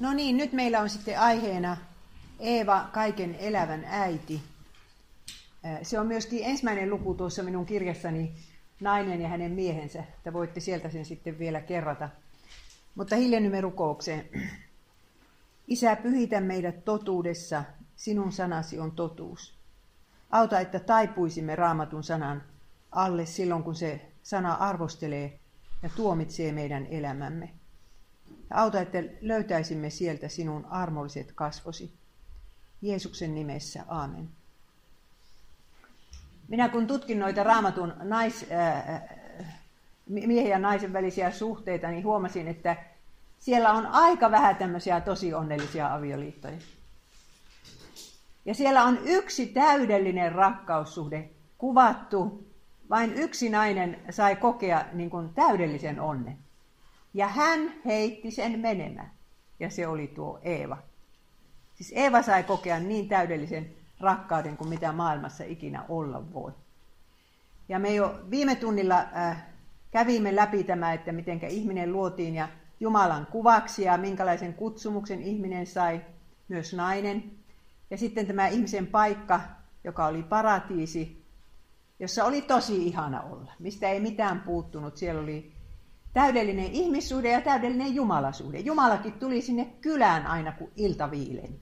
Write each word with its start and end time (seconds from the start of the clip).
No 0.00 0.12
niin, 0.12 0.36
nyt 0.36 0.52
meillä 0.52 0.80
on 0.80 0.90
sitten 0.90 1.20
aiheena 1.20 1.76
Eeva, 2.40 2.88
kaiken 2.92 3.34
elävän 3.34 3.84
äiti. 3.88 4.42
Se 5.82 5.98
on 5.98 6.06
myöskin 6.06 6.44
ensimmäinen 6.44 6.90
luku 6.90 7.14
tuossa 7.14 7.42
minun 7.42 7.66
kirjassani, 7.66 8.34
nainen 8.80 9.20
ja 9.20 9.28
hänen 9.28 9.52
miehensä. 9.52 9.98
Että 10.00 10.32
voitte 10.32 10.60
sieltä 10.60 10.90
sen 10.90 11.04
sitten 11.04 11.38
vielä 11.38 11.60
kerrata. 11.60 12.08
Mutta 12.94 13.16
hiljennymme 13.16 13.60
rukoukseen. 13.60 14.28
Isä, 15.68 15.96
pyhitä 15.96 16.40
meidät 16.40 16.84
totuudessa, 16.84 17.64
sinun 17.96 18.32
sanasi 18.32 18.78
on 18.78 18.92
totuus. 18.92 19.54
Auta, 20.30 20.60
että 20.60 20.80
taipuisimme 20.80 21.56
raamatun 21.56 22.04
sanan 22.04 22.42
alle 22.92 23.26
silloin, 23.26 23.62
kun 23.62 23.74
se 23.74 24.00
sana 24.22 24.54
arvostelee 24.54 25.38
ja 25.82 25.90
tuomitsee 25.96 26.52
meidän 26.52 26.86
elämämme. 26.86 27.50
Auta, 28.50 28.80
että 28.80 28.98
löytäisimme 29.20 29.90
sieltä 29.90 30.28
sinun 30.28 30.66
armolliset 30.66 31.32
kasvosi. 31.32 31.92
Jeesuksen 32.82 33.34
nimessä, 33.34 33.84
aamen. 33.88 34.28
Minä 36.48 36.68
kun 36.68 36.86
tutkin 36.86 37.18
noita 37.18 37.42
raamatun 37.42 37.94
nais, 38.02 38.46
äh, 38.52 39.02
miehen 40.06 40.50
ja 40.50 40.58
naisen 40.58 40.92
välisiä 40.92 41.30
suhteita, 41.30 41.88
niin 41.88 42.04
huomasin, 42.04 42.48
että 42.48 42.76
siellä 43.38 43.72
on 43.72 43.86
aika 43.86 44.30
vähän 44.30 44.56
tämmöisiä 44.56 45.00
tosi 45.00 45.34
onnellisia 45.34 45.94
avioliittoja. 45.94 46.56
Ja 48.44 48.54
siellä 48.54 48.84
on 48.84 48.98
yksi 49.04 49.46
täydellinen 49.46 50.32
rakkaussuhde 50.32 51.30
kuvattu. 51.58 52.44
Vain 52.90 53.14
yksi 53.14 53.48
nainen 53.48 54.00
sai 54.10 54.36
kokea 54.36 54.84
niin 54.92 55.10
kuin 55.10 55.34
täydellisen 55.34 56.00
onnen. 56.00 56.43
Ja 57.14 57.28
hän 57.28 57.72
heitti 57.84 58.30
sen 58.30 58.60
menemään. 58.60 59.10
Ja 59.60 59.70
se 59.70 59.86
oli 59.86 60.06
tuo 60.06 60.40
Eeva. 60.42 60.78
Siis 61.74 61.92
Eeva 61.96 62.22
sai 62.22 62.42
kokea 62.42 62.78
niin 62.78 63.08
täydellisen 63.08 63.70
rakkauden 64.00 64.56
kuin 64.56 64.68
mitä 64.68 64.92
maailmassa 64.92 65.44
ikinä 65.44 65.84
olla 65.88 66.32
voi. 66.32 66.52
Ja 67.68 67.78
me 67.78 67.94
jo 67.94 68.20
viime 68.30 68.54
tunnilla 68.54 68.98
äh, 69.16 69.46
kävimme 69.90 70.36
läpi 70.36 70.64
tämä, 70.64 70.92
että 70.92 71.12
miten 71.12 71.44
ihminen 71.48 71.92
luotiin 71.92 72.34
ja 72.34 72.48
Jumalan 72.80 73.26
kuvaksi 73.26 73.82
ja 73.82 73.98
minkälaisen 73.98 74.54
kutsumuksen 74.54 75.22
ihminen 75.22 75.66
sai, 75.66 76.00
myös 76.48 76.74
nainen. 76.74 77.30
Ja 77.90 77.98
sitten 77.98 78.26
tämä 78.26 78.48
ihmisen 78.48 78.86
paikka, 78.86 79.40
joka 79.84 80.06
oli 80.06 80.22
paratiisi, 80.22 81.24
jossa 81.98 82.24
oli 82.24 82.42
tosi 82.42 82.86
ihana 82.86 83.22
olla, 83.22 83.52
mistä 83.58 83.88
ei 83.88 84.00
mitään 84.00 84.40
puuttunut. 84.40 84.96
Siellä 84.96 85.22
oli 85.22 85.53
täydellinen 86.14 86.72
ihmissuhde 86.72 87.30
ja 87.30 87.40
täydellinen 87.40 87.94
jumalasuhde. 87.94 88.58
Jumalakin 88.58 89.12
tuli 89.12 89.42
sinne 89.42 89.64
kylään 89.64 90.26
aina, 90.26 90.52
kun 90.52 90.70
ilta 90.76 91.10
viileni. 91.10 91.60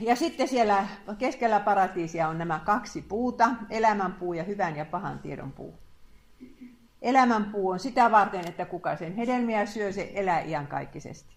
Ja 0.00 0.16
sitten 0.16 0.48
siellä 0.48 0.86
keskellä 1.18 1.60
paratiisia 1.60 2.28
on 2.28 2.38
nämä 2.38 2.58
kaksi 2.58 3.02
puuta, 3.02 3.50
elämänpuu 3.70 4.32
ja 4.32 4.44
hyvän 4.44 4.76
ja 4.76 4.84
pahan 4.84 5.18
tiedon 5.18 5.52
puu. 5.52 5.74
Elämänpuu 7.02 7.70
on 7.70 7.78
sitä 7.78 8.10
varten, 8.10 8.48
että 8.48 8.64
kuka 8.64 8.96
sen 8.96 9.16
hedelmiä 9.16 9.66
syö, 9.66 9.92
se 9.92 10.12
elää 10.14 10.40
iankaikkisesti. 10.40 11.34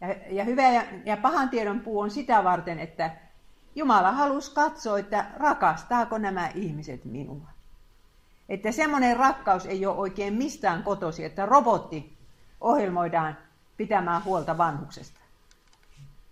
Ja, 0.00 0.14
ja 0.30 0.44
hyvä 0.44 0.68
ja, 0.68 0.82
ja 1.04 1.16
pahan 1.16 1.48
tiedon 1.48 1.80
puu 1.80 2.00
on 2.00 2.10
sitä 2.10 2.44
varten, 2.44 2.78
että 2.78 3.10
Jumala 3.74 4.12
halusi 4.12 4.54
katsoa, 4.54 4.98
että 4.98 5.26
rakastaako 5.36 6.18
nämä 6.18 6.48
ihmiset 6.54 7.04
minua. 7.04 7.57
Että 8.48 8.72
semmoinen 8.72 9.16
rakkaus 9.16 9.66
ei 9.66 9.86
ole 9.86 9.96
oikein 9.96 10.34
mistään 10.34 10.82
kotosi, 10.82 11.24
että 11.24 11.46
robotti 11.46 12.16
ohjelmoidaan 12.60 13.36
pitämään 13.76 14.24
huolta 14.24 14.58
vanhuksesta. 14.58 15.20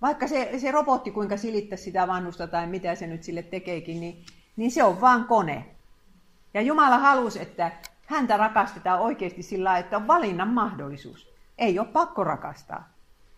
Vaikka 0.03 0.29
se, 0.29 0.51
se 0.59 0.71
robotti 0.71 1.11
kuinka 1.11 1.37
silittää 1.37 1.77
sitä 1.77 2.07
vanhusta 2.07 2.47
tai 2.47 2.67
mitä 2.67 2.95
se 2.95 3.07
nyt 3.07 3.23
sille 3.23 3.43
tekeekin, 3.43 4.01
niin, 4.01 4.25
niin 4.57 4.71
se 4.71 4.85
on 4.85 5.01
vaan 5.01 5.25
kone. 5.25 5.67
Ja 6.55 6.63
Jumala 6.63 6.99
halusi, 6.99 7.43
että 7.43 7.73
häntä 8.07 8.37
rakastetaan 8.37 9.01
oikeasti 9.01 9.43
sillä 9.43 9.79
että 9.79 9.97
on 9.97 10.07
valinnan 10.07 10.49
mahdollisuus. 10.49 11.33
Ei 11.59 11.79
ole 11.79 11.89
pakko 11.89 12.25
rakastaa. 12.25 12.89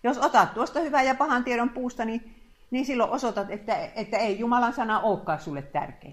Jos 0.02 0.18
otat 0.18 0.54
tuosta 0.54 0.80
hyvän 0.80 1.06
ja 1.06 1.14
pahan 1.14 1.44
tiedon 1.44 1.70
puusta, 1.70 2.04
niin, 2.04 2.34
niin 2.70 2.86
silloin 2.86 3.10
osoitat, 3.10 3.50
että, 3.50 3.76
että 3.76 4.18
ei 4.18 4.38
Jumalan 4.38 4.72
sana 4.72 5.00
olekaan 5.00 5.40
sulle 5.40 5.62
tärkeä. 5.62 6.12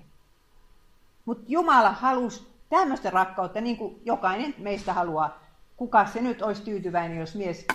Mutta 1.26 1.44
Jumala 1.48 1.92
halusi 1.92 2.55
tämmöistä 2.70 3.10
rakkautta, 3.10 3.62
niin 3.62 3.78
kuin 3.78 4.02
jokainen 4.06 4.56
meistä 4.58 4.94
haluaa. 4.94 5.40
Kuka 5.78 6.06
se 6.06 6.22
nyt 6.22 6.42
olisi 6.42 6.62
tyytyväinen, 6.62 7.18
jos 7.18 7.36
mies, 7.36 7.68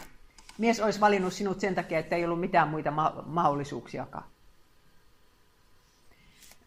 mies 0.59 0.81
olisi 0.81 1.01
valinnut 1.01 1.33
sinut 1.33 1.61
sen 1.61 1.75
takia, 1.75 1.99
että 1.99 2.17
ei 2.17 2.25
ollut 2.25 2.41
mitään 2.41 2.69
muita 2.69 2.91
ma- 2.91 3.23
mahdollisuuksiakaan. 3.27 4.25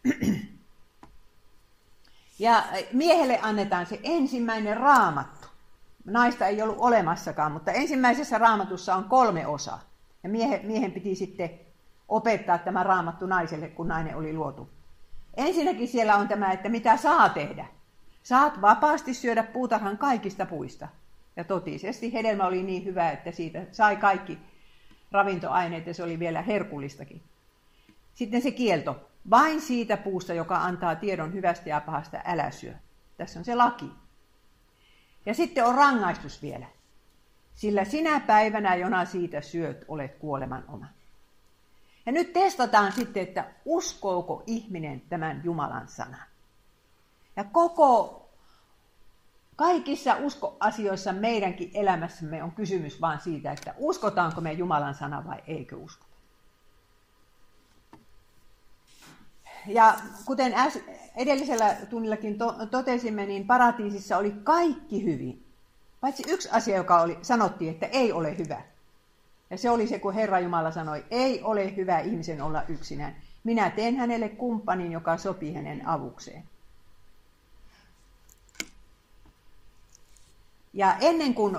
Ja 2.38 2.62
miehelle 2.92 3.38
annetaan 3.42 3.86
se 3.86 4.00
ensimmäinen 4.02 4.76
raamattu. 4.76 5.48
Naista 6.04 6.46
ei 6.46 6.62
ollut 6.62 6.76
olemassakaan, 6.78 7.52
mutta 7.52 7.72
ensimmäisessä 7.72 8.38
raamatussa 8.38 8.94
on 8.94 9.04
kolme 9.04 9.46
osaa. 9.46 9.80
Ja 10.22 10.28
miehen, 10.28 10.66
miehen 10.66 10.92
piti 10.92 11.14
sitten 11.14 11.50
opettaa 12.08 12.58
tämä 12.58 12.82
raamattu 12.82 13.26
naiselle, 13.26 13.68
kun 13.68 13.88
nainen 13.88 14.16
oli 14.16 14.32
luotu. 14.32 14.68
Ensinnäkin 15.36 15.88
siellä 15.88 16.16
on 16.16 16.28
tämä, 16.28 16.52
että 16.52 16.68
mitä 16.68 16.96
saa 16.96 17.28
tehdä. 17.28 17.66
Saat 18.24 18.60
vapaasti 18.60 19.14
syödä 19.14 19.42
puutarhan 19.42 19.98
kaikista 19.98 20.46
puista. 20.46 20.88
Ja 21.36 21.44
totisesti 21.44 22.12
hedelmä 22.12 22.46
oli 22.46 22.62
niin 22.62 22.84
hyvä, 22.84 23.10
että 23.10 23.32
siitä 23.32 23.66
sai 23.72 23.96
kaikki 23.96 24.38
ravintoaineet 25.12 25.86
ja 25.86 25.94
se 25.94 26.02
oli 26.02 26.18
vielä 26.18 26.42
herkullistakin. 26.42 27.22
Sitten 28.14 28.42
se 28.42 28.50
kielto. 28.50 29.08
Vain 29.30 29.60
siitä 29.60 29.96
puusta, 29.96 30.34
joka 30.34 30.56
antaa 30.56 30.94
tiedon 30.94 31.32
hyvästä 31.32 31.68
ja 31.68 31.80
pahasta, 31.80 32.20
älä 32.24 32.50
syö. 32.50 32.74
Tässä 33.16 33.38
on 33.38 33.44
se 33.44 33.54
laki. 33.54 33.90
Ja 35.26 35.34
sitten 35.34 35.64
on 35.64 35.74
rangaistus 35.74 36.42
vielä. 36.42 36.66
Sillä 37.54 37.84
sinä 37.84 38.20
päivänä, 38.20 38.74
jona 38.74 39.04
siitä 39.04 39.40
syöt, 39.40 39.84
olet 39.88 40.14
kuoleman 40.14 40.64
oma. 40.68 40.86
Ja 42.06 42.12
nyt 42.12 42.32
testataan 42.32 42.92
sitten, 42.92 43.22
että 43.22 43.44
uskooko 43.64 44.42
ihminen 44.46 45.00
tämän 45.00 45.40
Jumalan 45.44 45.88
sanan. 45.88 46.33
Ja 47.36 47.44
koko, 47.44 48.20
kaikissa 49.56 50.16
uskoasioissa 50.16 51.12
meidänkin 51.12 51.70
elämässämme 51.74 52.42
on 52.42 52.52
kysymys 52.52 53.00
vain 53.00 53.20
siitä, 53.20 53.52
että 53.52 53.74
uskotaanko 53.78 54.40
me 54.40 54.52
Jumalan 54.52 54.94
sana 54.94 55.24
vai 55.26 55.42
eikö 55.46 55.76
uskota. 55.76 56.14
Ja 59.66 59.94
kuten 60.24 60.54
edellisellä 61.16 61.76
tunnillakin 61.90 62.38
to- 62.38 62.66
totesimme, 62.70 63.26
niin 63.26 63.46
paratiisissa 63.46 64.16
oli 64.16 64.34
kaikki 64.44 65.04
hyvin. 65.04 65.44
Paitsi 66.00 66.22
yksi 66.28 66.48
asia, 66.52 66.76
joka 66.76 67.00
oli, 67.00 67.18
sanottiin, 67.22 67.70
että 67.70 67.86
ei 67.86 68.12
ole 68.12 68.38
hyvä. 68.38 68.62
Ja 69.50 69.58
se 69.58 69.70
oli 69.70 69.86
se, 69.86 69.98
kun 69.98 70.14
Herra 70.14 70.40
Jumala 70.40 70.70
sanoi, 70.70 71.04
ei 71.10 71.42
ole 71.42 71.76
hyvä 71.76 71.98
ihmisen 71.98 72.42
olla 72.42 72.62
yksinään. 72.68 73.16
Minä 73.44 73.70
teen 73.70 73.96
hänelle 73.96 74.28
kumppanin, 74.28 74.92
joka 74.92 75.16
sopii 75.16 75.54
hänen 75.54 75.88
avukseen. 75.88 76.44
Ja 80.74 80.96
ennen 81.00 81.34
kuin, 81.34 81.56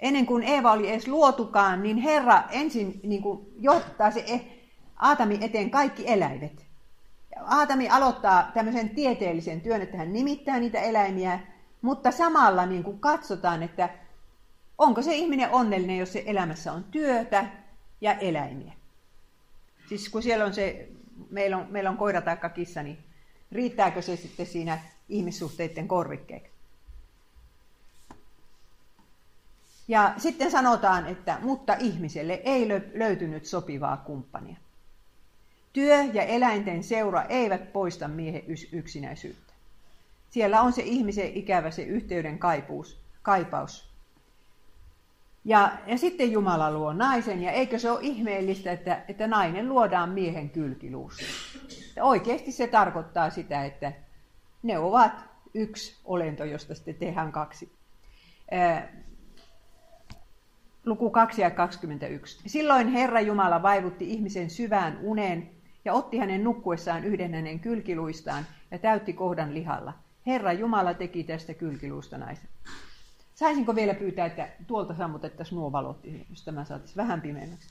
ennen 0.00 0.26
kuin 0.26 0.42
Eeva 0.42 0.72
oli 0.72 0.90
edes 0.90 1.08
luotukaan, 1.08 1.82
niin 1.82 1.96
Herra 1.96 2.42
ensin 2.50 3.00
niin 3.02 3.22
kuin 3.22 3.46
johtaa 3.58 4.10
se 4.10 4.24
e- 4.26 4.60
Aatami 4.96 5.38
eteen 5.40 5.70
kaikki 5.70 6.04
eläimet. 6.06 6.66
Aatami 7.44 7.88
aloittaa 7.88 8.50
tämmöisen 8.54 8.90
tieteellisen 8.90 9.60
työn, 9.60 9.82
että 9.82 9.96
hän 9.96 10.12
nimittää 10.12 10.60
niitä 10.60 10.80
eläimiä, 10.80 11.40
mutta 11.82 12.10
samalla 12.10 12.66
niin 12.66 12.84
kuin 12.84 13.00
katsotaan, 13.00 13.62
että 13.62 13.88
onko 14.78 15.02
se 15.02 15.14
ihminen 15.14 15.50
onnellinen, 15.50 15.98
jos 15.98 16.12
se 16.12 16.22
elämässä 16.26 16.72
on 16.72 16.84
työtä 16.84 17.46
ja 18.00 18.14
eläimiä. 18.14 18.72
Siis 19.88 20.08
kun 20.08 20.22
siellä 20.22 20.44
on 20.44 20.54
se, 20.54 20.88
meillä 21.30 21.56
on, 21.56 21.66
meillä 21.70 21.90
on 21.90 21.96
koira 21.96 22.20
tai 22.20 22.36
kissa, 22.54 22.82
niin 22.82 22.98
riittääkö 23.52 24.02
se 24.02 24.16
sitten 24.16 24.46
siinä 24.46 24.78
ihmissuhteiden 25.08 25.88
korvikkeeksi? 25.88 26.49
Ja 29.90 30.14
sitten 30.16 30.50
sanotaan, 30.50 31.06
että 31.06 31.38
mutta 31.42 31.74
ihmiselle 31.78 32.40
ei 32.44 32.68
löytynyt 32.94 33.46
sopivaa 33.46 33.96
kumppania. 33.96 34.56
Työ 35.72 36.02
ja 36.12 36.22
eläinten 36.22 36.84
seura 36.84 37.22
eivät 37.22 37.72
poista 37.72 38.08
miehen 38.08 38.42
yksinäisyyttä. 38.72 39.52
Siellä 40.30 40.60
on 40.60 40.72
se 40.72 40.82
ihmisen 40.82 41.34
ikävä, 41.34 41.70
se 41.70 41.82
yhteyden 41.82 42.38
kaipuus, 42.38 42.98
kaipaus. 43.22 43.90
Ja, 45.44 45.72
ja 45.86 45.98
sitten 45.98 46.32
Jumala 46.32 46.72
luo 46.72 46.92
naisen, 46.92 47.42
ja 47.42 47.52
eikö 47.52 47.78
se 47.78 47.90
ole 47.90 48.00
ihmeellistä, 48.02 48.72
että, 48.72 49.02
että 49.08 49.26
nainen 49.26 49.68
luodaan 49.68 50.10
miehen 50.10 50.50
kylkiluussa. 50.50 51.22
Ja 51.96 52.04
oikeasti 52.04 52.52
se 52.52 52.66
tarkoittaa 52.66 53.30
sitä, 53.30 53.64
että 53.64 53.92
ne 54.62 54.78
ovat 54.78 55.12
yksi 55.54 55.96
olento, 56.04 56.44
josta 56.44 56.74
sitten 56.74 56.94
tehdään 56.94 57.32
kaksi. 57.32 57.72
Luku 60.86 61.10
2 61.10 61.42
ja 61.42 61.50
21. 61.50 62.40
Silloin 62.46 62.88
Herra 62.88 63.20
Jumala 63.20 63.62
vaivutti 63.62 64.10
ihmisen 64.10 64.50
syvään 64.50 64.98
uneen 65.02 65.50
ja 65.84 65.92
otti 65.92 66.18
hänen 66.18 66.44
nukkuessaan 66.44 67.04
yhden 67.04 67.34
hänen 67.34 67.60
kylkiluistaan 67.60 68.46
ja 68.70 68.78
täytti 68.78 69.12
kohdan 69.12 69.54
lihalla. 69.54 69.92
Herra 70.26 70.52
Jumala 70.52 70.94
teki 70.94 71.24
tästä 71.24 71.54
kylkiluusta 71.54 72.18
naisen. 72.18 72.48
Saisinko 73.34 73.74
vielä 73.74 73.94
pyytää, 73.94 74.26
että 74.26 74.48
tuolta 74.66 74.94
sammutettaisiin 74.94 75.56
nuo 75.56 75.72
valot, 75.72 76.00
jos 76.30 76.44
tämä 76.44 76.64
saataisiin 76.64 76.96
vähän 76.96 77.20
pimeämmäksi. 77.20 77.68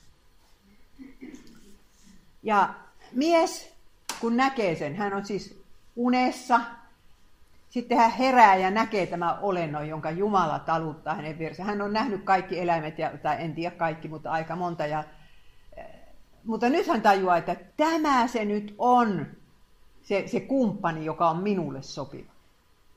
Ja 2.43 2.73
mies, 3.11 3.73
kun 4.21 4.37
näkee 4.37 4.75
sen, 4.75 4.95
hän 4.95 5.13
on 5.13 5.25
siis 5.25 5.61
unessa, 5.95 6.61
sitten 7.69 7.97
hän 7.97 8.11
herää 8.11 8.55
ja 8.55 8.71
näkee 8.71 9.05
tämä 9.05 9.33
olennon, 9.33 9.87
jonka 9.87 10.11
Jumala 10.11 10.59
taluttaa 10.59 11.15
hänen 11.15 11.39
vieressä. 11.39 11.63
Hän 11.63 11.81
on 11.81 11.93
nähnyt 11.93 12.23
kaikki 12.23 12.59
eläimet, 12.59 12.99
ja, 12.99 13.11
tai 13.23 13.35
en 13.39 13.55
tiedä 13.55 13.75
kaikki, 13.75 14.07
mutta 14.07 14.31
aika 14.31 14.55
monta. 14.55 14.85
Ja, 14.85 15.03
mutta 16.43 16.69
nyt 16.69 16.87
hän 16.87 17.01
tajuaa, 17.01 17.37
että 17.37 17.55
tämä 17.77 18.27
se 18.27 18.45
nyt 18.45 18.75
on 18.77 19.25
se, 20.01 20.23
se 20.27 20.39
kumppani, 20.39 21.05
joka 21.05 21.29
on 21.29 21.37
minulle 21.37 21.81
sopiva. 21.81 22.31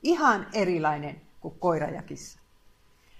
Ihan 0.03 0.47
erilainen 0.53 1.21
kuin 1.41 1.55
koira 1.59 1.89
ja 1.89 2.01
kissa. 2.01 2.39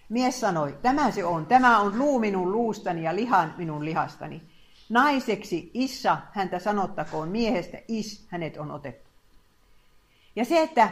Mies 0.09 0.39
sanoi, 0.39 0.77
tämä 0.81 1.11
se 1.11 1.25
on, 1.25 1.45
tämä 1.45 1.79
on 1.79 1.99
luu 1.99 2.19
minun 2.19 2.51
luustani 2.51 3.03
ja 3.03 3.15
lihan 3.15 3.53
minun 3.57 3.85
lihastani. 3.85 4.41
Naiseksi 4.89 5.71
Issa 5.73 6.17
häntä 6.31 6.59
sanottakoon, 6.59 7.29
miehestä 7.29 7.77
Is 7.87 8.25
hänet 8.29 8.57
on 8.57 8.71
otettu. 8.71 9.09
Ja 10.35 10.45
se, 10.45 10.61
että 10.61 10.89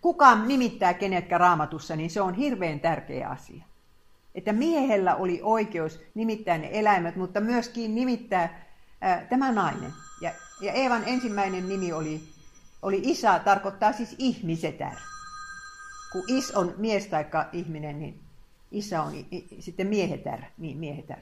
kuka 0.00 0.34
nimittää 0.34 0.94
kenetkä 0.94 1.38
raamatussa, 1.38 1.96
niin 1.96 2.10
se 2.10 2.20
on 2.20 2.34
hirveän 2.34 2.80
tärkeä 2.80 3.28
asia. 3.28 3.64
Että 4.34 4.52
miehellä 4.52 5.14
oli 5.14 5.40
oikeus 5.42 6.00
nimittää 6.14 6.58
ne 6.58 6.68
eläimet, 6.72 7.16
mutta 7.16 7.40
myöskin 7.40 7.94
nimittää 7.94 8.64
ää, 9.00 9.26
tämä 9.30 9.52
nainen. 9.52 9.92
Ja, 10.20 10.30
ja 10.60 10.72
Eevan 10.72 11.02
ensimmäinen 11.06 11.68
nimi 11.68 11.92
oli, 11.92 12.20
oli 12.82 13.00
Isa, 13.04 13.38
tarkoittaa 13.38 13.92
siis 13.92 14.14
ihmisetär. 14.18 14.94
Kun 16.12 16.24
Is 16.28 16.50
on 16.50 16.74
mies 16.76 17.06
tai 17.06 17.24
ihminen, 17.52 17.98
niin 17.98 18.20
Isa 18.70 19.02
on 19.02 19.14
i, 19.14 19.46
sitten 19.60 19.86
miehetär, 19.86 20.40
niin 20.58 20.78
miehetär. 20.78 21.18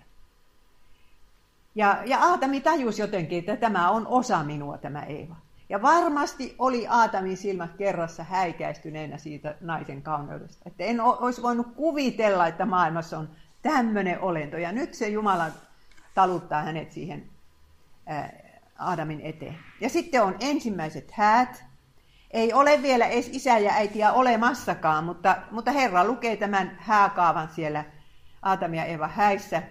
Ja, 1.74 2.02
ja 2.06 2.18
Aatami 2.20 2.60
tajusi 2.60 3.02
jotenkin, 3.02 3.38
että 3.38 3.56
tämä 3.56 3.90
on 3.90 4.06
osa 4.06 4.44
minua, 4.44 4.78
tämä 4.78 5.02
Eeva. 5.02 5.36
Ja 5.72 5.82
varmasti 5.82 6.54
oli 6.58 6.86
Aatamin 6.88 7.36
silmät 7.36 7.74
kerrassa 7.78 8.24
häikäistyneenä 8.24 9.18
siitä 9.18 9.54
naisen 9.60 10.02
kauneudesta. 10.02 10.62
Että 10.66 10.84
en 10.84 11.00
olisi 11.00 11.42
voinut 11.42 11.74
kuvitella, 11.76 12.46
että 12.46 12.66
maailmassa 12.66 13.18
on 13.18 13.30
tämmöinen 13.62 14.20
olento. 14.20 14.56
Ja 14.56 14.72
nyt 14.72 14.94
se 14.94 15.08
Jumala 15.08 15.46
taluttaa 16.14 16.62
hänet 16.62 16.92
siihen 16.92 17.28
Aadamin 18.78 19.20
eteen. 19.20 19.58
Ja 19.80 19.88
sitten 19.88 20.22
on 20.22 20.36
ensimmäiset 20.40 21.10
häät. 21.10 21.64
Ei 22.30 22.52
ole 22.52 22.82
vielä 22.82 23.06
edes 23.06 23.28
isä 23.28 23.58
ja 23.58 23.72
äitiä 23.72 24.12
olemassakaan, 24.12 25.04
mutta, 25.04 25.36
mutta 25.50 25.70
Herra 25.70 26.04
lukee 26.04 26.36
tämän 26.36 26.78
hääkaavan 26.80 27.48
siellä 27.48 27.84
Aatami 28.42 28.76
ja 28.76 28.84
Eva 28.84 29.08
häissä. 29.08 29.62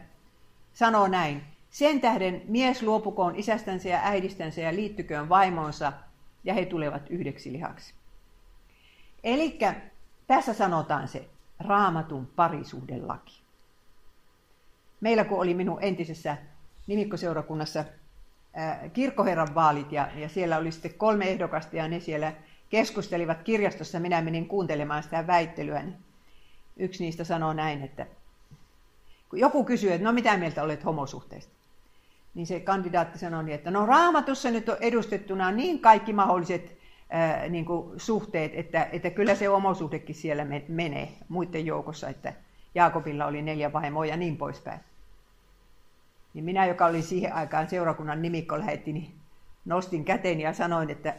Sanoo 0.74 1.07
näin. 1.07 1.50
Sen 1.72 2.02
tähden 2.02 2.42
mies 2.48 2.84
luopukoon 2.84 3.36
isästänsä 3.36 3.90
ja 3.90 4.00
äidistänsä 4.04 4.62
ja 4.62 4.76
liittyköön 4.76 5.30
vaimonsa, 5.30 5.94
ja 6.44 6.54
he 6.54 6.66
tulevat 6.66 7.10
yhdeksi 7.10 7.52
lihaksi. 7.52 7.94
Eli 9.24 9.60
tässä 10.28 10.54
sanotaan 10.54 11.08
se 11.08 11.30
raamatun 11.60 12.28
parisuhdelaki. 12.28 13.42
Meillä 15.02 15.24
kun 15.24 15.40
oli 15.40 15.54
minun 15.54 15.84
entisessä 15.84 16.38
nimikkoseurakunnassa 16.88 17.86
kirkkoherran 18.94 19.56
vaalit 19.56 19.92
ja, 19.92 20.10
ja 20.16 20.30
siellä 20.30 20.58
oli 20.58 20.72
sitten 20.72 20.94
kolme 20.94 21.26
ehdokasta 21.26 21.76
ja 21.76 21.88
ne 21.88 22.00
siellä 22.00 22.34
keskustelivat 22.70 23.44
kirjastossa. 23.44 24.00
Minä 24.00 24.22
menin 24.22 24.48
kuuntelemaan 24.48 25.04
sitä 25.04 25.28
väittelyä. 25.28 25.84
Niin 25.84 25.98
yksi 26.78 27.04
niistä 27.04 27.24
sanoi 27.24 27.56
näin, 27.56 27.82
että 27.82 28.08
kun 29.30 29.40
joku 29.40 29.64
kysyy, 29.64 29.92
että 29.94 30.08
no 30.08 30.14
mitä 30.14 30.38
mieltä 30.38 30.64
olet 30.64 30.86
homosuhteista? 30.86 31.61
Niin 32.33 32.48
se 32.48 32.60
kandidaatti 32.60 33.19
sanoi, 33.19 33.44
niin, 33.44 33.56
että 33.56 33.72
no 33.72 33.86
raamatussa 33.86 34.51
nyt 34.51 34.69
on 34.69 34.78
edustettuna 34.81 35.51
niin 35.51 35.80
kaikki 35.80 36.13
mahdolliset 36.13 36.78
ää, 37.10 37.50
niin 37.50 37.66
kuin 37.66 38.00
suhteet, 38.00 38.51
että, 38.56 38.88
että 38.92 39.10
kyllä 39.10 39.36
se 39.36 39.50
omosuhdekin 39.50 40.16
siellä 40.16 40.45
menee 40.68 41.12
muiden 41.30 41.66
joukossa, 41.66 42.10
että 42.10 42.33
Jaakobilla 42.75 43.25
oli 43.25 43.42
neljä 43.42 43.74
vaimoa 43.74 44.06
ja 44.06 44.18
niin 44.18 44.38
poispäin. 44.38 44.80
Niin 46.33 46.45
minä, 46.45 46.66
joka 46.66 46.86
olin 46.86 47.04
siihen 47.04 47.33
aikaan 47.33 47.69
seurakunnan 47.69 48.22
nimikko 48.22 48.60
lähetti, 48.60 48.94
niin 48.94 49.13
nostin 49.66 50.06
käteni 50.06 50.44
ja 50.44 50.54
sanoin, 50.54 50.89
että, 50.89 51.16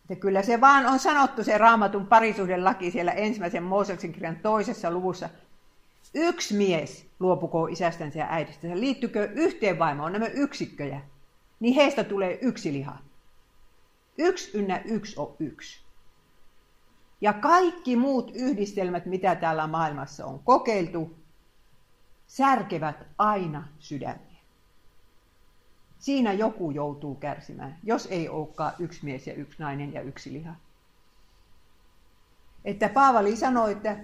että 0.00 0.16
kyllä 0.20 0.42
se 0.42 0.60
vaan 0.60 0.86
on 0.86 0.98
sanottu 0.98 1.44
se 1.44 1.58
raamatun 1.58 2.06
parisuhdelaki 2.06 2.90
siellä 2.90 3.12
ensimmäisen 3.12 3.62
Mooseksen 3.62 4.12
kirjan 4.12 4.36
toisessa 4.36 4.90
luvussa, 4.90 5.28
Yksi 6.14 6.54
mies 6.54 7.06
luopukoo 7.20 7.66
isästänsä 7.66 8.18
ja 8.18 8.26
äidistänsä. 8.30 8.80
Liittykö 8.80 9.30
yhteen 9.34 9.78
vaimoon 9.78 10.12
nämä 10.12 10.26
yksikköjä, 10.26 11.00
niin 11.60 11.74
heistä 11.74 12.04
tulee 12.04 12.38
yksi 12.42 12.72
liha. 12.72 12.98
Yksi 14.18 14.50
ynnä 14.58 14.82
yksi 14.84 15.14
on 15.18 15.36
yksi. 15.38 15.80
Ja 17.20 17.32
kaikki 17.32 17.96
muut 17.96 18.30
yhdistelmät, 18.34 19.06
mitä 19.06 19.34
täällä 19.34 19.66
maailmassa 19.66 20.26
on 20.26 20.38
kokeiltu, 20.38 21.16
särkevät 22.26 23.06
aina 23.18 23.68
sydämiä. 23.78 24.40
Siinä 25.98 26.32
joku 26.32 26.70
joutuu 26.70 27.14
kärsimään, 27.14 27.78
jos 27.82 28.06
ei 28.06 28.28
olekaan 28.28 28.72
yksi 28.78 29.04
mies 29.04 29.26
ja 29.26 29.34
yksi 29.34 29.62
nainen 29.62 29.92
ja 29.92 30.02
yksi 30.02 30.32
liha. 30.32 30.54
Että 32.64 32.88
Paavali 32.88 33.36
sanoi, 33.36 33.72
että 33.72 33.96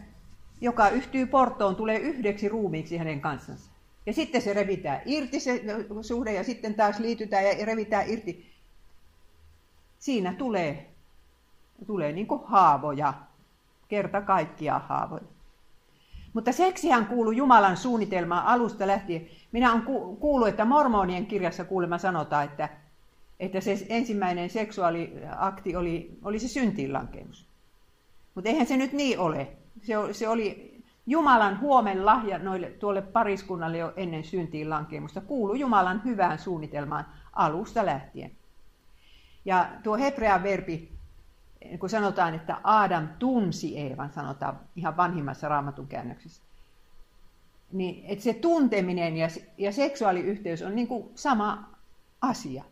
joka 0.60 0.88
yhtyy 0.88 1.26
portoon, 1.26 1.76
tulee 1.76 1.98
yhdeksi 1.98 2.48
ruumiiksi 2.48 2.96
hänen 2.96 3.20
kanssansa. 3.20 3.70
Ja 4.06 4.12
sitten 4.12 4.42
se 4.42 4.52
revitään 4.52 5.00
irti 5.04 5.40
se 5.40 5.62
suhde 6.02 6.32
ja 6.32 6.44
sitten 6.44 6.74
taas 6.74 6.98
liitytään 6.98 7.44
ja 7.44 7.66
revitään 7.66 8.08
irti. 8.08 8.52
Siinä 9.98 10.34
tulee, 10.34 10.90
tulee 11.86 12.12
niin 12.12 12.28
haavoja, 12.44 13.14
kerta 13.88 14.20
kaikkia 14.20 14.78
haavoja. 14.78 15.24
Mutta 16.32 16.52
seksihän 16.52 17.06
kuuluu 17.06 17.32
Jumalan 17.32 17.76
suunnitelmaan 17.76 18.46
alusta 18.46 18.86
lähtien. 18.86 19.28
Minä 19.52 19.72
olen 19.72 19.82
kuullut, 20.20 20.48
että 20.48 20.64
mormonien 20.64 21.26
kirjassa 21.26 21.64
kuulemma 21.64 21.98
sanotaan, 21.98 22.44
että, 22.44 22.68
että 23.40 23.60
se 23.60 23.86
ensimmäinen 23.88 24.50
seksuaaliakti 24.50 25.76
oli, 25.76 26.18
oli 26.22 26.38
se 26.38 26.48
syntiinlankemus. 26.48 27.46
Mutta 28.34 28.50
eihän 28.50 28.66
se 28.66 28.76
nyt 28.76 28.92
niin 28.92 29.18
ole. 29.18 29.48
Se, 30.12 30.28
oli 30.28 30.76
Jumalan 31.06 31.60
huomen 31.60 32.06
lahja 32.06 32.38
noille, 32.38 32.70
tuolle 32.70 33.02
pariskunnalle 33.02 33.78
jo 33.78 33.92
ennen 33.96 34.24
syntiin 34.24 34.70
lankemusta. 34.70 35.20
Kuulu 35.20 35.54
Jumalan 35.54 36.02
hyvään 36.04 36.38
suunnitelmaan 36.38 37.06
alusta 37.32 37.86
lähtien. 37.86 38.30
Ja 39.44 39.68
tuo 39.82 39.96
hebrean 39.96 40.42
verbi, 40.42 40.92
kun 41.78 41.90
sanotaan, 41.90 42.34
että 42.34 42.60
Adam 42.62 43.08
tunsi 43.18 43.78
Eevan, 43.78 44.12
sanotaan 44.12 44.60
ihan 44.76 44.96
vanhimmassa 44.96 45.48
raamatun 45.48 45.86
käännöksessä, 45.86 46.42
niin 47.72 48.04
että 48.06 48.24
se 48.24 48.34
tunteminen 48.34 49.16
ja, 49.16 49.28
ja 49.58 49.72
seksuaaliyhteys 49.72 50.62
on 50.62 50.74
niin 50.74 50.88
kuin 50.88 51.10
sama 51.14 51.70
asia, 52.20 52.64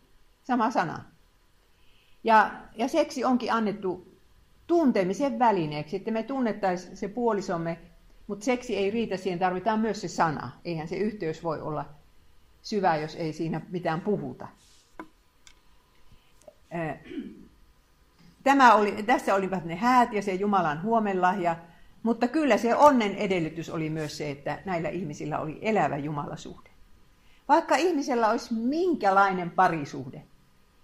sama 0.43 0.71
sana. 0.71 1.03
Ja, 2.23 2.51
ja 2.75 2.87
seksi 2.87 3.23
onkin 3.23 3.53
annettu 3.53 4.14
tuntemisen 4.67 5.39
välineeksi, 5.39 5.95
että 5.95 6.11
me 6.11 6.23
tunnettaisiin 6.23 6.97
se 6.97 7.07
puolisomme, 7.07 7.77
mutta 8.27 8.45
seksi 8.45 8.77
ei 8.77 8.91
riitä, 8.91 9.17
siihen 9.17 9.39
tarvitaan 9.39 9.79
myös 9.79 10.01
se 10.01 10.07
sana. 10.07 10.51
Eihän 10.65 10.87
se 10.87 10.95
yhteys 10.95 11.43
voi 11.43 11.61
olla 11.61 11.85
syvä, 12.61 12.95
jos 12.95 13.15
ei 13.15 13.33
siinä 13.33 13.61
mitään 13.69 14.01
puhuta. 14.01 14.47
Tämä 18.43 18.73
oli, 18.75 19.03
tässä 19.03 19.35
olivat 19.35 19.65
ne 19.65 19.75
häät 19.75 20.13
ja 20.13 20.21
se 20.21 20.33
Jumalan 20.33 20.81
huomenlahja, 20.83 21.55
mutta 22.03 22.27
kyllä 22.27 22.57
se 22.57 22.75
onnen 22.75 23.15
edellytys 23.15 23.69
oli 23.69 23.89
myös 23.89 24.17
se, 24.17 24.31
että 24.31 24.59
näillä 24.65 24.89
ihmisillä 24.89 25.39
oli 25.39 25.59
elävä 25.61 25.97
Jumalasuhde. 25.97 26.69
Vaikka 27.47 27.75
ihmisellä 27.75 28.29
olisi 28.29 28.53
minkälainen 28.53 29.51
parisuhde, 29.51 30.21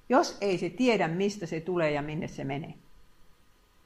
jos 0.10 0.38
ei 0.42 0.58
se 0.58 0.70
tiedä, 0.70 1.08
mistä 1.08 1.46
se 1.46 1.60
tulee 1.60 1.92
ja 1.92 2.02
minne 2.02 2.28
se 2.28 2.44
menee, 2.44 2.74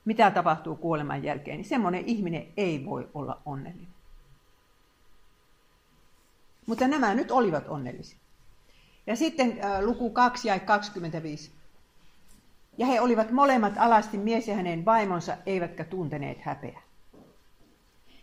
mitä 0.06 0.32
tapahtuu 0.32 0.76
kuoleman 0.76 1.24
jälkeen, 1.24 1.58
niin 1.58 1.70
semmoinen 1.70 2.06
ihminen 2.06 2.48
ei 2.58 2.86
voi 2.86 3.10
olla 3.14 3.42
onnellinen. 3.46 3.96
Mutta 6.66 6.88
nämä 6.88 7.14
nyt 7.14 7.32
olivat 7.32 7.68
onnellisia. 7.68 8.18
Ja 9.08 9.16
sitten 9.16 9.60
äh, 9.64 9.82
luku 9.82 10.10
2 10.10 10.48
ja 10.48 10.60
25. 10.60 11.52
Ja 12.78 12.86
he 12.86 13.02
olivat 13.02 13.32
molemmat 13.32 13.74
alasti 13.78 14.18
mies 14.18 14.48
ja 14.48 14.56
hänen 14.56 14.86
vaimonsa, 14.86 15.38
eivätkä 15.46 15.84
tunteneet 15.84 16.42
häpeää. 16.42 16.82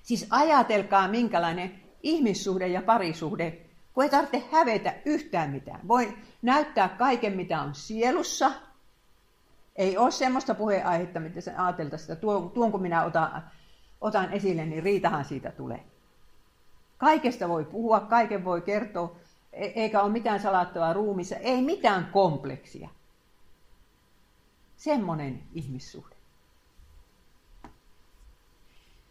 Siis 0.03 0.27
ajatelkaa, 0.31 1.09
minkälainen 1.09 1.81
ihmissuhde 2.03 2.67
ja 2.67 2.83
parisuhde, 2.83 3.59
kun 3.95 4.05
ei 4.05 4.11
tarvitse 4.11 4.43
hävetä 4.53 4.95
yhtään 5.05 5.51
mitään. 5.51 5.89
Voi 5.89 6.17
näyttää 6.43 6.89
kaiken, 6.89 7.37
mitä 7.37 7.63
on 7.63 7.75
sielussa. 7.75 8.53
Ei 9.77 9.97
ole 9.97 10.11
semmoista 10.11 10.55
puheenaihetta, 10.55 11.21
mitä 11.21 11.41
sä 11.41 11.65
ajateltaisiin, 11.65 12.13
että 12.13 12.21
tuon, 12.21 12.51
tuon 12.51 12.73
kun 12.73 12.83
minä 12.83 13.05
otan, 13.05 13.51
otan 14.01 14.33
esille, 14.33 14.67
niin 14.67 14.83
riitahan 14.83 15.25
siitä 15.25 15.51
tulee. 15.51 15.85
Kaikesta 16.99 17.49
voi 17.49 17.65
puhua, 17.65 18.01
kaiken 18.01 18.45
voi 18.45 18.61
kertoa, 18.61 19.17
e- 19.53 19.73
eikä 19.75 20.03
ole 20.03 20.13
mitään 20.13 20.41
salattavaa 20.41 20.93
ruumissa, 20.93 21.37
ei 21.37 21.63
mitään 21.63 22.07
kompleksia. 22.13 22.89
Semmoinen 24.77 25.43
ihmissuhde. 25.55 26.17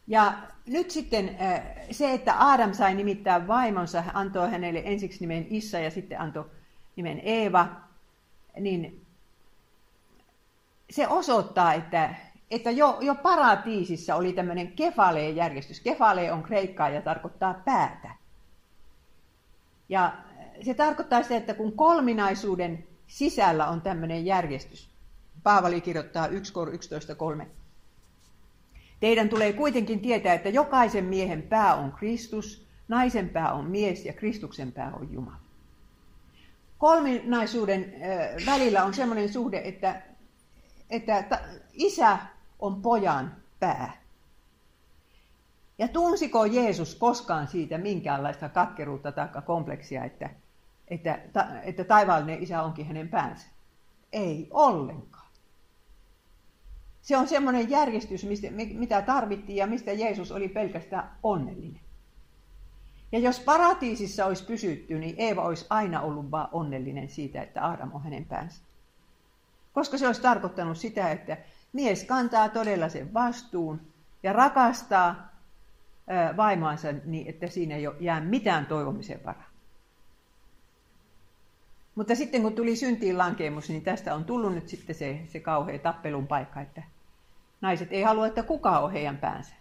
Ja 0.07 0.33
nyt 0.67 0.91
sitten 0.91 1.37
äh, 1.41 1.61
se, 1.91 2.13
että 2.13 2.51
Adam 2.51 2.73
sai 2.73 2.95
nimittää 2.95 3.47
vaimonsa, 3.47 4.03
antoi 4.13 4.51
hänelle 4.51 4.81
ensiksi 4.85 5.19
nimen 5.19 5.47
Issa 5.49 5.79
ja 5.79 5.91
sitten 5.91 6.21
antoi 6.21 6.51
nimen 6.95 7.21
Eeva, 7.23 7.67
niin 8.59 9.05
se 10.91 11.07
osoittaa, 11.07 11.73
että, 11.73 12.15
että 12.51 12.71
jo, 12.71 12.97
jo 13.01 13.15
paratiisissa 13.15 14.15
oli 14.15 14.33
tämmöinen 14.33 14.71
kefaleen 14.71 15.35
järjestys. 15.35 15.79
Kefale 15.79 16.31
on 16.31 16.43
kreikkaa 16.43 16.89
ja 16.89 17.01
tarkoittaa 17.01 17.53
päätä. 17.53 18.15
Ja 19.89 20.13
se 20.61 20.73
tarkoittaa 20.73 21.23
sitä, 21.23 21.37
että 21.37 21.53
kun 21.53 21.73
kolminaisuuden 21.73 22.87
sisällä 23.07 23.67
on 23.67 23.81
tämmöinen 23.81 24.25
järjestys, 24.25 24.89
Paavali 25.43 25.81
kirjoittaa 25.81 26.27
1 26.27 26.53
kor 26.53 26.69
11.3, 26.69 27.45
Teidän 29.01 29.29
tulee 29.29 29.53
kuitenkin 29.53 29.99
tietää, 29.99 30.33
että 30.33 30.49
jokaisen 30.49 31.05
miehen 31.05 31.41
pää 31.41 31.75
on 31.75 31.91
Kristus, 31.91 32.65
naisen 32.87 33.29
pää 33.29 33.53
on 33.53 33.65
mies 33.65 34.05
ja 34.05 34.13
Kristuksen 34.13 34.71
pää 34.71 34.91
on 34.99 35.13
Jumala. 35.13 35.41
Kolminaisuuden 36.77 37.93
välillä 38.45 38.83
on 38.83 38.93
sellainen 38.93 39.33
suhde, 39.33 39.61
että, 39.63 40.01
että 40.91 41.39
isä 41.73 42.17
on 42.59 42.81
pojan 42.81 43.35
pää. 43.59 44.01
Ja 45.77 45.87
tunsiko 45.87 46.45
Jeesus 46.45 46.95
koskaan 46.95 47.47
siitä 47.47 47.77
minkäänlaista 47.77 48.49
katkeruutta 48.49 49.11
tai 49.11 49.27
kompleksia, 49.45 50.03
että, 50.03 50.29
että, 50.87 51.19
että 51.63 51.83
taivaallinen 51.83 52.43
isä 52.43 52.63
onkin 52.63 52.87
hänen 52.87 53.09
päänsä? 53.09 53.47
Ei 54.11 54.47
ollenkaan. 54.51 55.27
Se 57.01 57.17
on 57.17 57.27
semmoinen 57.27 57.69
järjestys, 57.69 58.25
mistä, 58.25 58.47
mitä 58.73 59.01
tarvittiin 59.01 59.55
ja 59.55 59.67
mistä 59.67 59.91
Jeesus 59.91 60.31
oli 60.31 60.49
pelkästään 60.49 61.11
onnellinen. 61.23 61.81
Ja 63.11 63.19
jos 63.19 63.39
paratiisissa 63.39 64.25
olisi 64.25 64.45
pysytty, 64.45 64.99
niin 64.99 65.15
Eeva 65.17 65.41
olisi 65.41 65.65
aina 65.69 66.01
ollut 66.01 66.31
vaan 66.31 66.49
onnellinen 66.51 67.09
siitä, 67.09 67.41
että 67.41 67.65
Aadam 67.65 67.91
on 67.93 68.03
hänen 68.03 68.25
päänsä. 68.25 68.61
Koska 69.73 69.97
se 69.97 70.07
olisi 70.07 70.21
tarkoittanut 70.21 70.77
sitä, 70.77 71.11
että 71.11 71.37
mies 71.73 72.03
kantaa 72.03 72.49
todella 72.49 72.89
sen 72.89 73.13
vastuun 73.13 73.81
ja 74.23 74.33
rakastaa 74.33 75.31
vaimoansa 76.37 76.87
niin, 77.05 77.27
että 77.27 77.47
siinä 77.47 77.75
ei 77.75 77.83
jää 77.99 78.21
mitään 78.21 78.65
toivomisen 78.65 79.25
varaa. 79.25 79.51
Mutta 81.95 82.15
sitten 82.15 82.41
kun 82.41 82.55
tuli 82.55 82.75
syntiin 82.75 83.17
lankeemus, 83.17 83.69
niin 83.69 83.83
tästä 83.83 84.15
on 84.15 84.25
tullut 84.25 84.53
nyt 84.53 84.69
sitten 84.69 84.95
se, 84.95 85.21
se 85.27 85.39
kauhea 85.39 85.79
tappelun 85.79 86.27
paikka, 86.27 86.61
että 86.61 86.83
naiset 87.61 87.87
ei 87.91 88.01
halua, 88.01 88.27
että 88.27 88.43
kuka 88.43 88.79
on 88.79 88.91
heidän 88.91 89.17
päänsä. 89.17 89.53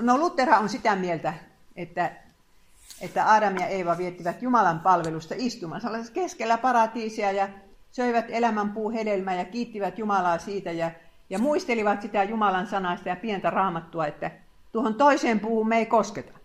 No 0.00 0.18
Lutera 0.18 0.58
on 0.58 0.68
sitä 0.68 0.96
mieltä, 0.96 1.34
että, 1.76 2.12
että 3.00 3.32
Adam 3.32 3.56
ja 3.56 3.66
Eeva 3.66 3.98
viettivät 3.98 4.42
Jumalan 4.42 4.80
palvelusta 4.80 5.34
istumassa 5.36 5.90
keskellä 6.12 6.58
paratiisia 6.58 7.32
ja 7.32 7.48
söivät 7.90 8.24
elämän 8.28 8.72
puu 8.72 8.90
hedelmää 8.90 9.34
ja 9.34 9.44
kiittivät 9.44 9.98
Jumalaa 9.98 10.38
siitä 10.38 10.72
ja, 10.72 10.90
ja 11.30 11.38
muistelivat 11.38 12.02
sitä 12.02 12.24
Jumalan 12.24 12.66
sanasta 12.66 13.08
ja 13.08 13.16
pientä 13.16 13.50
raamattua, 13.50 14.06
että 14.06 14.30
tuohon 14.72 14.94
toiseen 14.94 15.40
puuhun 15.40 15.68
me 15.68 15.78
ei 15.78 15.86
kosketa. 15.86 16.38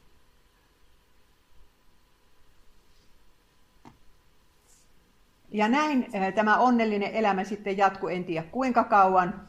Ja 5.52 5.68
näin 5.68 6.10
eh, 6.14 6.34
tämä 6.34 6.58
onnellinen 6.58 7.12
elämä 7.12 7.44
sitten 7.44 7.78
jatkuu, 7.78 8.10
en 8.10 8.24
tiedä 8.24 8.48
kuinka 8.52 8.84
kauan, 8.84 9.48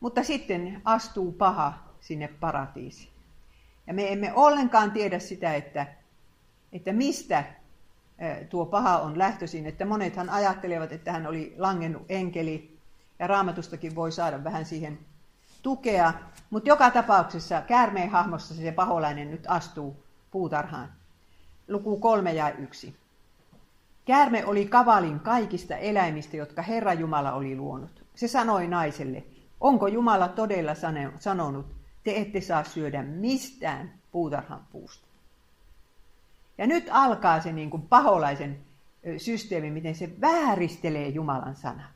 mutta 0.00 0.22
sitten 0.22 0.82
astuu 0.84 1.32
paha 1.32 1.72
sinne 2.00 2.28
paratiisiin. 2.28 3.12
Ja 3.86 3.94
me 3.94 4.12
emme 4.12 4.32
ollenkaan 4.34 4.90
tiedä 4.90 5.18
sitä, 5.18 5.54
että, 5.54 5.86
että 6.76 6.92
mistä 6.92 7.44
tuo 8.48 8.66
paha 8.66 8.98
on 8.98 9.18
lähtöisin. 9.18 9.66
Että 9.66 9.84
monethan 9.84 10.30
ajattelevat, 10.30 10.92
että 10.92 11.12
hän 11.12 11.26
oli 11.26 11.54
langennut 11.58 12.02
enkeli, 12.08 12.78
ja 13.18 13.26
raamatustakin 13.26 13.94
voi 13.94 14.12
saada 14.12 14.44
vähän 14.44 14.64
siihen 14.64 14.98
tukea. 15.62 16.12
Mutta 16.50 16.68
joka 16.68 16.90
tapauksessa 16.90 17.62
käärmeen 17.62 18.10
hahmossa 18.10 18.54
se 18.54 18.72
paholainen 18.72 19.30
nyt 19.30 19.44
astuu 19.48 20.04
puutarhaan. 20.30 20.92
Luku 21.68 21.96
kolme 21.96 22.32
ja 22.32 22.50
yksi. 22.50 22.96
Käärme 24.04 24.46
oli 24.46 24.66
kavalin 24.66 25.20
kaikista 25.20 25.76
eläimistä, 25.76 26.36
jotka 26.36 26.62
Herra 26.62 26.92
Jumala 26.92 27.32
oli 27.32 27.56
luonut. 27.56 28.04
Se 28.14 28.28
sanoi 28.28 28.66
naiselle, 28.66 29.24
onko 29.60 29.86
Jumala 29.86 30.28
todella 30.28 30.72
sanonut, 31.18 31.66
te 32.04 32.16
ette 32.16 32.40
saa 32.40 32.64
syödä 32.64 33.02
mistään 33.02 33.92
puutarhan 34.12 34.66
puusta. 34.72 35.05
Ja 36.58 36.66
nyt 36.66 36.88
alkaa 36.90 37.40
se 37.40 37.52
niin 37.52 37.70
kuin 37.70 37.82
paholaisen 37.82 38.66
systeemi, 39.18 39.70
miten 39.70 39.94
se 39.94 40.20
vääristelee 40.20 41.08
Jumalan 41.08 41.56
sanaa. 41.56 41.88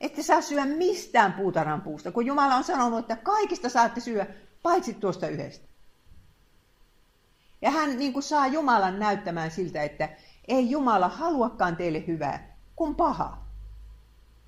Ette 0.00 0.22
saa 0.22 0.40
syödä 0.40 0.66
mistään 0.66 1.32
puutarhan 1.32 1.82
puusta, 1.82 2.12
kun 2.12 2.26
Jumala 2.26 2.54
on 2.54 2.64
sanonut, 2.64 2.98
että 2.98 3.16
kaikista 3.16 3.68
saatte 3.68 4.00
syödä, 4.00 4.26
paitsi 4.62 4.94
tuosta 4.94 5.28
yhdestä. 5.28 5.68
Ja 7.62 7.70
hän 7.70 7.98
niin 7.98 8.12
kuin 8.12 8.22
saa 8.22 8.46
Jumalan 8.46 8.98
näyttämään 8.98 9.50
siltä, 9.50 9.82
että 9.82 10.08
ei 10.48 10.70
Jumala 10.70 11.08
haluakaan 11.08 11.76
teille 11.76 12.04
hyvää, 12.06 12.56
kun 12.76 12.94
paha. 12.94 13.38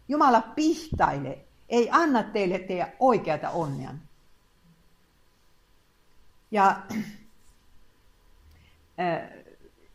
Jumala 0.09 0.41
pihtailee, 0.41 1.45
ei 1.69 1.89
anna 1.93 2.23
teille 2.23 2.59
teidän 2.59 2.93
oikeata 3.01 3.51
onnea. 3.51 3.95
Ja, 6.51 6.83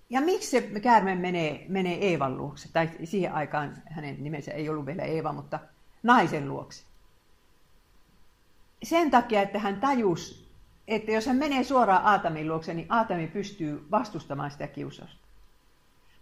ja 0.09 0.21
miksi 0.21 0.49
se 0.49 0.61
käärme 0.61 1.15
menee, 1.15 1.65
menee 1.69 2.07
Eevan 2.09 2.37
luokse? 2.37 2.69
Tai 2.73 2.89
siihen 3.03 3.33
aikaan 3.33 3.83
hänen 3.85 4.23
nimensä 4.23 4.51
ei 4.51 4.69
ollut 4.69 4.85
vielä 4.85 5.03
Eeva, 5.03 5.33
mutta 5.33 5.59
naisen 6.03 6.49
luokse. 6.49 6.83
Sen 8.83 9.11
takia, 9.11 9.41
että 9.41 9.59
hän 9.59 9.79
tajusi, 9.79 10.47
että 10.87 11.11
jos 11.11 11.27
hän 11.27 11.35
menee 11.35 11.63
suoraan 11.63 12.05
Aatamin 12.05 12.47
luokse, 12.47 12.73
niin 12.73 12.87
Aatami 12.89 13.27
pystyy 13.27 13.87
vastustamaan 13.91 14.51
sitä 14.51 14.67
kiusausta. 14.67 15.23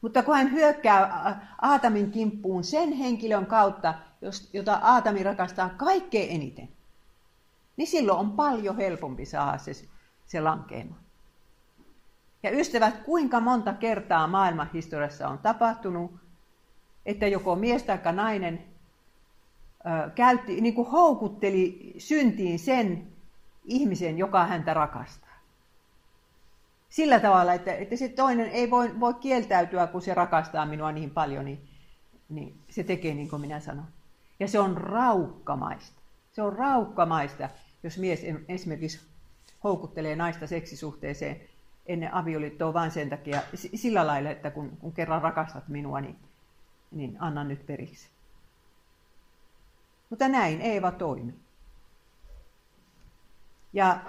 Mutta 0.02 0.24
kun 0.24 0.36
hän 0.36 0.52
hyökkää 0.52 1.56
Aatamin 1.62 2.12
kimppuun 2.12 2.64
sen 2.64 2.94
henkilön 2.94 3.46
kautta, 3.46 3.94
jota 4.54 4.80
Aatami 4.84 5.24
rakastaa 5.24 5.70
kaikkein 5.70 6.36
eniten, 6.36 6.70
niin 7.78 7.88
silloin 7.88 8.20
on 8.20 8.32
paljon 8.32 8.78
helpompi 8.78 9.26
saada 9.26 9.58
se, 9.58 9.72
se 10.26 10.42
lankeema. 10.42 10.96
Ja 12.44 12.52
ystävät, 12.52 12.98
kuinka 12.98 13.40
monta 13.40 13.74
kertaa 13.74 14.28
maailman 14.28 14.70
historiassa 14.74 15.28
on 15.30 15.38
tapahtunut, 15.38 16.12
että 17.06 17.28
joko 17.28 17.56
mies 17.56 17.84
tai 17.84 18.00
nainen 18.14 18.64
ö, 19.86 20.10
käytti, 20.10 20.62
niin 20.62 20.76
kuin 20.76 20.92
houkutteli 20.92 21.94
syntiin 21.98 22.60
sen 22.60 23.08
ihmisen, 23.66 24.18
joka 24.18 24.46
häntä 24.46 24.74
rakastaa 24.74 25.32
sillä 26.92 27.20
tavalla, 27.20 27.54
että, 27.54 27.74
että 27.74 27.96
se 27.96 28.10
toinen 28.10 28.50
ei 28.50 28.70
voi, 28.72 29.00
voi 29.00 29.14
kieltäytyä, 29.14 29.88
kun 29.88 30.02
se 30.02 30.14
rakastaa 30.14 30.66
minua 30.66 30.92
niin 30.92 31.12
paljon, 31.12 31.46
niin, 31.46 31.70
niin 32.30 32.56
se 32.70 32.84
tekee 32.84 33.14
niin 33.14 33.30
kuin 33.30 33.42
minä 33.42 33.60
sanon. 33.60 33.88
Ja 34.40 34.48
se 34.48 34.60
on 34.60 34.78
raukkamaista. 34.78 36.02
Se 36.32 36.42
on 36.42 36.54
raukkamaista, 36.54 37.50
jos 37.84 37.98
mies 37.98 38.22
esimerkiksi 38.48 39.00
houkuttelee 39.64 40.16
naista 40.16 40.48
seksisuhteeseen 40.48 41.42
ennen 41.94 42.14
avioliittoa 42.14 42.74
vain 42.74 42.92
sen 42.92 43.10
takia, 43.10 43.42
sillä 43.56 44.08
lailla, 44.08 44.30
että 44.30 44.52
kun, 44.52 44.78
kun 44.78 44.94
kerran 44.94 45.22
rakastat 45.22 45.68
minua, 45.68 46.02
niin, 46.02 46.16
niin 46.92 47.18
anna 47.20 47.44
nyt 47.44 47.66
periksi. 47.66 48.10
Mutta 50.10 50.28
näin 50.28 50.62
Eeva 50.62 50.92
toimi. 50.92 51.34
Ja 53.74 54.00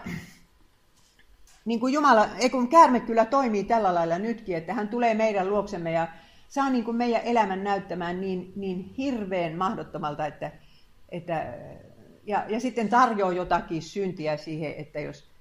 niin 1.64 1.80
kuin 1.80 1.92
Jumala, 1.92 2.28
ei 2.38 2.50
kun 2.50 2.68
käärme 2.68 3.00
kyllä 3.00 3.24
toimii 3.24 3.64
tällä 3.64 3.94
lailla 3.94 4.18
nytkin, 4.18 4.56
että 4.56 4.74
hän 4.74 4.88
tulee 4.88 5.14
meidän 5.14 5.50
luoksemme 5.50 5.92
ja 5.92 6.08
saa 6.48 6.70
niin 6.70 6.84
kuin 6.84 6.96
meidän 6.96 7.22
elämän 7.24 7.64
näyttämään 7.64 8.20
niin, 8.20 8.52
niin 8.56 8.94
hirveän 8.98 9.56
mahdottomalta, 9.56 10.26
että, 10.26 10.52
että 11.08 11.54
ja, 12.26 12.44
ja 12.48 12.60
sitten 12.60 12.88
tarjoaa 12.88 13.32
jotakin 13.32 13.82
syntiä 13.82 14.36
siihen, 14.36 14.74
että 14.76 15.00
jos 15.00 15.31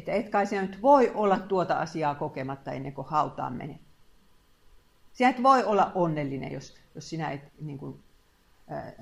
että 0.00 0.12
et 0.12 0.28
kai 0.28 0.46
se 0.46 0.62
nyt 0.62 0.82
voi 0.82 1.12
olla 1.14 1.38
tuota 1.38 1.74
asiaa 1.74 2.14
kokematta 2.14 2.72
ennen 2.72 2.92
kuin 2.92 3.06
hautaan 3.06 3.52
menee. 3.52 3.78
Sinä 5.12 5.30
et 5.30 5.42
voi 5.42 5.64
olla 5.64 5.92
onnellinen, 5.94 6.52
jos, 6.52 6.76
jos 6.94 7.10
sinä 7.10 7.30
et 7.30 7.52
niin 7.60 7.78
kuin, 7.78 8.00
ää, 8.68 8.92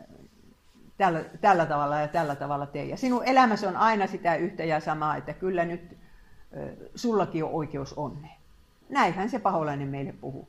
tällä, 0.97 1.25
tällä 1.41 1.67
tavalla 1.67 2.01
ja 2.01 2.09
tällä 2.09 2.37
tavalla 2.37 2.67
tee. 2.67 2.85
Ja 2.85 2.97
sinun 2.97 3.25
elämäsi 3.25 3.67
on 3.67 3.77
aina 3.77 4.07
sitä 4.07 4.37
yhtä 4.37 4.65
ja 4.65 4.81
samaa, 4.81 5.17
että 5.17 5.33
kyllä 5.33 5.65
nyt 5.65 5.91
ää, 5.91 6.63
sullakin 6.95 7.45
on 7.45 7.51
oikeus 7.51 7.93
onneen. 7.93 8.39
Näinhän 8.89 9.31
se 9.31 9.39
paholainen 9.39 9.89
meille 9.89 10.13
puhuu. 10.13 10.49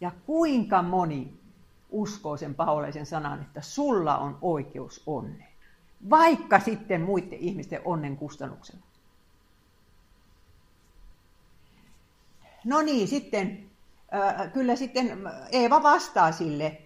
Ja 0.00 0.10
kuinka 0.26 0.82
moni 0.82 1.32
uskoo 1.90 2.36
sen 2.36 2.54
paholaisen 2.54 3.06
sanan, 3.06 3.42
että 3.42 3.60
sulla 3.60 4.18
on 4.18 4.38
oikeus 4.42 5.02
onneen. 5.06 5.48
Vaikka 6.10 6.60
sitten 6.60 7.02
muiden 7.02 7.38
ihmisten 7.38 7.80
onnen 7.84 8.16
kustannuksella. 8.16 8.87
No 12.68 12.82
niin, 12.82 13.08
sitten 13.08 13.70
äh, 14.14 14.52
kyllä 14.52 14.76
sitten 14.76 15.18
Eeva 15.52 15.82
vastaa 15.82 16.32
sille, 16.32 16.82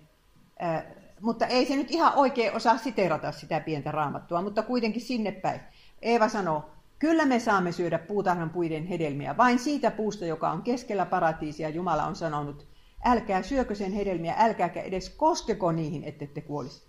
äh, 0.62 0.84
mutta 1.20 1.46
ei 1.46 1.66
se 1.66 1.76
nyt 1.76 1.90
ihan 1.90 2.12
oikein 2.14 2.52
osaa 2.52 2.78
siterata 2.78 3.32
sitä 3.32 3.60
pientä 3.60 3.90
raamattua, 3.90 4.42
mutta 4.42 4.62
kuitenkin 4.62 5.02
sinne 5.02 5.32
päin. 5.32 5.60
Eeva 6.02 6.28
sanoo, 6.28 6.70
kyllä 6.98 7.26
me 7.26 7.38
saamme 7.40 7.72
syödä 7.72 7.98
puutarhan 7.98 8.50
puiden 8.50 8.86
hedelmiä, 8.86 9.36
vain 9.36 9.58
siitä 9.58 9.90
puusta, 9.90 10.26
joka 10.26 10.50
on 10.50 10.62
keskellä 10.62 11.06
paratiisia. 11.06 11.68
Jumala 11.68 12.04
on 12.04 12.16
sanonut, 12.16 12.66
älkää 13.04 13.42
syökö 13.42 13.74
sen 13.74 13.92
hedelmiä, 13.92 14.34
älkääkä 14.38 14.80
edes 14.80 15.10
koskeko 15.10 15.72
niihin, 15.72 16.04
ette 16.04 16.26
te 16.26 16.40
kuolisi. 16.40 16.82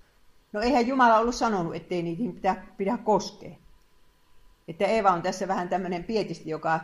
No 0.51 0.62
eihän 0.62 0.88
Jumala 0.88 1.17
ollut 1.17 1.35
sanonut, 1.35 1.75
ettei 1.75 2.03
niihin 2.03 2.35
pidä, 2.35 2.55
pidä 2.77 2.97
koskea. 2.97 3.55
Että 4.67 4.85
Eeva 4.85 5.12
on 5.12 5.21
tässä 5.21 5.47
vähän 5.47 5.69
tämmöinen 5.69 6.03
pietisti, 6.03 6.50
joka, 6.50 6.79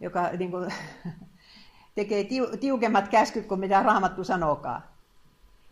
joka 0.00 0.28
niin 0.38 0.50
kuin, 0.50 0.72
tekee 2.04 2.28
tiukemmat 2.60 3.08
käskyt 3.08 3.46
kuin 3.46 3.60
mitä 3.60 3.82
Raamattu 3.82 4.24
sanookaan. 4.24 4.82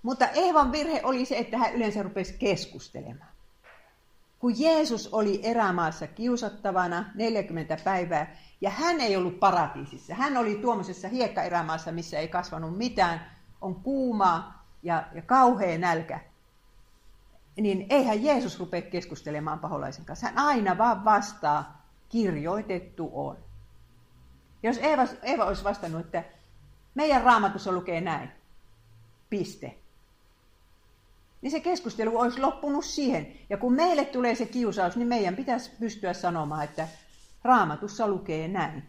Mutta 0.03 0.27
Eevan 0.27 0.73
virhe 0.73 1.01
oli 1.05 1.25
se, 1.25 1.39
että 1.39 1.59
hän 1.59 1.75
yleensä 1.75 2.03
rupesi 2.03 2.35
keskustelemaan. 2.39 3.31
Kun 4.39 4.61
Jeesus 4.61 5.09
oli 5.13 5.41
erämaassa 5.43 6.07
kiusattavana 6.07 7.05
40 7.15 7.77
päivää, 7.85 8.37
ja 8.61 8.71
hän 8.71 9.01
ei 9.01 9.17
ollut 9.17 9.41
paratiisissa. 9.41 10.15
Hän 10.15 10.37
oli 10.37 10.55
tuommoisessa 10.55 11.09
hiekkaerämaassa, 11.09 11.93
missä 11.93 12.19
ei 12.19 12.29
kasvanut 12.29 12.79
mitään, 12.79 13.31
on 13.61 13.75
kuumaa 13.75 14.67
ja, 14.83 15.05
ja 15.15 15.23
kauhea 15.23 15.79
nälkä. 15.79 16.21
Niin 17.57 17.87
eihän 17.91 18.25
Jeesus 18.25 18.61
rupea 18.61 18.83
keskustelemaan 18.83 19.59
paholaisen 19.59 20.05
kanssa. 20.05 20.27
Hän 20.27 20.39
aina 20.39 20.79
vaan 20.79 21.05
vastaa, 21.05 21.83
kirjoitettu 22.09 23.11
on. 23.13 23.48
Jos 24.63 24.79
Eeva, 24.79 25.07
Eeva 25.23 25.45
olisi 25.45 25.65
vastannut, 25.65 26.01
että 26.01 26.25
meidän 26.95 27.23
raamatussa 27.23 27.73
lukee 27.73 28.01
näin, 28.01 28.31
piste, 29.31 29.75
niin 31.43 31.51
se 31.51 31.61
keskustelu 31.61 32.19
olisi 32.19 32.41
loppunut 32.41 32.85
siihen. 32.85 33.33
Ja 33.51 33.57
kun 33.57 33.73
meille 33.73 34.05
tulee 34.05 34.35
se 34.35 34.47
kiusaus, 34.47 34.97
niin 34.97 35.09
meidän 35.09 35.37
pitäisi 35.37 35.71
pystyä 35.81 36.13
sanomaan, 36.13 36.65
että 36.65 36.89
raamatussa 37.45 38.09
lukee 38.09 38.49
näin. 38.49 38.83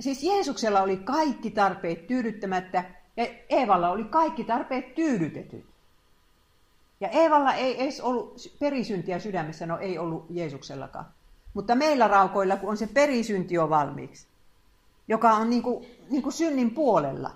Siis 0.00 0.22
Jeesuksella 0.22 0.82
oli 0.82 0.96
kaikki 0.96 1.50
tarpeet 1.50 2.06
tyydyttämättä 2.06 2.84
ja 3.16 3.26
Eevalla 3.48 3.90
oli 3.90 4.04
kaikki 4.04 4.44
tarpeet 4.44 4.94
tyydytetyt. 4.94 5.66
Ja 7.00 7.08
Eevalla 7.08 7.54
ei 7.54 7.82
edes 7.82 8.00
ollut 8.00 8.36
perisyntiä 8.58 9.18
sydämessä, 9.18 9.66
no 9.66 9.78
ei 9.78 9.98
ollut 9.98 10.26
Jeesuksellakaan. 10.30 11.06
Mutta 11.54 11.74
meillä 11.74 12.08
raukoilla, 12.08 12.56
kun 12.56 12.70
on 12.70 12.76
se 12.76 12.86
perisynti 12.86 13.54
jo 13.54 13.70
valmiiksi, 13.70 14.26
joka 15.08 15.32
on 15.32 15.50
niin 15.50 15.62
kuin, 15.62 15.86
niin 16.10 16.22
kuin 16.22 16.32
synnin 16.32 16.70
puolella. 16.70 17.30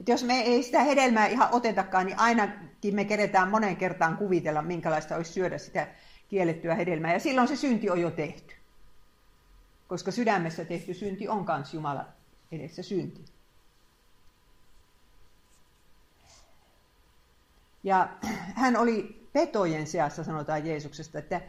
Et 0.00 0.08
jos 0.08 0.24
me 0.24 0.40
ei 0.40 0.62
sitä 0.62 0.82
hedelmää 0.82 1.26
ihan 1.26 1.48
otetakaan, 1.52 2.06
niin 2.06 2.18
ainakin 2.18 2.94
me 2.94 3.04
keretään 3.04 3.48
monen 3.48 3.76
kertaan 3.76 4.16
kuvitella, 4.16 4.62
minkälaista 4.62 5.16
olisi 5.16 5.32
syödä 5.32 5.58
sitä 5.58 5.88
kiellettyä 6.28 6.74
hedelmää. 6.74 7.12
Ja 7.12 7.20
silloin 7.20 7.48
se 7.48 7.56
synti 7.56 7.90
on 7.90 8.00
jo 8.00 8.10
tehty. 8.10 8.54
Koska 9.88 10.10
sydämessä 10.10 10.64
tehty 10.64 10.94
synti 10.94 11.28
on 11.28 11.44
myös 11.56 11.74
Jumala 11.74 12.04
edessä 12.52 12.82
synti. 12.82 13.24
Ja 17.84 18.08
hän 18.62 18.76
oli 18.76 19.28
petojen 19.32 19.86
seassa, 19.86 20.24
sanotaan 20.24 20.66
Jeesuksesta, 20.66 21.18
että 21.18 21.40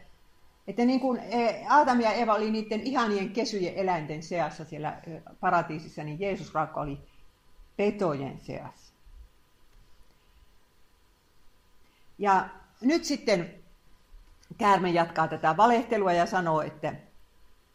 että 0.70 0.84
niin 0.84 1.00
kuin 1.00 1.20
e, 1.20 1.66
Aadam 1.68 2.00
ja 2.00 2.12
Eva 2.12 2.34
oli 2.34 2.50
niiden 2.50 2.80
ihanien 2.80 3.30
kesyjen 3.30 3.74
eläinten 3.74 4.22
seassa 4.22 4.64
siellä 4.64 5.00
e, 5.06 5.20
paratiisissa, 5.40 6.04
niin 6.04 6.20
Jeesus 6.20 6.54
raakka 6.54 6.80
oli 6.80 6.98
petojen 7.76 8.40
seassa. 8.40 8.94
Ja 12.18 12.48
nyt 12.80 13.04
sitten 13.04 13.54
käärme 14.58 14.90
jatkaa 14.90 15.28
tätä 15.28 15.56
valehtelua 15.56 16.12
ja 16.12 16.26
sanoo, 16.26 16.60
että 16.60 16.94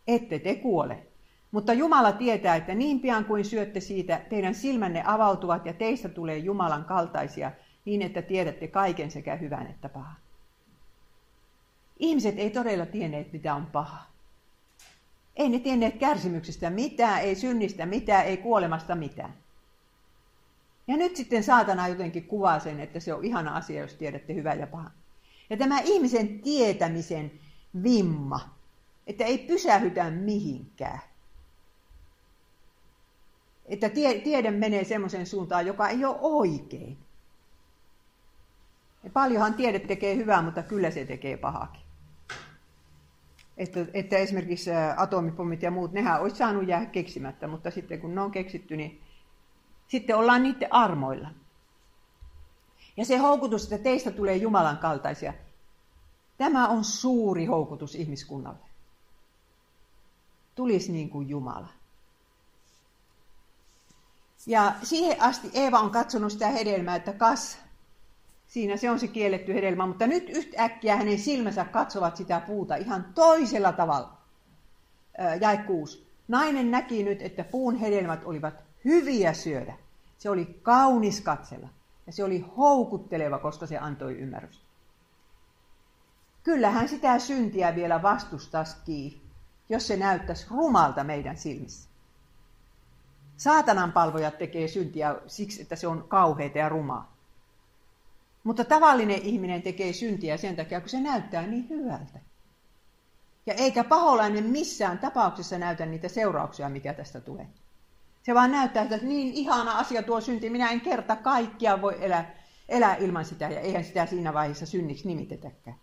ette 0.08 0.40
te 0.40 0.56
kuole. 0.56 1.08
Mutta 1.52 1.74
Jumala 1.74 2.12
tietää, 2.12 2.56
että 2.56 2.76
niin 2.76 3.00
pian 3.00 3.26
kuin 3.26 3.46
syötte 3.46 3.80
siitä, 3.80 4.22
teidän 4.30 4.56
silmänne 4.56 5.04
avautuvat 5.06 5.66
ja 5.66 5.74
teistä 5.74 6.10
tulee 6.10 6.38
Jumalan 6.38 6.86
kaltaisia 6.86 7.52
niin, 7.86 8.02
että 8.02 8.22
tiedätte 8.22 8.68
kaiken 8.68 9.12
sekä 9.12 9.36
hyvän 9.36 9.68
että 9.68 9.90
pahan. 9.90 10.25
Ihmiset 12.00 12.36
ei 12.38 12.50
todella 12.50 12.86
tienneet, 12.86 13.34
mitä 13.34 13.56
on 13.56 13.66
paha. 13.66 14.06
Ei 15.36 15.50
ne 15.50 15.60
tienneet 15.60 15.98
kärsimyksestä 15.98 16.70
mitään, 16.70 17.22
ei 17.22 17.36
synnistä 17.36 17.86
mitään, 17.86 18.26
ei 18.26 18.38
kuolemasta 18.38 18.96
mitään. 18.96 19.34
Ja 20.88 20.98
nyt 20.98 21.16
sitten 21.16 21.44
saatana 21.44 21.88
jotenkin 21.88 22.28
kuvaa 22.28 22.60
sen, 22.60 22.80
että 22.80 23.00
se 23.00 23.14
on 23.14 23.26
ihana 23.26 23.56
asia, 23.56 23.82
jos 23.82 23.94
tiedätte 23.94 24.34
hyvää 24.34 24.54
ja 24.54 24.68
pahan. 24.68 24.92
Ja 25.50 25.58
tämä 25.58 25.80
ihmisen 25.80 26.40
tietämisen 26.40 27.32
vimma, 27.84 28.56
että 29.08 29.24
ei 29.24 29.38
pysähytä 29.38 30.12
mihinkään. 30.12 31.00
Että 33.66 33.90
tie, 33.90 34.20
tiede 34.20 34.52
menee 34.52 34.84
semmoiseen 34.84 35.26
suuntaan, 35.26 35.66
joka 35.66 35.90
ei 35.90 36.06
ole 36.06 36.18
oikein. 36.22 36.98
Ja 39.04 39.10
paljonhan 39.10 39.54
tiede 39.54 39.80
tekee 39.80 40.16
hyvää, 40.16 40.42
mutta 40.42 40.64
kyllä 40.64 40.92
se 40.92 41.06
tekee 41.06 41.38
pahakin. 41.38 41.85
Että, 43.58 43.86
että 43.94 44.18
esimerkiksi 44.18 44.70
atomipommit 44.98 45.62
ja 45.62 45.72
muut, 45.72 45.92
nehän 45.92 46.22
olisi 46.22 46.36
saanut 46.36 46.68
jäädä 46.68 46.86
keksimättä, 46.86 47.48
mutta 47.48 47.72
sitten 47.72 48.02
kun 48.02 48.16
ne 48.16 48.22
on 48.22 48.32
keksitty, 48.32 48.78
niin 48.78 49.02
sitten 49.88 50.16
ollaan 50.16 50.44
niiden 50.44 50.74
armoilla. 50.74 51.30
Ja 52.98 53.06
se 53.06 53.18
houkutus, 53.18 53.64
että 53.64 53.78
teistä 53.78 54.12
tulee 54.12 54.36
Jumalan 54.36 54.78
kaltaisia, 54.78 55.34
tämä 56.38 56.68
on 56.68 56.84
suuri 56.84 57.46
houkutus 57.46 57.96
ihmiskunnalle. 57.96 58.66
Tulisi 60.56 60.92
niin 60.92 61.10
kuin 61.10 61.30
Jumala. 61.30 61.70
Ja 64.48 64.74
siihen 64.84 65.22
asti 65.22 65.50
Eeva 65.54 65.80
on 65.80 65.92
katsonut 65.92 66.32
sitä 66.32 66.48
hedelmää, 66.48 66.96
että 66.96 67.14
kas, 67.14 67.58
Siinä 68.56 68.78
se 68.78 68.90
on 68.90 69.00
se 69.00 69.08
kielletty 69.08 69.54
hedelmä, 69.54 69.88
mutta 69.88 70.08
nyt 70.08 70.30
yhtäkkiä 70.30 70.96
hänen 70.96 71.20
silmänsä 71.20 71.66
katsovat 71.66 72.18
sitä 72.18 72.40
puuta 72.40 72.76
ihan 72.76 73.06
toisella 73.16 73.72
tavalla. 73.72 74.18
Jae 75.42 75.58
6. 75.58 76.08
Nainen 76.28 76.72
näki 76.72 77.04
nyt, 77.04 77.22
että 77.22 77.44
puun 77.44 77.76
hedelmät 77.76 78.20
olivat 78.26 78.54
hyviä 78.86 79.34
syödä. 79.34 79.74
Se 80.18 80.30
oli 80.30 80.60
kaunis 80.62 81.22
katsella 81.22 81.70
ja 82.08 82.14
se 82.14 82.24
oli 82.24 82.46
houkutteleva, 82.58 83.40
koska 83.40 83.66
se 83.66 83.78
antoi 83.78 84.18
ymmärrystä. 84.18 84.66
Kyllähän 86.44 86.90
sitä 86.90 87.20
syntiä 87.20 87.76
vielä 87.76 88.02
vastustaski, 88.02 89.22
jos 89.70 89.88
se 89.88 89.98
näyttäisi 89.98 90.48
rumalta 90.50 91.04
meidän 91.04 91.38
silmissä. 91.38 91.90
Saatanan 93.38 93.92
palvojat 93.92 94.38
tekee 94.38 94.68
syntiä 94.68 95.16
siksi, 95.28 95.62
että 95.62 95.76
se 95.76 95.88
on 95.88 96.06
kauheita 96.08 96.58
ja 96.58 96.70
rumaa. 96.70 97.15
Mutta 98.46 98.66
tavallinen 98.66 99.22
ihminen 99.22 99.62
tekee 99.62 99.94
syntiä 99.94 100.38
sen 100.38 100.56
takia, 100.56 100.80
kun 100.80 100.90
se 100.90 101.00
näyttää 101.00 101.48
niin 101.48 101.70
hyvältä. 101.70 102.20
Ja 103.46 103.54
eikä 103.54 103.84
paholainen 103.84 104.44
missään 104.44 105.00
tapauksessa 105.00 105.58
näytä 105.58 105.86
niitä 105.86 106.08
seurauksia, 106.08 106.70
mikä 106.70 106.94
tästä 106.94 107.22
tulee. 107.22 107.48
Se 108.24 108.34
vaan 108.34 108.52
näyttää, 108.52 108.84
että 108.84 108.98
niin 108.98 109.34
ihana 109.34 109.78
asia 109.78 110.04
tuo 110.04 110.22
synti, 110.22 110.50
minä 110.50 110.70
en 110.70 110.82
kerta 110.82 111.16
kaikkia 111.16 111.82
voi 111.82 111.98
elää, 112.02 112.36
elää 112.70 112.96
ilman 112.96 113.26
sitä, 113.26 113.46
ja 113.46 113.60
eihän 113.60 113.84
sitä 113.84 114.06
siinä 114.06 114.34
vaiheessa 114.34 114.66
synniksi 114.66 115.08
nimitetäkään. 115.08 115.78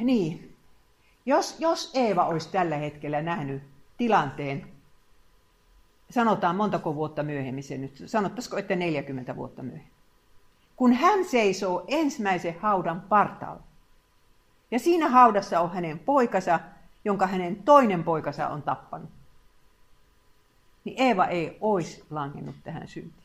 Niin, 0.00 0.56
jos, 1.26 1.56
jos 1.58 1.90
Eeva 1.94 2.24
olisi 2.26 2.48
tällä 2.48 2.76
hetkellä 2.76 3.22
nähnyt 3.22 3.62
tilanteen 3.96 4.71
sanotaan 6.12 6.56
montako 6.56 6.94
vuotta 6.94 7.22
myöhemmin 7.22 7.64
se 7.64 7.78
nyt, 7.78 8.02
sanottaisiko, 8.06 8.56
että 8.58 8.76
40 8.76 9.36
vuotta 9.36 9.62
myöhemmin. 9.62 9.92
Kun 10.76 10.92
hän 10.92 11.24
seisoo 11.24 11.84
ensimmäisen 11.88 12.58
haudan 12.60 13.00
partaalla. 13.00 13.62
Ja 14.70 14.78
siinä 14.78 15.08
haudassa 15.08 15.60
on 15.60 15.72
hänen 15.74 15.98
poikansa, 15.98 16.60
jonka 17.04 17.26
hänen 17.26 17.62
toinen 17.62 18.04
poikansa 18.04 18.48
on 18.48 18.62
tappanut. 18.62 19.10
Niin 20.84 21.02
Eeva 21.02 21.26
ei 21.26 21.58
olisi 21.60 22.04
langennut 22.10 22.56
tähän 22.64 22.88
syntiin. 22.88 23.22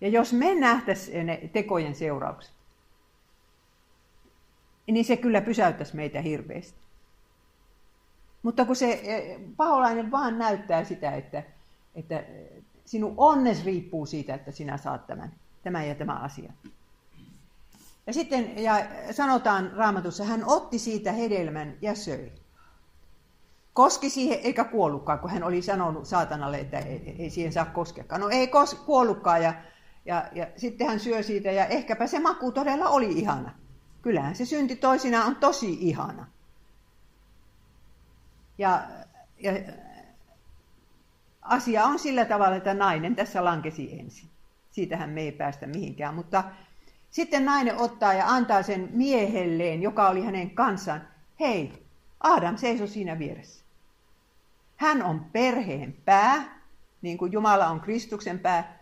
Ja 0.00 0.08
jos 0.08 0.32
me 0.32 0.54
nähtäisiin 0.54 1.26
ne 1.26 1.50
tekojen 1.52 1.94
seuraukset, 1.94 2.54
niin 4.86 5.04
se 5.04 5.16
kyllä 5.16 5.40
pysäyttäisi 5.40 5.96
meitä 5.96 6.20
hirveästi. 6.20 6.78
Mutta 8.44 8.64
kun 8.64 8.76
se 8.76 9.00
eh, 9.04 9.40
paholainen 9.56 10.10
vaan 10.10 10.38
näyttää 10.38 10.84
sitä, 10.84 11.10
että, 11.12 11.42
että 11.94 12.24
sinun 12.84 13.14
onnes 13.16 13.64
riippuu 13.64 14.06
siitä, 14.06 14.34
että 14.34 14.52
sinä 14.52 14.76
saat 14.76 15.06
tämän, 15.06 15.32
tämän 15.62 15.88
ja 15.88 15.94
tämän 15.94 16.22
asian. 16.22 16.54
Ja 18.06 18.12
sitten 18.12 18.62
ja 18.62 18.74
sanotaan 19.10 19.72
raamatussa, 19.72 20.24
hän 20.24 20.44
otti 20.46 20.78
siitä 20.78 21.12
hedelmän 21.12 21.76
ja 21.82 21.94
söi. 21.94 22.32
Koski 23.72 24.10
siihen 24.10 24.38
eikä 24.42 24.64
kuollutkaan, 24.64 25.18
kun 25.18 25.30
hän 25.30 25.44
oli 25.44 25.62
sanonut 25.62 26.06
saatanalle, 26.06 26.58
että 26.58 26.78
ei, 26.78 27.16
ei 27.18 27.30
siihen 27.30 27.52
saa 27.52 27.64
koskekaan. 27.64 28.20
No 28.20 28.28
ei 28.28 28.48
kos, 28.48 28.74
kuollutkaan 28.74 29.42
ja, 29.42 29.54
ja, 30.04 30.28
ja 30.32 30.46
sitten 30.56 30.86
hän 30.86 31.00
syö 31.00 31.22
siitä 31.22 31.50
ja 31.50 31.66
ehkäpä 31.66 32.06
se 32.06 32.20
maku 32.20 32.52
todella 32.52 32.88
oli 32.88 33.12
ihana. 33.12 33.50
Kyllähän 34.02 34.36
se 34.36 34.44
synti 34.44 34.76
toisinaan 34.76 35.26
on 35.26 35.36
tosi 35.36 35.78
ihana. 35.80 36.33
Ja, 38.58 38.82
ja 39.38 39.52
asia 41.42 41.84
on 41.84 41.98
sillä 41.98 42.24
tavalla, 42.24 42.56
että 42.56 42.74
nainen 42.74 43.16
tässä 43.16 43.44
lankesi 43.44 44.00
ensin. 44.00 44.28
Siitähän 44.70 45.10
me 45.10 45.20
ei 45.20 45.32
päästä 45.32 45.66
mihinkään, 45.66 46.14
mutta 46.14 46.44
sitten 47.10 47.44
nainen 47.44 47.76
ottaa 47.76 48.14
ja 48.14 48.28
antaa 48.28 48.62
sen 48.62 48.88
miehelleen, 48.92 49.82
joka 49.82 50.08
oli 50.08 50.24
hänen 50.24 50.50
kanssaan. 50.50 51.08
Hei, 51.40 51.84
Adam 52.20 52.56
seisoi 52.56 52.88
siinä 52.88 53.18
vieressä. 53.18 53.64
Hän 54.76 55.02
on 55.02 55.24
perheen 55.32 55.96
pää, 56.04 56.58
niin 57.02 57.18
kuin 57.18 57.32
Jumala 57.32 57.66
on 57.66 57.80
Kristuksen 57.80 58.38
pää. 58.38 58.78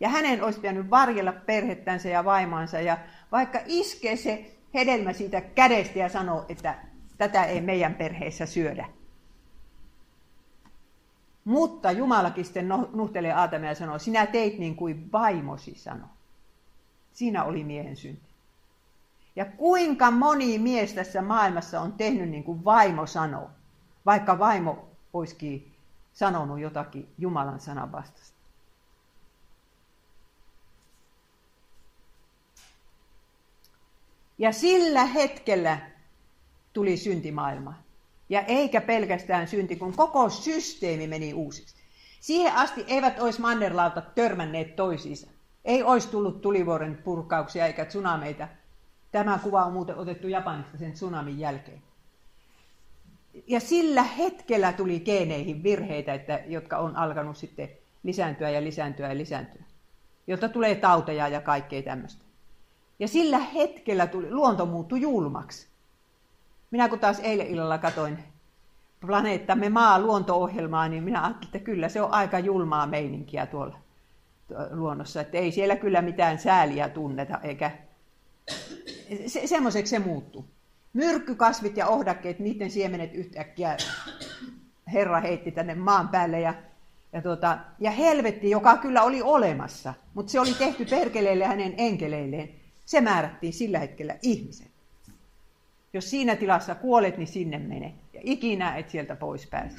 Ja 0.00 0.08
hänen 0.08 0.42
olisi 0.42 0.60
pitänyt 0.60 0.90
varjella 0.90 1.32
perhettänsä 1.32 2.08
ja 2.08 2.24
vaimaansa. 2.24 2.80
Ja 2.80 2.98
vaikka 3.32 3.58
iskee 3.66 4.16
se 4.16 4.56
hedelmä 4.74 5.12
siitä 5.12 5.40
kädestä 5.40 5.98
ja 5.98 6.08
sanoo, 6.08 6.44
että 6.48 6.74
tätä 7.18 7.44
ei 7.44 7.60
meidän 7.60 7.94
perheessä 7.94 8.46
syödä. 8.46 8.97
Mutta 11.48 11.92
Jumalakin 11.92 12.44
sitten 12.44 12.68
nuhtelee 12.92 13.32
Aatamia 13.32 13.68
ja 13.68 13.74
sanoo, 13.74 13.98
sinä 13.98 14.26
teit 14.26 14.58
niin 14.58 14.76
kuin 14.76 15.12
vaimosi 15.12 15.74
sanoi. 15.74 16.08
Siinä 17.12 17.44
oli 17.44 17.64
miehen 17.64 17.96
synti. 17.96 18.28
Ja 19.36 19.44
kuinka 19.44 20.10
moni 20.10 20.58
mies 20.58 20.92
tässä 20.92 21.22
maailmassa 21.22 21.80
on 21.80 21.92
tehnyt 21.92 22.28
niin 22.28 22.44
kuin 22.44 22.64
vaimo 22.64 23.06
sanoo, 23.06 23.50
vaikka 24.06 24.38
vaimo 24.38 24.88
olisikin 25.12 25.74
sanonut 26.12 26.60
jotakin 26.60 27.08
Jumalan 27.18 27.60
sanan 27.60 27.92
vastasta. 27.92 28.38
Ja 34.38 34.52
sillä 34.52 35.04
hetkellä 35.04 35.78
tuli 36.72 36.96
synti 36.96 37.32
maailmaan. 37.32 37.87
Ja 38.28 38.40
eikä 38.40 38.80
pelkästään 38.80 39.48
synti, 39.48 39.76
kun 39.76 39.96
koko 39.96 40.30
systeemi 40.30 41.06
meni 41.06 41.34
uusiksi. 41.34 41.76
Siihen 42.20 42.54
asti 42.54 42.84
eivät 42.88 43.20
olisi 43.20 43.40
mannerlauta 43.40 44.00
törmänneet 44.00 44.76
toisiinsa. 44.76 45.26
Ei 45.64 45.82
olisi 45.82 46.08
tullut 46.08 46.40
tulivuoren 46.40 46.96
purkauksia 47.04 47.66
eikä 47.66 47.84
tsunameita. 47.84 48.48
Tämä 49.12 49.38
kuva 49.42 49.64
on 49.64 49.72
muuten 49.72 49.96
otettu 49.96 50.28
Japanista 50.28 50.78
sen 50.78 50.92
tsunamin 50.92 51.38
jälkeen. 51.38 51.82
Ja 53.46 53.60
sillä 53.60 54.02
hetkellä 54.02 54.72
tuli 54.72 55.00
geeneihin 55.00 55.62
virheitä, 55.62 56.14
että, 56.14 56.40
jotka 56.46 56.78
on 56.78 56.96
alkanut 56.96 57.36
sitten 57.36 57.68
lisääntyä 58.02 58.50
ja 58.50 58.64
lisääntyä 58.64 59.08
ja 59.08 59.18
lisääntyä. 59.18 59.62
Jotta 60.26 60.48
tulee 60.48 60.74
tauteja 60.74 61.28
ja 61.28 61.40
kaikkea 61.40 61.82
tämmöistä. 61.82 62.24
Ja 62.98 63.08
sillä 63.08 63.38
hetkellä 63.38 64.06
tuli, 64.06 64.30
luonto 64.30 64.66
muuttui 64.66 65.00
julmaksi. 65.00 65.68
Minä 66.70 66.88
kun 66.88 66.98
taas 66.98 67.20
eilen 67.20 67.46
illalla 67.46 67.78
katoin 67.78 68.18
planeettamme 69.00 69.68
maa 69.68 70.00
luonto-ohjelmaa, 70.00 70.88
niin 70.88 71.02
minä 71.02 71.24
ajattelin, 71.24 71.46
että 71.46 71.58
kyllä 71.58 71.88
se 71.88 72.02
on 72.02 72.12
aika 72.12 72.38
julmaa 72.38 72.86
meininkiä 72.86 73.46
tuolla 73.46 73.78
luonnossa. 74.70 75.20
Että 75.20 75.38
ei 75.38 75.52
siellä 75.52 75.76
kyllä 75.76 76.02
mitään 76.02 76.38
sääliä 76.38 76.88
tunneta, 76.88 77.40
eikä 77.42 77.70
se, 79.26 79.46
semmoiseksi 79.46 79.90
se 79.90 79.98
muuttuu. 79.98 80.44
Myrkkykasvit 80.92 81.76
ja 81.76 81.86
ohdakkeet, 81.86 82.38
niiden 82.38 82.70
siemenet 82.70 83.14
yhtäkkiä 83.14 83.76
Herra 84.92 85.20
heitti 85.20 85.52
tänne 85.52 85.74
maan 85.74 86.08
päälle 86.08 86.40
ja, 86.40 86.54
ja, 87.12 87.22
tuota, 87.22 87.58
ja 87.80 87.90
helvetti, 87.90 88.50
joka 88.50 88.76
kyllä 88.76 89.02
oli 89.02 89.22
olemassa, 89.22 89.94
mutta 90.14 90.32
se 90.32 90.40
oli 90.40 90.54
tehty 90.54 90.84
perkeleille 90.84 91.44
hänen 91.44 91.74
enkeleilleen. 91.78 92.50
Se 92.86 93.00
määrättiin 93.00 93.52
sillä 93.52 93.78
hetkellä 93.78 94.16
ihmisen. 94.22 94.68
Jos 95.92 96.10
siinä 96.10 96.36
tilassa 96.36 96.74
kuolet, 96.74 97.18
niin 97.18 97.26
sinne 97.26 97.58
mene. 97.58 97.94
Ja 98.12 98.20
ikinä 98.24 98.76
et 98.76 98.90
sieltä 98.90 99.16
pois 99.16 99.46
pääse. 99.46 99.76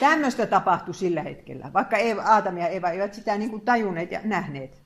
Tämmöistä 0.00 0.46
tapahtui 0.46 0.94
sillä 0.94 1.22
hetkellä, 1.22 1.72
vaikka 1.72 1.96
Eeva, 1.96 2.22
Aatamia 2.22 2.64
ja 2.64 2.68
Eva 2.68 2.90
eivät 2.90 3.14
sitä 3.14 3.38
niin 3.38 3.50
kuin 3.50 3.64
tajunneet 3.64 4.12
ja 4.12 4.20
nähneet. 4.24 4.82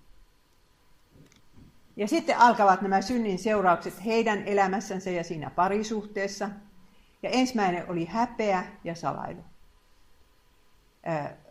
Ja 1.96 2.08
sitten 2.08 2.38
alkavat 2.38 2.82
nämä 2.82 3.00
synnin 3.00 3.38
seuraukset 3.38 4.04
heidän 4.04 4.42
elämässänsä 4.46 5.10
ja 5.10 5.24
siinä 5.24 5.50
parisuhteessa. 5.50 6.50
Ja 7.22 7.30
ensimmäinen 7.30 7.90
oli 7.90 8.04
häpeä 8.04 8.64
ja 8.84 8.94
salailu. 8.94 9.44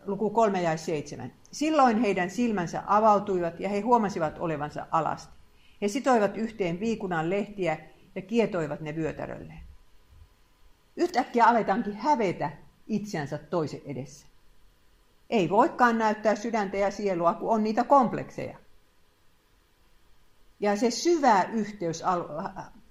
Luku 0.06 0.30
3 0.30 0.62
ja 0.62 0.78
7. 0.78 1.34
Silloin 1.52 2.02
heidän 2.02 2.30
silmänsä 2.30 2.84
avautuivat 2.88 3.60
ja 3.60 3.70
he 3.70 3.80
huomasivat 3.80 4.40
olevansa 4.40 4.88
alasti. 4.92 5.43
He 5.84 5.88
sitoivat 5.88 6.38
yhteen 6.38 6.80
viikunan 6.80 7.30
lehtiä 7.30 7.78
ja 8.16 8.22
kietoivat 8.22 8.82
ne 8.82 8.96
vyötärölleen. 8.96 9.64
Yhtäkkiä 10.96 11.46
aletaankin 11.46 11.96
hävetä 11.96 12.52
itseänsä 12.88 13.38
toisen 13.38 13.82
edessä. 13.86 14.28
Ei 15.30 15.50
voikaan 15.50 15.98
näyttää 15.98 16.36
sydäntä 16.36 16.78
ja 16.78 16.92
sielua, 16.92 17.34
kun 17.34 17.50
on 17.50 17.64
niitä 17.64 17.84
komplekseja. 17.84 18.58
Ja 20.60 20.76
se 20.76 20.92
syvä 20.92 21.44
yhteys 21.44 22.04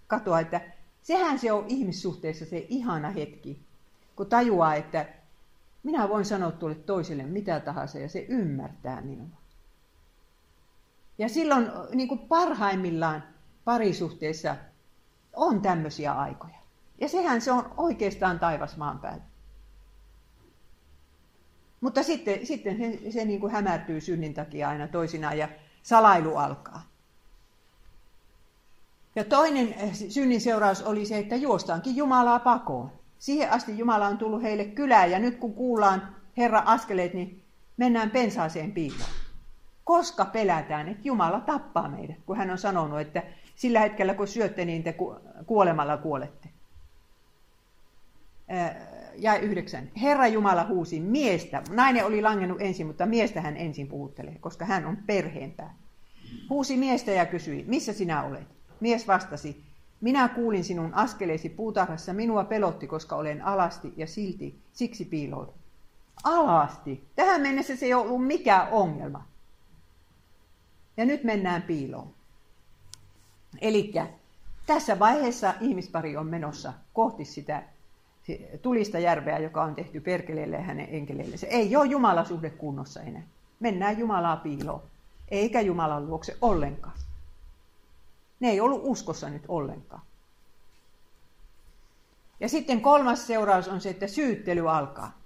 katoaa, 0.07 0.41
että 0.41 0.61
sehän 1.03 1.39
se 1.39 1.53
on 1.53 1.65
ihmissuhteessa 1.69 2.47
se 2.47 2.67
ihana 2.69 3.11
hetki, 3.11 3.63
kun 4.17 4.27
tajuaa, 4.27 4.75
että 4.75 5.07
minä 5.83 6.09
voin 6.09 6.25
sanoa 6.25 6.51
tuolle 6.51 6.77
toiselle 6.77 7.23
mitä 7.23 7.61
tahansa 7.61 7.99
ja 7.99 8.09
se 8.09 8.27
ymmärtää 8.29 9.01
minua. 9.01 9.42
Ja 11.23 11.29
silloin 11.29 11.71
niin 11.95 12.09
kuin 12.09 12.21
parhaimmillaan 12.21 13.25
parisuhteessa 13.65 14.57
on 15.33 15.63
tämmöisiä 15.63 16.13
aikoja. 16.13 16.59
Ja 17.01 17.09
sehän 17.09 17.41
se 17.41 17.53
on 17.53 17.75
oikeastaan 17.77 18.39
taivas 18.39 18.77
maan 18.77 18.99
päällä. 18.99 19.23
Mutta 21.81 22.03
sitten, 22.03 22.47
sitten 22.47 22.77
se, 22.77 23.11
se 23.11 23.25
niin 23.25 23.41
kuin 23.41 23.53
hämärtyy 23.53 24.01
synnin 24.01 24.35
takia 24.35 24.69
aina 24.69 24.89
toisinaan 24.89 25.39
ja 25.39 25.49
salailu 25.83 26.37
alkaa. 26.37 26.83
Ja 29.17 29.25
toinen 29.25 29.73
eh, 29.73 29.95
synnin 30.09 30.41
seuraus 30.41 30.83
oli 30.83 31.07
se, 31.07 31.19
että 31.19 31.37
juostaankin 31.37 31.97
Jumalaa 31.97 32.39
pakoon. 32.39 32.93
Siihen 33.19 33.51
asti 33.51 33.79
Jumala 33.79 34.07
on 34.07 34.19
tullut 34.19 34.43
heille 34.43 34.65
kylään 34.65 35.11
ja 35.11 35.19
nyt 35.19 35.37
kun 35.37 35.55
kuullaan 35.55 36.17
Herra 36.37 36.63
askeleet, 36.67 37.15
niin 37.15 37.43
mennään 37.77 38.11
pensaaseen 38.11 38.73
piiloon. 38.73 39.22
Koska 39.85 40.25
pelätään, 40.25 40.89
että 40.89 41.03
Jumala 41.05 41.41
tappaa 41.41 41.89
meidät, 41.89 42.17
kun 42.27 42.37
hän 42.37 42.51
on 42.51 42.59
sanonut, 42.59 43.01
että 43.01 43.23
sillä 43.57 43.81
hetkellä 43.81 44.15
kun 44.15 44.29
syötte, 44.29 44.65
niin 44.65 44.83
te 44.83 44.95
kuolemalla 45.47 45.97
kuolette. 45.97 46.49
Ja 49.17 49.37
yhdeksän. 49.37 49.91
Herra 50.03 50.27
Jumala 50.27 50.65
huusi 50.65 51.01
miestä. 51.01 51.63
Nainen 51.71 52.07
oli 52.07 52.23
langennut 52.23 52.61
ensin, 52.61 52.87
mutta 52.87 53.07
miestä 53.07 53.41
hän 53.41 53.57
ensin 53.57 53.89
puhuttelee, 53.89 54.37
koska 54.41 54.65
hän 54.65 54.87
on 54.87 54.97
perheenpää. 54.97 55.75
Huusi 56.51 56.77
miestä 56.77 57.11
ja 57.11 57.27
kysyi, 57.27 57.65
missä 57.69 57.93
sinä 57.93 58.23
olet? 58.23 58.47
Mies 58.81 59.09
vastasi, 59.09 59.65
minä 60.01 60.29
kuulin 60.29 60.65
sinun 60.65 60.95
askeleesi 60.95 61.49
puutarhassa, 61.49 62.13
minua 62.13 62.45
pelotti, 62.45 62.87
koska 62.87 63.17
olen 63.17 63.43
alasti 63.43 63.93
ja 63.97 64.07
silti 64.07 64.61
siksi 64.73 65.05
piiloudun. 65.05 65.55
Alasti. 66.25 67.05
Tähän 67.17 67.41
mennessä 67.41 67.77
se 67.77 67.87
ei 67.87 67.95
ollut 67.95 68.27
mikään 68.27 68.69
ongelma. 68.71 69.32
Ja 70.97 71.05
nyt 71.05 71.25
mennään 71.25 71.63
piiloon. 71.63 72.15
Eli 73.61 73.93
tässä 74.67 74.99
vaiheessa 74.99 75.55
ihmispari 75.61 76.17
on 76.17 76.27
menossa 76.27 76.73
kohti 76.93 77.25
sitä 77.25 77.63
tulista 78.63 78.99
järveä, 78.99 79.39
joka 79.39 79.63
on 79.63 79.75
tehty 79.75 80.01
perkeleelle 80.01 80.57
ja 80.57 80.63
hänen 80.63 80.89
enkeleille. 80.91 81.37
Se 81.37 81.47
ei 81.47 81.77
ole 81.77 81.87
Jumalan 81.87 82.27
suhde 82.27 82.51
kunnossa 82.51 83.01
enää. 83.01 83.23
Mennään 83.61 83.99
Jumalaa 83.99 84.37
piiloon, 84.37 84.83
eikä 85.29 85.61
Jumalan 85.61 86.07
luokse 86.07 86.37
ollenkaan. 86.41 86.97
Ne 88.41 88.51
ei 88.51 88.61
ollut 88.61 88.81
uskossa 88.85 89.29
nyt 89.29 89.45
ollenkaan. 89.49 90.03
Ja 92.41 92.49
sitten 92.49 92.81
kolmas 92.81 93.27
seuraus 93.27 93.69
on 93.69 93.81
se, 93.81 93.91
että 93.91 94.07
syyttely 94.07 94.71
alkaa. 94.71 95.19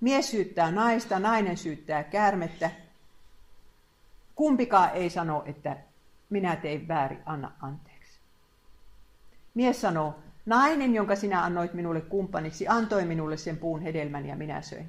Mies 0.00 0.30
syyttää 0.30 0.70
naista, 0.70 1.18
nainen 1.18 1.56
syyttää 1.56 2.04
käärmettä. 2.04 2.70
Kumpikaan 4.34 4.90
ei 4.90 5.10
sano, 5.10 5.42
että 5.46 5.76
minä 6.30 6.56
tein 6.56 6.88
väärin, 6.88 7.22
anna 7.26 7.52
anteeksi. 7.60 8.20
Mies 9.54 9.80
sanoo, 9.80 10.14
nainen, 10.46 10.94
jonka 10.94 11.16
sinä 11.16 11.44
annoit 11.44 11.74
minulle 11.74 12.00
kumppaniksi, 12.00 12.68
antoi 12.68 13.04
minulle 13.04 13.36
sen 13.36 13.56
puun 13.56 13.80
hedelmän 13.80 14.26
ja 14.26 14.36
minä 14.36 14.62
söin. 14.62 14.88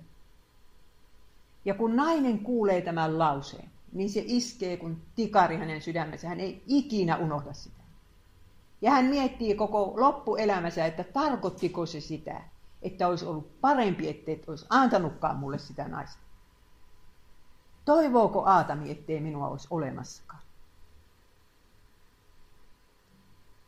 Ja 1.66 1.74
kun 1.74 1.96
nainen 1.96 2.40
kuulee 2.40 2.82
tämän 2.82 3.20
lauseen, 3.20 3.70
niin 3.94 4.10
se 4.10 4.24
iskee 4.26 4.78
kun 4.78 5.02
tikari 5.16 5.58
hänen 5.58 5.82
sydämensä. 5.82 6.28
Hän 6.28 6.40
ei 6.40 6.64
ikinä 6.68 7.18
unohda 7.18 7.54
sitä. 7.54 7.84
Ja 8.82 8.92
hän 8.92 9.06
miettii 9.06 9.56
koko 9.56 9.94
loppuelämänsä, 9.96 10.86
että 10.86 11.04
tarkoittiko 11.04 11.86
se 11.86 12.02
sitä, 12.02 12.42
että 12.82 13.08
olisi 13.08 13.26
ollut 13.26 13.62
parempi, 13.62 14.10
ettei 14.10 14.44
olisi 14.48 14.66
antanutkaan 14.70 15.38
mulle 15.38 15.58
sitä 15.58 15.88
naista. 15.88 16.25
Toivooko 17.86 18.46
Aatami, 18.46 18.92
ettei 18.92 19.20
minua 19.20 19.48
olisi 19.48 19.68
olemassakaan? 19.72 20.42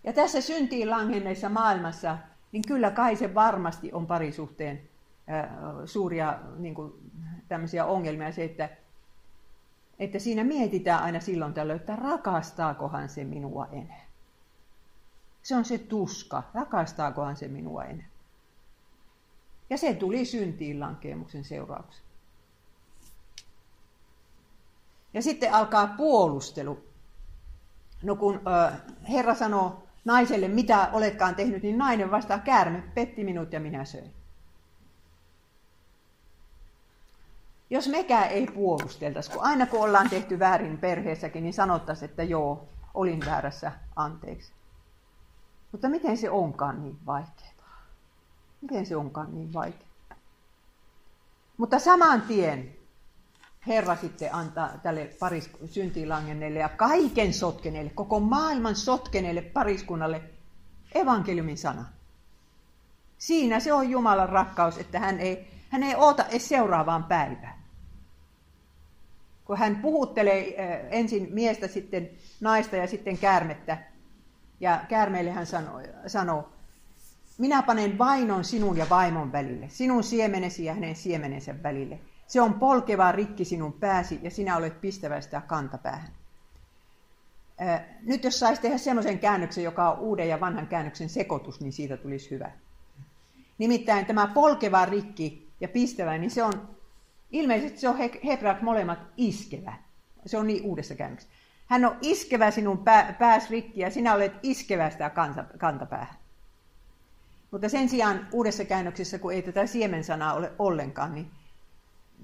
Ja 0.04 0.14
tässä 0.14 0.42
syntiin 0.42 0.90
langenneessa 0.90 1.50
maailmassa, 1.50 2.18
niin 2.52 2.64
kyllä 2.68 2.92
kai 2.92 3.16
se 3.16 3.34
varmasti 3.34 3.94
on 3.94 4.08
parisuhteen 4.08 4.82
suuria 5.86 6.40
niin 6.58 6.76
kuin, 6.76 6.94
tämmöisiä 7.48 7.86
ongelmia 7.86 8.32
se, 8.32 8.44
että, 8.44 8.70
että 10.00 10.20
siinä 10.20 10.44
mietitään 10.44 11.04
aina 11.04 11.20
silloin 11.20 11.54
tällöin, 11.54 11.80
että 11.80 11.96
rakastaakohan 11.96 13.10
se 13.10 13.24
minua 13.24 13.68
enää. 13.72 14.08
Se 15.44 15.56
on 15.56 15.66
se 15.66 15.78
tuska, 15.78 16.44
rakastaakohan 16.54 17.36
se 17.36 17.48
minua 17.48 17.84
enää. 17.84 18.08
Ja 19.70 19.78
se 19.78 19.94
tuli 19.94 20.26
syntiin 20.26 20.80
lankeemuksen 20.80 21.44
seurauksena. 21.44 22.07
Ja 25.18 25.22
sitten 25.22 25.54
alkaa 25.54 25.88
puolustelu. 25.88 26.84
No 28.04 28.16
kun 28.16 28.36
ö, 28.36 28.72
Herra 29.10 29.36
sanoo 29.36 29.84
naiselle, 30.06 30.48
mitä 30.48 30.90
oletkaan 30.94 31.36
tehnyt, 31.36 31.64
niin 31.64 31.78
nainen 31.78 32.12
vastaa, 32.12 32.40
käärme 32.40 32.84
petti 32.94 33.24
minut 33.24 33.54
ja 33.54 33.60
minä 33.60 33.86
söin. 33.86 34.14
Jos 37.70 37.88
mekään 37.88 38.30
ei 38.30 38.48
puolusteltaisi, 38.48 39.32
kun 39.32 39.44
aina 39.44 39.66
kun 39.66 39.82
ollaan 39.82 40.10
tehty 40.10 40.40
väärin 40.40 40.78
perheessäkin, 40.78 41.44
niin 41.44 41.54
sanottaisiin, 41.54 42.10
että 42.10 42.24
joo, 42.24 42.68
olin 42.94 43.26
väärässä, 43.26 43.72
anteeksi. 43.96 44.52
Mutta 45.72 45.90
miten 45.90 46.18
se 46.18 46.30
onkaan 46.30 46.84
niin 46.84 46.98
vaikeaa? 47.06 47.82
Miten 48.62 48.86
se 48.86 48.96
onkaan 48.96 49.36
niin 49.36 49.54
vaikeaa? 49.54 50.18
Mutta 51.58 51.80
saman 51.80 52.22
tien 52.22 52.77
Herra 53.68 53.96
sitten 53.96 54.36
antaa 54.36 54.70
tälle 54.84 55.10
paris, 55.20 55.50
syntilangenneille 55.66 56.60
ja 56.60 56.70
kaiken 56.70 57.34
sotkeneille, 57.34 57.90
koko 57.90 58.20
maailman 58.20 58.76
sotkeneille 58.76 59.42
pariskunnalle 59.42 60.22
evankeliumin 60.96 61.58
sana. 61.58 61.86
Siinä 63.18 63.60
se 63.60 63.74
on 63.74 63.90
Jumalan 63.90 64.30
rakkaus, 64.30 64.78
että 64.78 65.00
hän 65.00 65.20
ei, 65.20 65.48
hän 65.70 65.84
ei 65.84 65.96
oota 65.96 66.26
edes 66.26 66.50
seuraavaan 66.50 67.04
päivään. 67.04 67.58
Kun 69.46 69.58
hän 69.58 69.76
puhuttelee 69.76 70.56
äh, 70.60 70.88
ensin 70.92 71.28
miestä, 71.32 71.68
sitten 71.68 72.10
naista 72.42 72.76
ja 72.76 72.88
sitten 72.88 73.18
käärmettä, 73.18 73.78
ja 74.60 74.82
käärmeille 74.90 75.32
hän 75.32 75.46
sanoo, 75.46 75.82
sanoo, 76.08 76.50
minä 77.38 77.62
panen 77.62 77.98
vainon 77.98 78.44
sinun 78.44 78.78
ja 78.78 78.86
vaimon 78.90 79.32
välille, 79.32 79.70
sinun 79.70 80.04
siemenesi 80.04 80.66
ja 80.66 80.74
hänen 80.74 80.96
siemenensä 80.96 81.64
välille. 81.64 82.00
Se 82.28 82.42
on 82.42 82.54
polkeva 82.54 83.12
rikki 83.12 83.46
sinun 83.46 83.74
pääsi 83.74 84.20
ja 84.24 84.32
sinä 84.32 84.58
olet 84.58 84.82
pistävä 84.82 85.22
sitä 85.22 85.42
kantapäähän. 85.42 86.10
Nyt 88.02 88.24
jos 88.24 88.40
saisi 88.40 88.62
tehdä 88.62 88.78
semmoisen 88.78 89.20
käännöksen, 89.20 89.64
joka 89.64 89.92
on 89.92 90.00
uuden 90.00 90.30
ja 90.30 90.40
vanhan 90.40 90.68
käännöksen 90.68 91.10
sekoitus, 91.10 91.62
niin 91.62 91.74
siitä 91.74 91.98
tulisi 91.98 92.32
hyvä. 92.32 92.52
Nimittäin 93.58 94.06
tämä 94.06 94.28
polkeva 94.28 94.86
rikki 94.86 95.50
ja 95.62 95.68
pistävä, 95.68 96.18
niin 96.18 96.32
se 96.32 96.44
on 96.44 96.78
ilmeisesti 97.32 97.80
se 97.80 97.90
on 97.90 97.98
hebreat 98.26 98.62
molemmat 98.62 99.00
iskevä. 99.18 99.74
Se 100.26 100.38
on 100.38 100.48
niin 100.48 100.64
uudessa 100.64 100.96
käännöksessä. 100.96 101.34
Hän 101.66 101.86
on 101.86 101.98
iskevä 102.02 102.52
sinun 102.52 102.78
pää, 102.78 103.16
pääs 103.20 103.50
rikki 103.50 103.82
ja 103.82 103.92
sinä 103.92 104.14
olet 104.14 104.34
iskevä 104.44 104.90
sitä 104.90 105.12
kantapäähän. 105.58 106.16
Mutta 107.52 107.70
sen 107.70 107.90
sijaan 107.90 108.28
uudessa 108.32 108.66
käännöksessä, 108.66 109.20
kun 109.20 109.34
ei 109.34 109.42
tätä 109.42 109.66
siemensanaa 109.66 110.34
ole 110.34 110.52
ollenkaan, 110.60 111.16
niin 111.16 111.32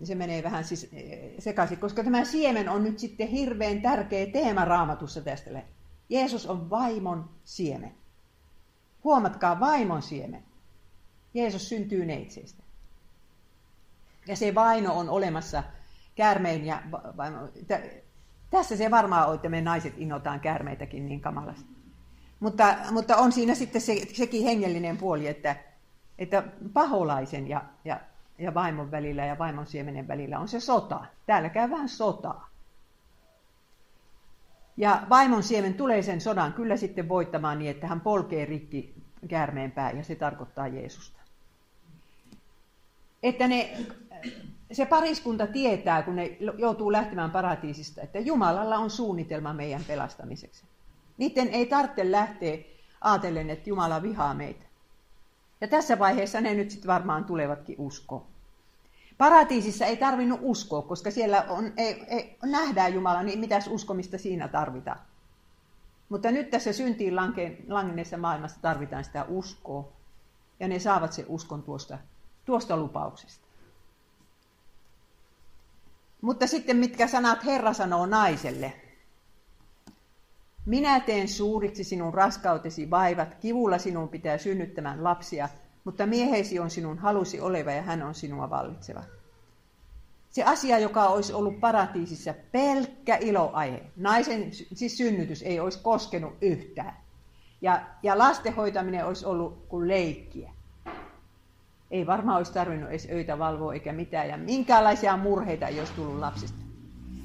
se 0.04 0.16
menee 0.16 0.44
vähän 0.44 0.64
siis 0.64 0.90
sekaisin, 1.40 1.78
koska 1.78 2.04
tämä 2.04 2.26
siemen 2.26 2.70
on 2.70 2.84
nyt 2.84 3.00
sitten 3.00 3.28
hirveän 3.28 3.82
tärkeä 3.82 4.26
teema 4.26 4.66
raamatussa 4.66 5.22
tästä. 5.22 5.64
Jeesus 6.10 6.46
on 6.46 6.70
vaimon 6.70 7.30
siemen. 7.44 7.94
Huomatkaa 9.04 9.60
vaimon 9.60 10.02
siemen. 10.02 10.44
Jeesus 11.34 11.70
syntyy 11.70 12.06
neitseistä. 12.06 12.64
Ja 14.28 14.36
se 14.36 14.56
vaino 14.56 14.98
on 14.98 15.10
olemassa 15.10 15.64
käärmeen 16.16 16.66
ja 16.66 16.84
vaimo. 17.18 17.38
Tässä 18.50 18.78
se 18.78 18.92
varmaan 18.92 19.30
on, 19.30 19.36
että 19.36 19.50
me 19.50 19.62
naiset 19.62 19.94
innotaan 19.98 20.40
käärmeitäkin 20.40 21.06
niin 21.06 21.22
kamalasti. 21.22 21.74
Mutta, 22.40 22.76
mutta 22.92 23.18
on 23.18 23.32
siinä 23.32 23.56
sitten 23.56 23.82
se, 23.82 24.02
sekin 24.14 24.44
hengellinen 24.44 24.98
puoli, 24.98 25.28
että, 25.28 25.56
että 26.18 26.44
paholaisen 26.74 27.48
ja, 27.48 27.66
ja, 27.86 28.00
ja 28.44 28.54
vaimon 28.54 28.92
välillä 28.92 29.26
ja 29.26 29.38
vaimon 29.38 29.66
siemenen 29.66 30.08
välillä 30.08 30.40
on 30.40 30.48
se 30.48 30.60
sota. 30.60 31.06
Täällä 31.26 31.50
käy 31.50 31.70
vähän 31.70 31.90
sotaa. 31.90 32.50
Ja 34.78 35.04
vaimon 35.10 35.44
siemen 35.44 35.74
tulee 35.74 36.02
sen 36.02 36.22
sodan 36.22 36.54
kyllä 36.54 36.78
sitten 36.78 37.10
voittamaan 37.10 37.60
niin, 37.60 37.72
että 37.72 37.88
hän 37.88 38.02
polkee 38.02 38.46
rikki 38.46 38.94
käärmeen 39.28 39.72
pää 39.72 39.92
ja 39.92 40.04
se 40.04 40.16
tarkoittaa 40.16 40.68
Jeesusta. 40.68 41.20
Että 43.24 43.48
ne 43.48 43.78
se 44.72 44.86
pariskunta 44.86 45.48
tietää, 45.48 46.04
kun 46.04 46.16
ne 46.16 46.38
joutuu 46.58 46.92
lähtemään 46.92 47.32
paratiisista, 47.32 48.02
että 48.02 48.20
Jumalalla 48.20 48.78
on 48.78 48.90
suunnitelma 48.90 49.54
meidän 49.54 49.84
pelastamiseksi. 49.88 50.64
Niiden 51.18 51.50
ei 51.50 51.66
tarvitse 51.66 52.12
lähteä 52.12 52.58
ajatellen, 53.02 53.50
että 53.50 53.70
Jumala 53.70 54.02
vihaa 54.02 54.34
meitä. 54.34 54.66
Ja 55.62 55.68
tässä 55.68 56.00
vaiheessa 56.00 56.42
ne 56.42 56.54
nyt 56.54 56.72
sitten 56.72 56.88
varmaan 56.88 57.26
tulevatkin 57.26 57.76
uskoon. 57.78 58.33
Paratiisissa 59.18 59.86
ei 59.86 59.98
tarvinnut 59.98 60.40
uskoa, 60.42 60.82
koska 60.82 61.12
siellä 61.12 61.46
on, 61.50 61.74
ei, 61.78 62.06
ei, 62.08 62.38
nähdään 62.44 62.94
Jumala, 62.94 63.24
niin 63.24 63.40
mitäs 63.40 63.68
uskomista 63.68 64.18
siinä 64.18 64.48
tarvitaan. 64.48 65.00
Mutta 66.10 66.32
nyt 66.32 66.50
tässä 66.50 66.74
syntiin 66.74 67.16
langenneessa 67.68 68.18
maailmassa 68.18 68.62
tarvitaan 68.62 69.04
sitä 69.04 69.26
uskoa, 69.28 69.92
ja 70.60 70.68
ne 70.68 70.80
saavat 70.80 71.14
sen 71.14 71.26
uskon 71.28 71.64
tuosta, 71.64 71.98
tuosta 72.46 72.78
lupauksesta. 72.78 73.48
Mutta 76.22 76.48
sitten 76.48 76.78
mitkä 76.78 77.08
sanat 77.08 77.46
Herra 77.46 77.74
sanoo 77.74 78.06
naiselle? 78.06 78.74
Minä 80.66 81.00
teen 81.00 81.28
suuriksi 81.28 81.84
sinun 81.84 82.14
raskautesi 82.14 82.90
vaivat, 82.90 83.36
kivulla 83.36 83.78
sinun 83.78 84.10
pitää 84.10 84.38
synnyttämään 84.38 85.04
lapsia, 85.04 85.50
mutta 85.84 86.06
miehesi 86.06 86.60
on 86.60 86.70
sinun 86.70 86.98
halusi 86.98 87.42
oleva 87.42 87.72
ja 87.72 87.82
hän 87.82 88.04
on 88.04 88.16
sinua 88.16 88.50
vallitseva. 88.50 89.04
Se 90.30 90.44
asia, 90.44 90.80
joka 90.80 91.08
olisi 91.08 91.34
ollut 91.34 91.60
paratiisissa 91.60 92.34
pelkkä 92.52 93.18
iloaihe, 93.22 93.82
naisen 93.96 94.52
siis 94.54 94.98
synnytys 94.98 95.42
ei 95.42 95.60
olisi 95.60 95.80
koskenut 95.84 96.34
yhtään. 96.42 96.98
Ja, 97.62 97.82
ja 98.04 98.18
lasten 98.18 98.56
hoitaminen 98.56 99.06
olisi 99.06 99.26
ollut 99.26 99.66
kuin 99.68 99.88
leikkiä 99.88 100.52
ei 101.94 102.08
varmaan 102.08 102.38
olisi 102.38 102.54
tarvinnut 102.54 102.90
edes 102.90 103.08
öitä 103.12 103.40
valvoa 103.40 103.74
eikä 103.74 103.94
mitään, 103.94 104.30
ja 104.30 104.38
minkäänlaisia 104.38 105.18
murheita 105.18 105.68
ei 105.68 105.80
olisi 105.80 105.94
tullut 105.94 106.20
lapsista. 106.20 106.58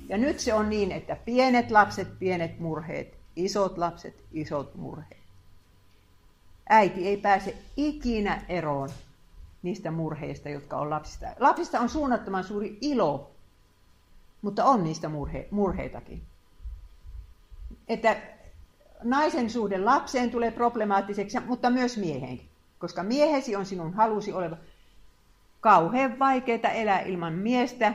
Ja 0.08 0.18
nyt 0.18 0.38
se 0.40 0.54
on 0.54 0.70
niin, 0.70 0.92
että 0.92 1.16
pienet 1.16 1.70
lapset, 1.70 2.18
pienet 2.18 2.58
murheet, 2.60 3.18
isot 3.36 3.78
lapset, 3.78 4.24
isot 4.32 4.74
murheet. 4.74 5.17
Äiti 6.68 7.08
ei 7.08 7.16
pääse 7.16 7.56
ikinä 7.76 8.42
eroon 8.48 8.90
niistä 9.62 9.90
murheista, 9.90 10.48
jotka 10.48 10.76
on 10.76 10.90
lapsista. 10.90 11.26
Lapsista 11.38 11.80
on 11.80 11.88
suunnattoman 11.88 12.44
suuri 12.44 12.78
ilo, 12.80 13.30
mutta 14.42 14.64
on 14.64 14.84
niistä 14.84 15.08
murhe, 15.08 15.48
murheitakin. 15.50 16.22
Että 17.88 18.16
naisen 19.02 19.50
suhde 19.50 19.78
lapseen 19.78 20.30
tulee 20.30 20.50
problemaattiseksi, 20.50 21.40
mutta 21.40 21.70
myös 21.70 21.96
mieheenkin. 21.96 22.48
koska 22.78 23.02
miehesi 23.02 23.56
on 23.56 23.66
sinun 23.66 23.94
halusi 23.94 24.32
oleva. 24.32 24.56
Kauhean 25.60 26.18
vaikeaa 26.18 26.72
elää 26.74 27.00
ilman 27.00 27.32
miestä, 27.32 27.92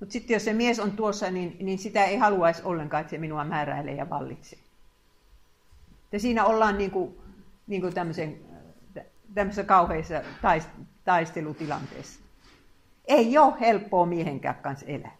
mutta 0.00 0.12
sitten 0.12 0.34
jos 0.34 0.44
se 0.44 0.52
mies 0.52 0.80
on 0.80 0.92
tuossa, 0.92 1.30
niin, 1.30 1.56
niin 1.60 1.78
sitä 1.78 2.04
ei 2.04 2.16
haluaisi 2.16 2.62
ollenkaan, 2.64 3.00
että 3.00 3.10
se 3.10 3.18
minua 3.18 3.44
määräilee 3.44 3.94
ja 3.94 4.10
vallitsee. 4.10 4.58
Ja 6.12 6.20
siinä 6.20 6.44
ollaan 6.44 6.78
niin 6.78 6.90
kuin, 6.90 7.14
niin 7.70 7.80
kuin 7.82 7.94
tämmöisen, 7.94 8.40
tämmöisessä 9.34 9.64
kauheissa 9.64 10.22
taistelutilanteessa. 11.04 12.20
Ei 13.04 13.38
ole 13.38 13.60
helppoa 13.60 14.06
miehenkään 14.06 14.54
kanssa 14.54 14.86
elää. 14.86 15.16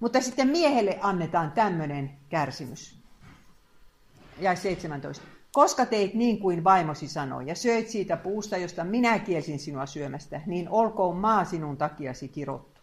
Mutta 0.00 0.20
sitten 0.20 0.48
miehelle 0.48 0.98
annetaan 1.02 1.52
tämmöinen 1.52 2.10
kärsimys. 2.28 2.98
Ja 4.38 4.56
17. 4.56 5.24
Koska 5.52 5.86
teit 5.86 6.14
niin 6.14 6.38
kuin 6.38 6.64
vaimosi 6.64 7.08
sanoi 7.08 7.46
ja 7.46 7.54
söit 7.54 7.88
siitä 7.88 8.16
puusta, 8.16 8.56
josta 8.56 8.84
minä 8.84 9.18
kielsin 9.18 9.58
sinua 9.58 9.86
syömästä, 9.86 10.40
niin 10.46 10.68
olkoon 10.68 11.16
maa 11.16 11.44
sinun 11.44 11.76
takiasi 11.76 12.28
kirottu. 12.28 12.80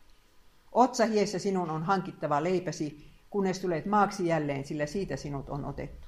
Otsa 0.71 1.05
hiessä 1.05 1.39
sinun 1.39 1.69
on 1.69 1.83
hankittava 1.83 2.43
leipäsi, 2.43 3.11
kunnes 3.29 3.59
tulet 3.59 3.85
maaksi 3.85 4.27
jälleen, 4.27 4.65
sillä 4.65 4.85
siitä 4.85 5.15
sinut 5.15 5.49
on 5.49 5.65
otettu. 5.65 6.06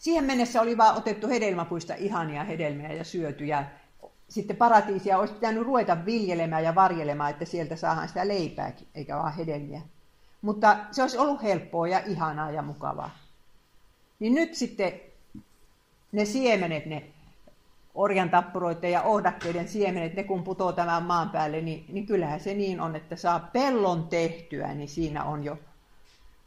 Siihen 0.00 0.24
mennessä 0.24 0.60
oli 0.60 0.76
vaan 0.76 0.96
otettu 0.96 1.28
hedelmäpuista 1.28 1.94
ihania 1.94 2.44
hedelmiä 2.44 2.92
ja 2.92 3.04
syöty, 3.04 3.44
ja 3.44 3.64
sitten 4.28 4.56
paratiisia 4.56 5.18
olisi 5.18 5.34
pitänyt 5.34 5.62
ruveta 5.62 6.04
viljelemään 6.06 6.64
ja 6.64 6.74
varjelemaan, 6.74 7.30
että 7.30 7.44
sieltä 7.44 7.76
saadaan 7.76 8.08
sitä 8.08 8.28
leipääkin, 8.28 8.88
eikä 8.94 9.16
vaan 9.16 9.34
hedelmiä. 9.34 9.80
Mutta 10.42 10.76
se 10.90 11.02
olisi 11.02 11.18
ollut 11.18 11.42
helppoa 11.42 11.88
ja 11.88 12.02
ihanaa 12.06 12.50
ja 12.50 12.62
mukavaa. 12.62 13.18
Niin 14.18 14.34
nyt 14.34 14.54
sitten 14.54 14.92
ne 16.12 16.24
siemenet, 16.24 16.86
ne 16.86 17.04
orjan 17.94 18.30
tappuroiden 18.30 18.92
ja 18.92 19.02
ohdakkeiden 19.02 19.68
siemenet, 19.68 20.14
ne 20.14 20.24
kun 20.24 20.44
putoo 20.44 20.72
tämän 20.72 21.02
maan 21.02 21.30
päälle, 21.30 21.60
niin, 21.60 21.84
niin 21.88 22.06
kyllähän 22.06 22.40
se 22.40 22.54
niin 22.54 22.80
on, 22.80 22.96
että 22.96 23.16
saa 23.16 23.40
pellon 23.52 24.08
tehtyä, 24.08 24.74
niin 24.74 24.88
siinä 24.88 25.24
on 25.24 25.44
jo, 25.44 25.58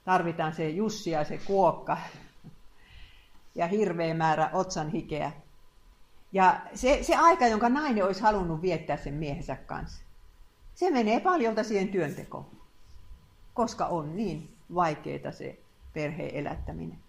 tarvitaan 0.05 0.53
se 0.53 0.69
Jussi 0.69 1.11
ja 1.11 1.23
se 1.23 1.37
kuokka 1.37 1.97
ja 3.55 3.67
hirveä 3.67 4.13
määrä 4.13 4.49
otsan 4.53 4.89
hikeä. 4.89 5.31
Ja 6.31 6.61
se, 6.73 6.99
se 7.01 7.15
aika, 7.15 7.47
jonka 7.47 7.69
nainen 7.69 8.05
olisi 8.05 8.21
halunnut 8.21 8.61
viettää 8.61 8.97
sen 8.97 9.13
miehensä 9.13 9.55
kanssa, 9.55 10.03
se 10.73 10.91
menee 10.91 11.19
paljolta 11.19 11.63
siihen 11.63 11.89
työntekoon, 11.89 12.45
koska 13.53 13.85
on 13.85 14.15
niin 14.15 14.55
vaikeaa 14.75 15.31
se 15.31 15.59
perheen 15.93 16.35
elättäminen. 16.35 16.99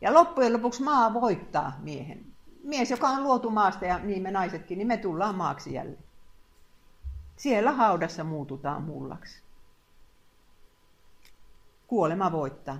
Ja 0.00 0.14
loppujen 0.14 0.52
lopuksi 0.52 0.82
maa 0.82 1.14
voittaa 1.14 1.72
miehen. 1.78 2.26
Mies, 2.64 2.90
joka 2.90 3.08
on 3.08 3.22
luotu 3.22 3.50
maasta 3.50 3.84
ja 3.84 3.98
niin 3.98 4.22
me 4.22 4.30
naisetkin, 4.30 4.78
niin 4.78 4.88
me 4.88 4.96
tullaan 4.96 5.34
maaksi 5.34 5.74
jälleen. 5.74 6.04
Siellä 7.36 7.72
haudassa 7.72 8.24
muututaan 8.24 8.82
mullaksi. 8.82 9.42
Kuolema 11.86 12.32
voittaa. 12.32 12.78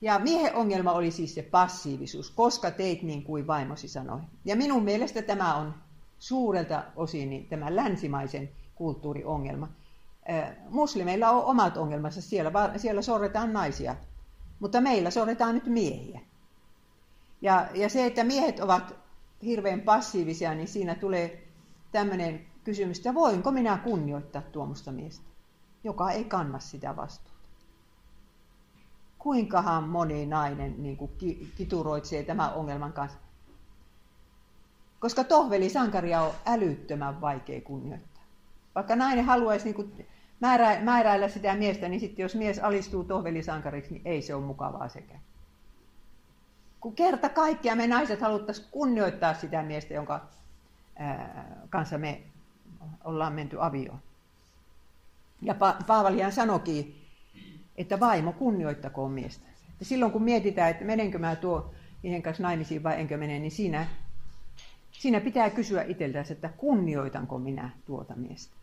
Ja 0.00 0.18
miehen 0.18 0.54
ongelma 0.54 0.92
oli 0.92 1.10
siis 1.10 1.34
se 1.34 1.42
passiivisuus, 1.42 2.30
koska 2.30 2.70
teit 2.70 3.02
niin 3.02 3.24
kuin 3.24 3.46
vaimosi 3.46 3.88
sanoi. 3.88 4.20
Ja 4.44 4.56
minun 4.56 4.84
mielestä 4.84 5.22
tämä 5.22 5.54
on 5.54 5.74
suurelta 6.18 6.84
osin 6.96 7.30
niin 7.30 7.48
tämä 7.48 7.76
länsimaisen 7.76 8.50
kulttuuriongelma. 8.74 9.68
Muslimeilla 10.70 11.30
on 11.30 11.44
omat 11.44 11.76
ongelmansa, 11.76 12.22
siellä, 12.22 12.52
siellä 12.76 13.02
sorretaan 13.02 13.52
naisia, 13.52 13.96
mutta 14.60 14.80
meillä 14.80 15.10
sorretaan 15.10 15.54
nyt 15.54 15.66
miehiä. 15.66 16.20
Ja, 17.42 17.68
ja 17.74 17.88
se, 17.88 18.06
että 18.06 18.24
miehet 18.24 18.60
ovat 18.60 18.94
hirveän 19.42 19.80
passiivisia, 19.80 20.54
niin 20.54 20.68
siinä 20.68 20.94
tulee 20.94 21.48
tämmöinen 21.92 22.46
kysymys, 22.64 22.98
että 22.98 23.14
voinko 23.14 23.50
minä 23.50 23.78
kunnioittaa 23.78 24.42
tuommoista 24.42 24.92
miestä, 24.92 25.24
joka 25.84 26.10
ei 26.10 26.24
kanna 26.24 26.58
sitä 26.58 26.96
vastuuta 26.96 27.33
kuinkahan 29.24 29.88
moni 29.88 30.26
nainen 30.26 30.74
niin 30.82 30.96
kuin 30.96 31.10
kituroitsee 31.56 32.22
tämän 32.22 32.52
ongelman 32.54 32.92
kanssa. 32.92 33.18
Koska 35.00 35.24
tohvelisankaria 35.24 36.22
on 36.22 36.32
älyttömän 36.46 37.20
vaikea 37.20 37.60
kunnioittaa. 37.60 38.22
Vaikka 38.74 38.96
nainen 38.96 39.24
haluaisi 39.24 39.64
niin 39.64 39.74
kuin 39.74 40.06
määrä, 40.40 40.80
määräillä 40.80 41.28
sitä 41.28 41.54
miestä, 41.54 41.88
niin 41.88 42.00
sitten 42.00 42.22
jos 42.22 42.34
mies 42.34 42.58
alistuu 42.58 43.04
tohvelisankariksi, 43.04 43.92
niin 43.92 44.02
ei 44.04 44.22
se 44.22 44.34
ole 44.34 44.44
mukavaa 44.44 44.88
sekä. 44.88 45.14
Kun 46.80 46.94
kerta 46.94 47.28
kaikkia 47.28 47.76
me 47.76 47.86
naiset 47.86 48.20
haluttaisiin 48.20 48.68
kunnioittaa 48.70 49.34
sitä 49.34 49.62
miestä, 49.62 49.94
jonka 49.94 50.20
ää, 50.96 51.44
kanssa 51.70 51.98
me 51.98 52.22
ollaan 53.04 53.32
menty 53.32 53.56
avioon. 53.60 54.00
Ja 55.42 55.54
pa- 55.54 55.84
Paavalihan 55.86 56.32
sanokin 56.32 57.03
että 57.76 58.00
vaimo 58.00 58.32
kunnioittakoon 58.32 59.12
miestä. 59.12 59.46
Ja 59.80 59.86
silloin 59.86 60.12
kun 60.12 60.22
mietitään, 60.22 60.70
että 60.70 60.84
menenkö 60.84 61.18
mä 61.18 61.36
tuo 61.36 61.74
miehen 62.02 62.22
kanssa 62.22 62.42
naimisiin 62.42 62.82
vai 62.82 63.00
enkö 63.00 63.16
mene, 63.16 63.38
niin 63.38 63.50
siinä, 63.50 63.86
siinä 64.92 65.20
pitää 65.20 65.50
kysyä 65.50 65.82
itseltänsä, 65.82 66.32
että 66.32 66.48
kunnioitanko 66.48 67.38
minä 67.38 67.70
tuota 67.86 68.14
miestä. 68.16 68.54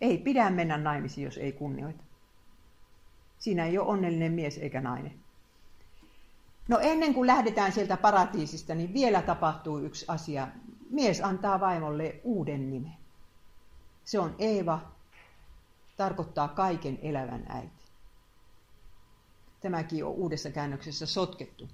Ei 0.00 0.18
pidä 0.18 0.50
mennä 0.50 0.76
naimisiin, 0.76 1.24
jos 1.24 1.38
ei 1.38 1.52
kunnioita. 1.52 2.04
Siinä 3.38 3.66
ei 3.66 3.78
ole 3.78 3.88
onnellinen 3.88 4.32
mies 4.32 4.58
eikä 4.58 4.80
nainen. 4.80 5.12
No 6.68 6.78
ennen 6.78 7.14
kuin 7.14 7.26
lähdetään 7.26 7.72
sieltä 7.72 7.96
paratiisista, 7.96 8.74
niin 8.74 8.94
vielä 8.94 9.22
tapahtuu 9.22 9.78
yksi 9.78 10.04
asia. 10.08 10.48
Mies 10.90 11.20
antaa 11.20 11.60
vaimolle 11.60 12.20
uuden 12.24 12.70
nimen. 12.70 12.96
Se 14.04 14.18
on 14.18 14.34
Eeva, 14.38 14.80
tarkoittaa 15.96 16.48
kaiken 16.48 16.98
elävän 17.02 17.46
äiti. 17.48 17.75
Tämäkin 19.60 20.04
on 20.04 20.12
uudessa 20.12 20.50
käännöksessä 20.50 21.06
sotkettu. 21.06 21.68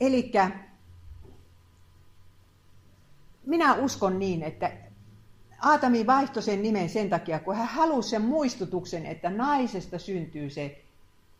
Eli 0.00 0.32
minä 3.46 3.74
uskon 3.74 4.18
niin, 4.18 4.42
että 4.42 4.70
Aatami 5.62 6.06
vaihtoi 6.06 6.42
sen 6.42 6.62
nimen 6.62 6.88
sen 6.88 7.10
takia, 7.10 7.38
kun 7.38 7.56
hän 7.56 7.66
halusi 7.66 8.08
sen 8.08 8.22
muistutuksen, 8.22 9.06
että 9.06 9.30
naisesta 9.30 9.98
syntyy 9.98 10.50
se 10.50 10.84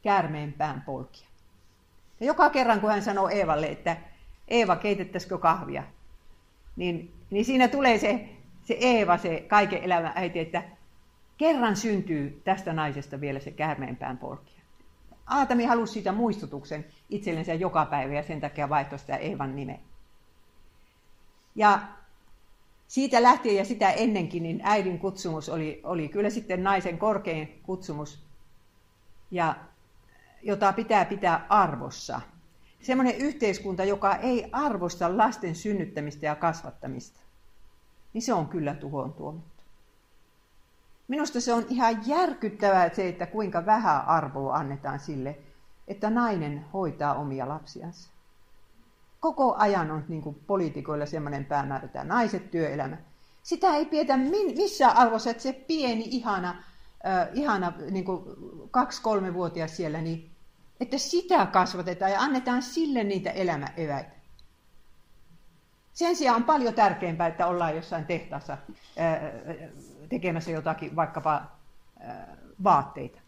käärmeenpään 0.03 0.83
polkija. 0.83 1.27
Ja 2.21 2.27
joka 2.27 2.51
kerran, 2.51 2.81
kun 2.81 2.91
hän 2.91 3.03
sanoo 3.03 3.29
Eevalle, 3.29 3.67
että 3.67 3.97
Eeva, 4.49 4.77
keitettäisikö 4.77 5.39
kahvia, 5.39 5.83
niin, 6.77 7.13
niin 7.31 7.45
siinä 7.45 7.69
tulee 7.69 7.99
se, 7.99 8.29
se 8.65 8.77
Eeva, 8.81 9.19
se 9.19 9.45
kaiken 9.49 9.83
elämän 9.83 10.13
äiti, 10.15 10.39
että 10.39 10.63
Kerran 11.37 11.77
syntyy 11.77 12.41
tästä 12.45 12.73
naisesta 12.73 13.21
vielä 13.21 13.41
se 13.41 13.51
käärmeenpään 13.51 14.19
polkija. 14.19 14.61
Aatami 15.27 15.65
halusi 15.65 15.93
siitä 15.93 16.13
muistutuksen 16.13 16.85
itsellensä 17.11 17.55
joka 17.55 17.87
päivä 17.87 18.15
ja 18.15 18.23
sen 18.23 18.41
takia 18.41 18.69
vaihtoi 18.69 18.99
sitä 18.99 19.17
Eevan 19.17 19.57
nimeä. 19.57 19.79
Ja 21.55 21.81
siitä 22.89 23.23
lähtien 23.23 23.57
ja 23.57 23.65
sitä 23.65 23.91
ennenkin, 23.91 24.43
niin 24.43 24.61
äidin 24.63 24.99
kutsumus 24.99 25.49
oli, 25.49 25.81
oli 25.85 26.09
kyllä 26.09 26.31
sitten 26.31 26.63
naisen 26.63 26.99
korkein 26.99 27.61
kutsumus, 27.63 28.25
ja, 29.31 29.57
jota 30.43 30.73
pitää 30.73 31.05
pitää 31.05 31.47
arvossa. 31.49 32.21
Semmoinen 32.83 33.17
yhteiskunta, 33.17 33.85
joka 33.85 34.17
ei 34.17 34.49
arvosta 34.53 35.17
lasten 35.17 35.55
synnyttämistä 35.55 36.27
ja 36.27 36.35
kasvattamista, 36.35 37.21
niin 38.13 38.23
se 38.23 38.33
on 38.33 38.49
kyllä 38.49 38.75
tuhoon 38.75 39.13
tuomittu. 39.13 39.54
Minusta 41.09 41.41
se 41.41 41.53
on 41.53 41.67
ihan 41.69 42.07
järkyttävää 42.07 42.95
se, 42.95 43.09
että 43.09 43.27
kuinka 43.27 43.67
vähän 43.67 44.07
arvoa 44.07 44.57
annetaan 44.57 44.99
sille, 44.99 45.39
että 45.89 46.11
nainen 46.11 46.65
hoitaa 46.73 47.15
omia 47.15 47.49
lapsiansa. 47.49 48.11
Koko 49.21 49.55
ajan 49.55 49.91
on 49.91 50.05
niin 50.09 50.23
kuin 50.23 50.37
poliitikoilla 50.47 51.07
sellainen 51.07 51.45
päämäärä, 51.45 51.85
että 51.85 52.05
naiset 52.05 52.51
työelämä. 52.51 52.97
Sitä 53.43 53.77
ei 53.77 53.87
pidetä 53.87 54.17
missään 54.57 54.97
arvossa, 54.97 55.31
että 55.31 55.43
se 55.43 55.53
pieni, 55.53 56.05
ihana, 56.07 56.51
äh, 57.07 57.29
ihana 57.33 57.73
niin 57.91 58.05
kaksi-kolme-vuotias 58.71 59.77
siellä, 59.77 60.01
niin 60.01 60.31
että 60.81 60.99
sitä 60.99 61.47
kasvatetaan 61.47 62.13
ja 62.13 62.21
annetaan 62.21 62.63
sille 62.63 63.05
niitä 63.05 63.31
elämäeväitä. 63.31 64.11
Sen 65.93 66.17
sijaan 66.17 66.37
on 66.37 66.45
paljon 66.45 66.75
tärkeämpää, 66.75 67.27
että 67.27 67.47
ollaan 67.47 67.77
jossain 67.77 68.07
tehtaassa 68.07 68.59
ää, 68.99 69.21
tekemässä 70.15 70.51
jotakin, 70.51 70.97
vaikkapa 70.97 71.43
ää, 72.01 72.37
vaatteita. 72.65 73.21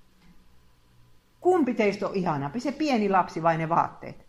Kumpi 1.41 1.74
teistä 1.74 2.09
on 2.09 2.14
ihanampi, 2.14 2.61
se 2.61 2.72
pieni 2.72 3.09
lapsi 3.09 3.43
vai 3.43 3.59
ne 3.59 3.68
vaatteet? 3.68 4.26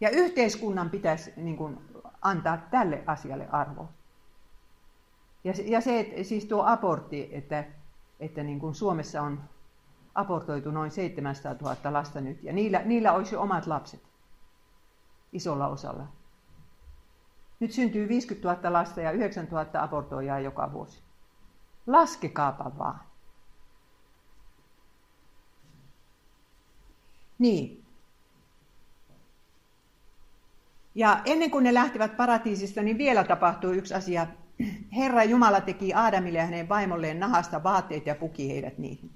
Ja 0.00 0.10
yhteiskunnan 0.10 0.90
pitäisi 0.90 1.32
niin 1.36 1.56
kuin, 1.56 1.78
antaa 2.22 2.56
tälle 2.56 3.02
asialle 3.06 3.48
arvo. 3.48 3.88
Ja, 5.44 5.52
ja 5.64 5.80
se, 5.80 6.00
että, 6.00 6.24
siis 6.24 6.44
tuo 6.44 6.64
abortti, 6.66 7.28
että, 7.32 7.64
että 8.20 8.42
niin 8.42 8.60
kuin 8.60 8.74
Suomessa 8.74 9.22
on 9.22 9.40
abortoitu 10.14 10.70
noin 10.70 10.90
700 10.90 11.54
000 11.60 11.92
lasta 11.92 12.20
nyt, 12.20 12.42
ja 12.42 12.52
niillä, 12.52 12.82
niillä 12.84 13.12
olisi 13.12 13.36
omat 13.36 13.66
lapset 13.66 14.02
isolla 15.32 15.68
osalla. 15.68 16.06
Nyt 17.62 17.72
syntyy 17.72 18.08
50 18.08 18.54
000 18.54 18.72
lasta 18.72 19.00
ja 19.00 19.10
9 19.10 19.46
000 19.46 19.66
abortoijaa 19.74 20.40
joka 20.40 20.72
vuosi. 20.72 21.02
Laskekaapa 21.86 22.78
vaan. 22.78 23.00
Niin. 27.38 27.84
Ja 30.94 31.20
ennen 31.24 31.50
kuin 31.50 31.64
ne 31.64 31.74
lähtivät 31.74 32.16
paratiisista, 32.16 32.82
niin 32.82 32.98
vielä 32.98 33.24
tapahtui 33.24 33.76
yksi 33.76 33.94
asia. 33.94 34.26
Herra 34.96 35.24
Jumala 35.24 35.60
teki 35.60 35.94
Aadamille 35.94 36.38
ja 36.38 36.44
hänen 36.44 36.68
vaimolleen 36.68 37.20
nahasta 37.20 37.62
vaatteet 37.62 38.06
ja 38.06 38.14
puki 38.14 38.48
heidät 38.48 38.78
niihin. 38.78 39.10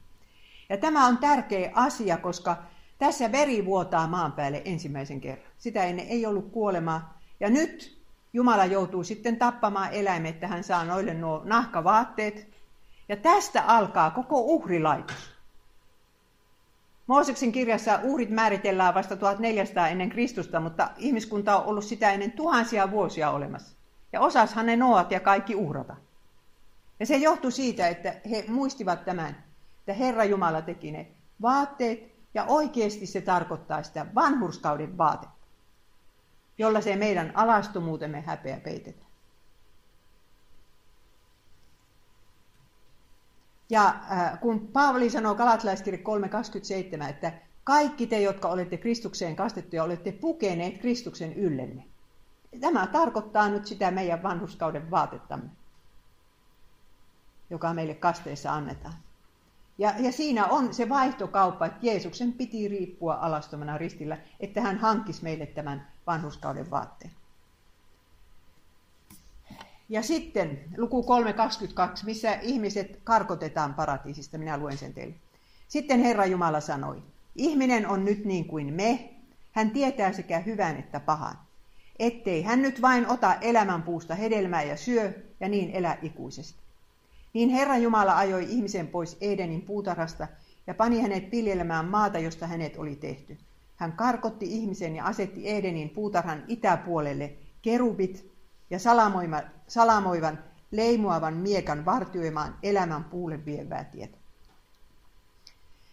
Ja 0.68 0.76
tämä 0.76 1.07
on 1.07 1.18
tärkeä 1.18 1.70
asia, 1.74 2.16
koska 2.16 2.57
tässä 2.99 3.32
veri 3.32 3.64
vuotaa 3.64 4.07
maan 4.07 4.32
päälle 4.32 4.62
ensimmäisen 4.64 5.20
kerran. 5.20 5.53
Sitä 5.59 5.84
ennen 5.84 6.07
ei 6.07 6.26
ollut 6.26 6.53
kuolemaa. 6.53 7.20
Ja 7.40 7.51
nyt 7.51 7.95
Jumala 8.37 8.64
joutuu 8.64 9.05
sitten 9.05 9.37
tappamaan 9.37 9.93
eläimet, 9.93 10.34
että 10.34 10.47
hän 10.47 10.64
saa 10.64 10.84
noille 10.84 11.14
nuo 11.14 11.43
nahkavaatteet. 11.45 12.49
Ja 13.09 13.16
tästä 13.16 13.62
alkaa 13.62 14.11
koko 14.11 14.41
uhrilaitos. 14.41 15.30
Mooseksen 17.07 17.53
kirjassa 17.53 18.01
uhrit 18.03 18.30
määritellään 18.30 18.95
vasta 18.95 19.16
1400 19.16 19.89
ennen 19.89 20.11
Kristusta, 20.11 20.61
mutta 20.61 20.91
ihmiskunta 20.97 21.57
on 21.57 21.66
ollut 21.66 21.84
sitä 21.84 22.11
ennen 22.11 22.32
tuhansia 22.32 22.91
vuosia 22.91 23.30
olemassa. 23.30 23.76
Ja 24.12 24.20
osashan 24.20 24.66
ne 24.66 24.76
noat 24.76 25.11
ja 25.11 25.20
kaikki 25.20 25.55
uhrata. 25.55 25.97
Ja 27.01 27.07
se 27.07 27.16
johtui 27.16 27.53
siitä, 27.53 27.89
että 27.89 28.14
he 28.30 28.45
muistivat 28.49 29.05
tämän, 29.05 29.45
että 29.78 29.93
Herra 29.93 30.24
Jumala 30.24 30.62
teki 30.62 30.93
ne 30.93 31.07
vaatteet, 31.43 32.16
ja 32.34 32.45
oikeasti 32.45 33.07
se 33.07 33.20
tarkoittaa 33.20 33.82
sitä 33.82 34.07
vanhurskauden 34.14 34.99
vaatetta, 34.99 35.36
jolla 36.59 36.80
se 36.80 36.96
meidän 36.96 37.32
alastumuutemme 37.34 38.20
häpeä 38.20 38.61
peitetään. 38.61 39.07
Ja 43.70 43.94
äh, 44.11 44.40
kun 44.40 44.68
Paavali 44.68 45.11
sanoo 45.11 45.34
Galatalaiskirja 45.34 46.00
3.27, 47.04 47.11
että 47.11 47.32
kaikki 47.64 48.07
te, 48.07 48.20
jotka 48.20 48.48
olette 48.48 48.76
Kristukseen 48.76 49.36
kastettuja, 49.36 49.84
olette 49.84 50.12
pukeneet 50.12 50.78
Kristuksen 50.78 51.32
yllenne. 51.32 51.84
Tämä 52.61 52.86
tarkoittaa 52.86 53.48
nyt 53.48 53.66
sitä 53.66 53.90
meidän 53.90 54.22
vanhuskauden 54.22 54.90
vaatettamme, 54.90 55.50
joka 57.50 57.74
meille 57.74 57.94
kasteessa 57.94 58.52
annetaan. 58.52 58.94
Ja, 59.78 59.94
ja 59.98 60.12
siinä 60.12 60.46
on 60.46 60.74
se 60.74 60.88
vaihtokauppa, 60.88 61.66
että 61.66 61.78
Jeesuksen 61.82 62.32
piti 62.32 62.68
riippua 62.68 63.14
alastomana 63.14 63.78
ristillä, 63.78 64.18
että 64.40 64.61
hän 64.61 64.78
hankkisi 64.78 65.22
meille 65.22 65.46
tämän 65.46 65.86
vanhuskauden 66.07 66.70
vaatteen. 66.70 67.12
Ja 69.88 70.02
sitten 70.02 70.61
luku 70.76 71.02
3.22, 71.02 72.04
missä 72.04 72.34
ihmiset 72.34 73.00
karkotetaan 73.04 73.74
paratiisista, 73.74 74.38
minä 74.38 74.59
luen 74.59 74.78
sen 74.78 74.94
teille. 74.94 75.14
Sitten 75.68 76.00
Herra 76.00 76.26
Jumala 76.26 76.61
sanoi, 76.61 77.02
ihminen 77.36 77.88
on 77.88 78.04
nyt 78.04 78.24
niin 78.24 78.44
kuin 78.44 78.74
me, 78.74 79.14
hän 79.52 79.70
tietää 79.70 80.12
sekä 80.12 80.38
hyvän 80.38 80.76
että 80.76 81.00
pahan. 81.00 81.38
Ettei 81.98 82.42
hän 82.42 82.62
nyt 82.62 82.82
vain 82.82 83.09
ota 83.09 83.34
elämänpuusta 83.34 84.14
hedelmää 84.14 84.62
ja 84.62 84.76
syö 84.76 85.12
ja 85.40 85.48
niin 85.48 85.70
elä 85.70 85.98
ikuisesti. 86.02 86.59
Niin 87.32 87.48
Herra 87.48 87.76
Jumala 87.76 88.18
ajoi 88.18 88.46
ihmisen 88.48 88.88
pois 88.88 89.16
Edenin 89.20 89.62
puutarhasta 89.62 90.28
ja 90.66 90.74
pani 90.74 91.00
hänet 91.00 91.30
viljelemään 91.30 91.84
maata, 91.84 92.18
josta 92.18 92.46
hänet 92.46 92.76
oli 92.76 92.96
tehty. 92.96 93.38
Hän 93.77 93.93
karkotti 93.93 94.47
ihmisen 94.47 94.97
ja 94.97 95.05
asetti 95.05 95.51
Edenin 95.51 95.91
puutarhan 95.91 96.45
itäpuolelle 96.49 97.33
kerubit 97.62 98.33
ja 98.70 98.79
salamoivan 99.68 100.39
leimuavan 100.70 101.35
miekan 101.35 101.85
vartioimaan 101.85 102.57
elämän 102.62 103.05
puulle 103.05 103.45
vievää 103.45 103.85
tietä. 103.85 104.18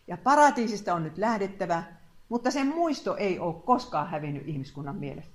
Ja 0.08 0.18
paratiisista 0.18 0.94
on 0.94 1.04
nyt 1.04 1.18
lähdettävä, 1.18 1.84
mutta 2.30 2.52
sen 2.52 2.68
muisto 2.68 3.16
ei 3.16 3.40
ole 3.40 3.64
koskaan 3.66 4.10
hävinnyt 4.10 4.48
ihmiskunnan 4.48 4.96
mielestä. 4.96 5.34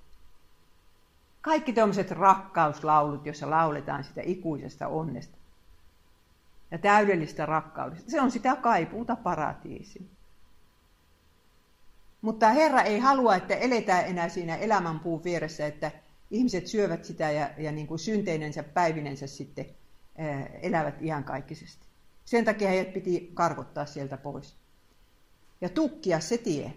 Kaikki 1.41 1.73
tuommoiset 1.73 2.11
rakkauslaulut, 2.11 3.27
joissa 3.27 3.51
lauletaan 3.51 4.05
sitä 4.05 4.21
ikuisesta 4.25 4.89
onnesta 4.89 5.39
ja 6.71 6.79
täydellistä 6.79 7.47
rakkaudesta, 7.47 8.11
se 8.11 8.21
on 8.21 8.31
sitä 8.31 8.57
kaipuuta 8.57 9.17
paratiisiin. 9.17 10.11
Mutta 12.23 12.51
Herra 12.51 12.83
ei 12.83 12.99
halua, 12.99 13.37
että 13.37 13.55
eletään 13.55 14.05
enää 14.05 14.29
siinä 14.29 14.57
elämänpuun 14.57 15.25
vieressä, 15.25 15.67
että 15.67 15.91
ihmiset 16.31 16.67
syövät 16.67 17.05
sitä 17.05 17.31
ja, 17.31 17.51
ja 17.59 17.73
niin 17.73 17.87
kuin 17.87 17.99
synteinensä 17.99 18.63
päivinensä 18.63 19.27
sitten 19.27 19.67
ää, 20.19 20.47
elävät 20.63 21.03
iankaikkisesti. 21.03 21.87
Sen 22.25 22.45
takia 22.45 22.69
heidät 22.69 22.93
piti 22.93 23.31
karkottaa 23.35 23.87
sieltä 23.87 24.17
pois. 24.17 24.57
Ja 25.61 25.69
tukkia 25.69 26.21
se 26.21 26.39
tie. 26.39 26.73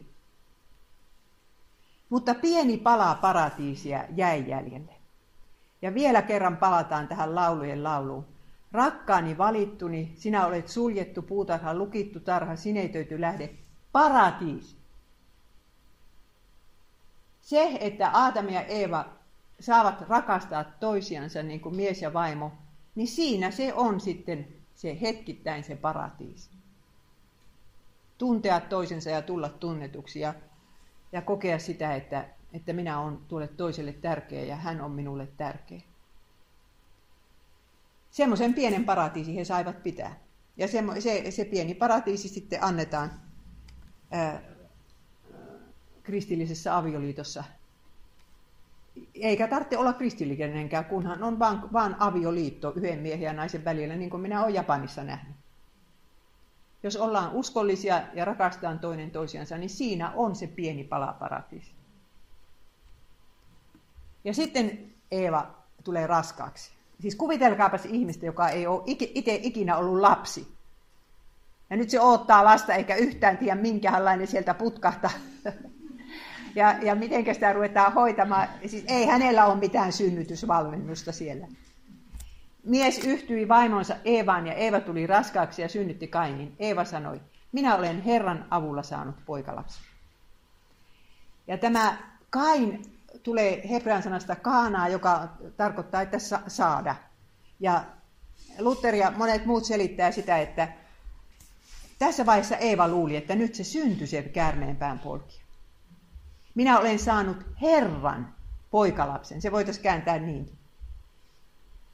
Mutta 2.09 2.35
pieni 2.35 2.77
pala 2.77 3.15
paratiisia 3.15 4.05
jäi 4.15 4.49
jäljelle. 4.49 4.93
Ja 5.81 5.93
vielä 5.93 6.21
kerran 6.21 6.57
palataan 6.57 7.07
tähän 7.07 7.35
laulujen 7.35 7.83
lauluun. 7.83 8.25
Rakkaani 8.71 9.37
valittuni, 9.37 10.13
sinä 10.15 10.45
olet 10.45 10.67
suljettu 10.67 11.21
puutarha, 11.21 11.73
lukittu 11.73 12.19
tarha, 12.19 12.55
sinetöity 12.55 13.21
lähde, 13.21 13.49
paratiisi. 13.91 14.80
Se, 17.51 17.77
että 17.79 18.09
Aatami 18.09 18.53
ja 18.53 18.61
Eeva 18.61 19.05
saavat 19.59 20.01
rakastaa 20.01 20.63
toisiansa 20.63 21.43
niin 21.43 21.59
kuin 21.59 21.75
mies 21.75 22.01
ja 22.01 22.13
vaimo, 22.13 22.51
niin 22.95 23.07
siinä 23.07 23.51
se 23.51 23.73
on 23.73 23.99
sitten 23.99 24.47
se 24.75 25.01
hetkittäin 25.01 25.63
se 25.63 25.75
paratiisi. 25.75 26.49
Tuntea 28.17 28.59
toisensa 28.59 29.09
ja 29.09 29.21
tulla 29.21 29.49
tunnetuksi 29.49 30.19
ja, 30.19 30.33
ja 31.11 31.21
kokea 31.21 31.59
sitä, 31.59 31.95
että, 31.95 32.25
että 32.53 32.73
minä 32.73 32.99
olen 32.99 33.17
tuolle 33.27 33.47
toiselle 33.47 33.93
tärkeä 33.93 34.43
ja 34.43 34.55
hän 34.55 34.81
on 34.81 34.91
minulle 34.91 35.27
tärkeä. 35.37 35.81
Semmoisen 38.11 38.53
pienen 38.53 38.85
paratiisi 38.85 39.35
he 39.35 39.45
saivat 39.45 39.83
pitää. 39.83 40.19
Ja 40.57 40.67
se, 40.67 40.83
se, 40.99 41.31
se 41.31 41.45
pieni 41.45 41.73
paratiisi 41.73 42.29
sitten 42.29 42.63
annetaan 42.63 43.11
ää, 44.11 44.41
kristillisessä 46.11 46.77
avioliitossa 46.77 47.43
eikä 49.15 49.47
tarvitse 49.47 49.77
olla 49.77 49.93
kristillinenkään, 49.93 50.85
kunhan 50.85 51.23
on 51.23 51.39
vaan, 51.39 51.73
vaan 51.73 51.95
avioliitto 51.99 52.73
yhden 52.75 52.99
miehen 52.99 53.21
ja 53.21 53.33
naisen 53.33 53.65
välillä, 53.65 53.95
niin 53.95 54.09
kuin 54.09 54.21
minä 54.21 54.43
olen 54.43 54.53
Japanissa 54.53 55.03
nähnyt. 55.03 55.35
Jos 56.83 56.95
ollaan 56.95 57.31
uskollisia 57.33 58.01
ja 58.13 58.25
rakastetaan 58.25 58.79
toinen 58.79 59.11
toisiansa, 59.11 59.57
niin 59.57 59.69
siinä 59.69 60.11
on 60.15 60.35
se 60.35 60.47
pieni 60.47 60.83
pala 60.83 61.13
paratiisi. 61.19 61.71
Ja 64.23 64.33
sitten 64.33 64.93
Eeva 65.11 65.55
tulee 65.83 66.07
raskaaksi. 66.07 66.71
Siis 66.99 67.15
kuvitelkaapas 67.15 67.85
ihmistä, 67.85 68.25
joka 68.25 68.49
ei 68.49 68.67
ole 68.67 68.83
itse 68.85 69.39
ikinä 69.43 69.77
ollut 69.77 69.99
lapsi. 69.99 70.47
Ja 71.69 71.77
nyt 71.77 71.89
se 71.89 72.01
odottaa 72.01 72.43
lasta 72.43 72.73
eikä 72.73 72.95
yhtään 72.95 73.37
tiedä 73.37 73.55
minkälainen 73.55 74.27
sieltä 74.27 74.53
putkahtaa 74.53 75.11
ja, 76.55 76.75
ja 76.81 76.95
miten 76.95 77.33
sitä 77.33 77.53
ruvetaan 77.53 77.93
hoitamaan. 77.93 78.47
Siis 78.65 78.85
ei 78.87 79.05
hänellä 79.05 79.45
ole 79.45 79.55
mitään 79.55 79.91
synnytysvalmennusta 79.93 81.11
siellä. 81.11 81.47
Mies 82.63 82.97
yhtyi 83.05 83.47
vaimonsa 83.47 83.95
Eevaan 84.05 84.47
ja 84.47 84.53
Eeva 84.53 84.79
tuli 84.79 85.07
raskaaksi 85.07 85.61
ja 85.61 85.69
synnytti 85.69 86.07
Kainin. 86.07 86.55
Eeva 86.59 86.85
sanoi, 86.85 87.21
minä 87.51 87.75
olen 87.75 88.01
Herran 88.01 88.45
avulla 88.49 88.83
saanut 88.83 89.15
poikalapsen. 89.25 89.83
Ja 91.47 91.57
tämä 91.57 91.97
Kain 92.29 92.81
tulee 93.23 93.69
hebrean 93.69 94.03
sanasta 94.03 94.35
kaanaa, 94.35 94.87
joka 94.87 95.29
tarkoittaa, 95.57 96.01
että 96.01 96.17
saada. 96.47 96.95
Ja 97.59 97.83
Luther 98.59 98.95
ja 98.95 99.11
monet 99.17 99.45
muut 99.45 99.65
selittää 99.65 100.11
sitä, 100.11 100.37
että 100.37 100.67
tässä 101.99 102.25
vaiheessa 102.25 102.57
Eeva 102.57 102.87
luuli, 102.87 103.15
että 103.15 103.35
nyt 103.35 103.55
se 103.55 103.63
syntyi 103.63 104.07
sieltä 104.07 104.29
käärmeenpään 104.29 104.99
polki. 104.99 105.40
Minä 106.55 106.79
olen 106.79 106.99
saanut 106.99 107.37
Herran 107.61 108.35
poikalapsen. 108.71 109.41
Se 109.41 109.51
voitaisiin 109.51 109.83
kääntää 109.83 110.19
niin. 110.19 110.57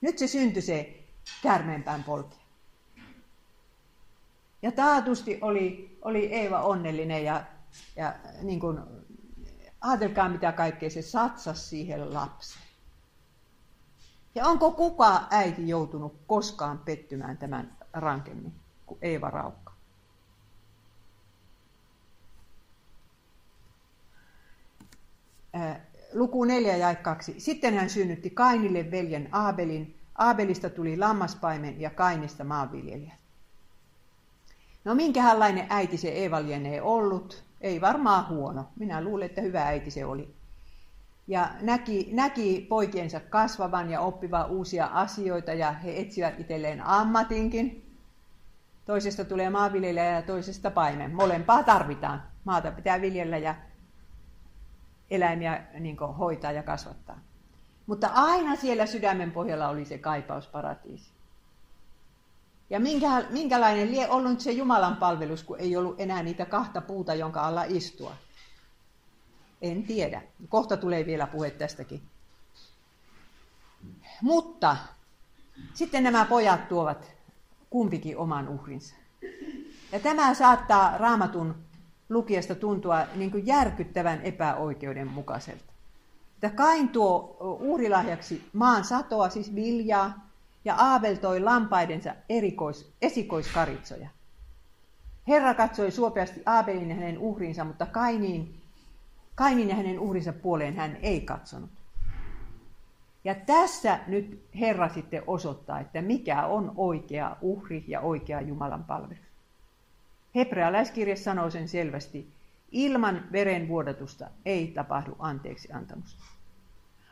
Nyt 0.02 0.18
se 0.18 0.28
syntyi 0.28 0.62
se 0.62 1.04
käärmeenpään 1.44 2.04
polkea. 2.04 2.40
Ja 4.62 4.72
taatusti 4.72 5.40
oli, 5.42 5.98
oli 6.02 6.34
Eeva 6.34 6.62
onnellinen 6.62 7.26
ja, 7.26 7.44
ja 7.96 8.16
niin 8.42 8.60
kuin, 8.60 8.80
ajatelkaa 9.82 10.30
mitä 10.30 10.52
kaikkea 10.52 10.90
se 10.90 11.02
satsasi 11.02 11.68
siihen 11.68 12.14
lapseen. 12.14 12.68
Ja 14.36 14.46
onko 14.46 14.72
kuka 14.72 15.28
äiti 15.30 15.68
joutunut 15.68 16.16
koskaan 16.28 16.80
pettymään 16.80 17.38
tämän 17.38 17.78
rankemmin 17.94 18.54
kuin 18.86 19.00
Eeva 19.02 19.30
Raukka? 19.30 19.67
Luku 26.14 26.46
4 26.46 26.78
ja 26.78 26.96
2. 26.96 27.36
Sitten 27.38 27.74
hän 27.74 27.90
synnytti 27.90 28.30
Kainille 28.30 28.92
veljen 28.92 29.30
Aabelin. 29.32 29.96
Aabelista 30.18 30.70
tuli 30.70 30.98
lammaspaimen 30.98 31.82
ja 31.82 31.90
Kainista 31.90 32.44
maanviljelijä. 32.44 33.14
No 34.86 34.96
minkälainen 34.96 35.66
äiti 35.70 35.98
se 35.98 36.10
Eeva 36.10 36.42
lienee 36.42 36.82
ollut? 36.82 37.44
Ei 37.62 37.82
varmaan 37.82 38.30
huono. 38.30 38.68
Minä 38.80 39.02
luulen, 39.02 39.26
että 39.26 39.42
hyvä 39.42 39.64
äiti 39.64 39.92
se 39.92 40.06
oli. 40.06 40.36
Ja 41.28 41.50
näki, 41.62 42.10
näki 42.12 42.66
poikiensa 42.70 43.20
kasvavan 43.20 43.90
ja 43.90 44.02
oppivan 44.02 44.50
uusia 44.50 44.86
asioita 44.86 45.54
ja 45.54 45.72
he 45.72 46.00
etsivät 46.00 46.40
itselleen 46.40 46.82
ammatinkin. 46.82 47.84
Toisesta 48.86 49.26
tulee 49.26 49.50
maanviljelijä 49.50 50.06
ja 50.12 50.22
toisesta 50.22 50.72
paimen. 50.72 51.16
Molempaa 51.16 51.64
tarvitaan. 51.64 52.24
Maata 52.44 52.72
pitää 52.72 53.02
viljellä 53.02 53.38
ja 53.38 53.56
eläimiä 55.12 55.64
niin 55.80 55.98
hoitaa 56.00 56.52
ja 56.52 56.64
kasvattaa. 56.64 57.20
Mutta 57.88 58.08
aina 58.14 58.56
siellä 58.56 58.86
sydämen 58.86 59.32
pohjalla 59.32 59.70
oli 59.70 59.86
se 59.86 59.98
kaipaus 59.98 60.48
paratiisi. 60.48 61.12
Ja 62.70 62.80
minkä, 62.80 63.26
minkälainen 63.30 63.92
lie 63.92 64.10
ollut 64.10 64.40
se 64.40 64.52
Jumalan 64.52 64.96
palvelus, 64.96 65.44
kun 65.44 65.60
ei 65.60 65.78
ollut 65.78 66.00
enää 66.00 66.24
niitä 66.24 66.46
kahta 66.46 66.82
puuta, 66.82 67.14
jonka 67.14 67.42
alla 67.42 67.64
istua? 67.64 68.14
En 69.62 69.84
tiedä. 69.84 70.22
Kohta 70.50 70.78
tulee 70.78 71.06
vielä 71.06 71.28
puhe 71.28 71.52
tästäkin. 71.52 72.02
Mutta 74.22 74.78
sitten 75.74 76.04
nämä 76.04 76.26
pojat 76.26 76.68
tuovat 76.68 77.12
kumpikin 77.70 78.18
oman 78.18 78.50
uhrinsa. 78.50 78.96
Ja 79.92 80.00
tämä 80.00 80.34
saattaa 80.34 80.98
raamatun 80.98 81.67
lukijasta 82.10 82.56
tuntua 82.56 83.06
niin 83.16 83.32
kuin 83.32 83.48
järkyttävän 83.48 84.22
epäoikeudenmukaiselta. 84.22 85.74
Että 86.36 86.50
Kain 86.50 86.90
tuo 86.90 87.38
uhrilahjaksi 87.60 88.50
maan 88.54 88.84
satoa, 88.84 89.30
siis 89.30 89.56
viljaa, 89.56 90.28
ja 90.66 90.76
Aavel 90.76 91.16
toi 91.16 91.40
lampaidensa 91.40 92.16
erikois, 92.30 92.94
esikoiskaritsoja. 93.02 94.10
Herra 95.28 95.54
katsoi 95.54 95.92
suopeasti 95.92 96.42
Aabelin 96.46 96.90
ja 96.90 96.96
hänen 96.96 97.18
uhrinsa, 97.18 97.64
mutta 97.64 97.86
Kainiin, 97.86 98.62
Kainin 99.36 99.70
ja 99.70 99.76
hänen 99.76 100.00
uhrinsa 100.00 100.34
puoleen 100.34 100.76
hän 100.76 100.98
ei 101.02 101.22
katsonut. 101.22 101.70
Ja 103.24 103.36
tässä 103.36 104.00
nyt 104.08 104.44
Herra 104.60 104.90
sitten 104.90 105.24
osoittaa, 105.28 105.80
että 105.80 106.02
mikä 106.02 106.46
on 106.46 106.72
oikea 106.76 107.38
uhri 107.42 107.84
ja 107.88 108.02
oikea 108.02 108.42
Jumalan 108.42 108.84
palvelus. 108.84 109.27
Hebrealaiskirje 110.38 111.16
sanoo 111.16 111.50
sen 111.50 111.68
selvästi, 111.68 112.34
ilman 112.72 113.24
verenvuodatusta 113.32 114.30
ei 114.46 114.68
tapahdu 114.68 115.16
anteeksi 115.20 115.74
antamusta. 115.74 116.24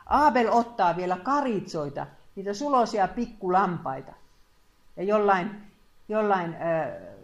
Aabel 0.06 0.48
ottaa 0.50 0.96
vielä 0.96 1.16
karitsoita, 1.16 2.06
niitä 2.36 2.54
sulosia 2.54 3.08
pikkulampaita, 3.08 4.12
ja 4.96 5.02
jollain, 5.02 5.62
jollain 6.08 6.54
äh, 6.54 7.16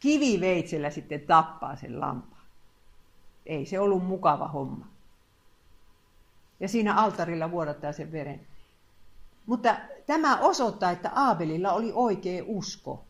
kiviveitsellä 0.00 0.90
sitten 0.90 1.20
tappaa 1.20 1.76
sen 1.76 2.00
lampaan. 2.00 2.42
Ei 3.46 3.66
se 3.66 3.80
ollut 3.80 4.04
mukava 4.04 4.48
homma. 4.48 4.86
Ja 6.60 6.68
siinä 6.68 6.94
altarilla 6.94 7.50
vuodattaa 7.50 7.92
sen 7.92 8.12
veren. 8.12 8.46
Mutta 9.46 9.76
tämä 10.06 10.36
osoittaa, 10.36 10.90
että 10.90 11.10
Aabelilla 11.14 11.72
oli 11.72 11.92
oikea 11.94 12.44
usko. 12.46 13.05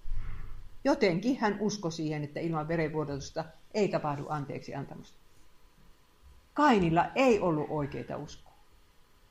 Jotenkin 0.87 1.39
hän 1.39 1.57
uskoi 1.61 1.93
siihen, 1.93 2.25
että 2.25 2.41
ilman 2.41 2.69
verenvuodatusta 2.69 3.45
ei 3.75 3.89
tapahdu 3.89 4.27
anteeksi 4.29 4.75
antamusta. 4.75 5.19
Kainilla 6.55 7.07
ei 7.15 7.41
ollut 7.41 7.67
oikeita 7.69 8.17
uskoa, 8.17 8.53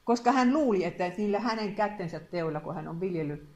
koska 0.03 0.31
hän 0.31 0.53
luuli, 0.53 0.83
että 0.83 1.11
niillä 1.17 1.39
hänen 1.39 1.75
kättensä 1.75 2.19
teoilla, 2.19 2.59
kun 2.59 2.75
hän 2.75 2.87
on 2.87 2.99
viljellyt 2.99 3.49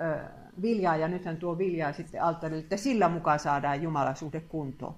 ö, 0.00 0.24
viljaa 0.62 0.96
ja 0.96 1.08
nyt 1.08 1.24
hän 1.24 1.36
tuo 1.36 1.58
viljaa 1.58 1.92
sitten 1.92 2.22
alttarille, 2.22 2.62
että 2.62 2.76
sillä 2.76 3.08
mukaan 3.08 3.38
saadaan 3.38 3.82
Jumalasuhde 3.82 4.40
kuntoon. 4.40 4.94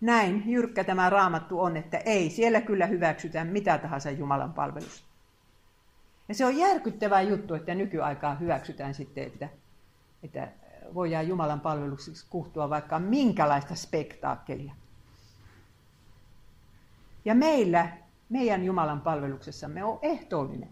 Näin 0.00 0.42
jyrkkä 0.46 0.84
tämä 0.84 1.10
raamattu 1.10 1.60
on, 1.60 1.76
että 1.76 1.98
ei, 1.98 2.30
siellä 2.30 2.60
kyllä 2.60 2.86
hyväksytään 2.86 3.48
mitä 3.48 3.78
tahansa 3.78 4.10
Jumalan 4.10 4.52
palvelusta. 4.52 5.15
Ja 6.28 6.34
se 6.34 6.46
on 6.46 6.56
järkyttävä 6.56 7.22
juttu, 7.22 7.54
että 7.54 7.74
nykyaikaa 7.74 8.34
hyväksytään 8.34 8.94
sitten, 8.94 9.24
että, 9.26 9.48
että 10.22 10.52
voidaan 10.94 11.28
Jumalan 11.28 11.60
palveluksiksi 11.60 12.26
kuhtua 12.30 12.70
vaikka 12.70 12.98
minkälaista 12.98 13.74
spektaakkelia. 13.74 14.74
Ja 17.24 17.34
meillä, 17.34 17.96
meidän 18.28 18.64
Jumalan 18.64 19.00
palveluksessamme 19.00 19.84
on 19.84 19.98
ehtoollinen, 20.02 20.68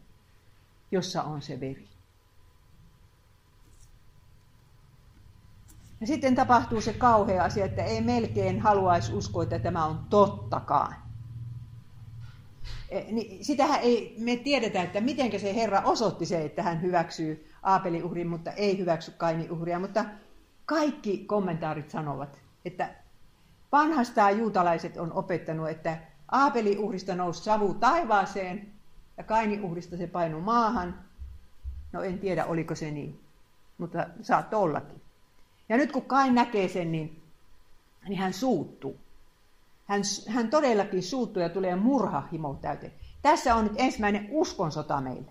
jossa 0.90 1.22
on 1.22 1.42
se 1.42 1.60
veri. 1.60 1.88
Ja 6.00 6.06
sitten 6.06 6.34
tapahtuu 6.34 6.80
se 6.80 6.92
kauhea 6.92 7.44
asia, 7.44 7.64
että 7.64 7.84
ei 7.84 8.00
melkein 8.00 8.60
haluaisi 8.60 9.12
uskoa, 9.12 9.42
että 9.42 9.58
tämä 9.58 9.84
on 9.84 10.04
tottakaan. 10.10 11.03
Niin 13.10 13.44
sitähän 13.44 13.80
ei 13.80 14.14
me 14.18 14.36
tiedetä, 14.36 14.82
että 14.82 15.00
miten 15.00 15.40
se 15.40 15.54
Herra 15.54 15.82
osoitti 15.84 16.26
se, 16.26 16.44
että 16.44 16.62
hän 16.62 16.82
hyväksyy 16.82 17.50
Aapelin 17.62 18.04
uhrin, 18.04 18.28
mutta 18.28 18.50
ei 18.50 18.78
hyväksy 18.78 19.10
Kainin 19.16 19.50
uhria. 19.50 19.78
Mutta 19.78 20.04
kaikki 20.66 21.18
kommentaarit 21.18 21.90
sanovat, 21.90 22.40
että 22.64 22.94
vanhastaan 23.72 24.38
juutalaiset 24.38 24.96
on 24.96 25.12
opettanut, 25.12 25.68
että 25.68 25.98
Aapelin 26.32 26.78
uhrista 26.78 27.14
nousi 27.14 27.44
savu 27.44 27.74
taivaaseen 27.74 28.72
ja 29.16 29.24
Kainin 29.24 29.64
uhrista 29.64 29.96
se 29.96 30.06
painui 30.06 30.40
maahan. 30.40 31.04
No 31.92 32.02
en 32.02 32.18
tiedä, 32.18 32.44
oliko 32.44 32.74
se 32.74 32.90
niin, 32.90 33.20
mutta 33.78 34.06
saattoi 34.22 34.62
ollakin. 34.62 35.02
Ja 35.68 35.76
nyt 35.76 35.92
kun 35.92 36.04
Kain 36.04 36.34
näkee 36.34 36.68
sen, 36.68 36.92
niin, 36.92 37.22
niin 38.08 38.18
hän 38.18 38.32
suuttuu. 38.32 39.03
Hän, 39.86 40.02
hän 40.28 40.50
todellakin 40.50 41.02
suuttuu 41.02 41.42
ja 41.42 41.48
tulee 41.48 41.76
murhahimo 41.76 42.58
täyteen. 42.60 42.92
Tässä 43.22 43.54
on 43.54 43.64
nyt 43.64 43.74
ensimmäinen 43.76 44.28
uskonsota 44.30 45.00
meille. 45.00 45.30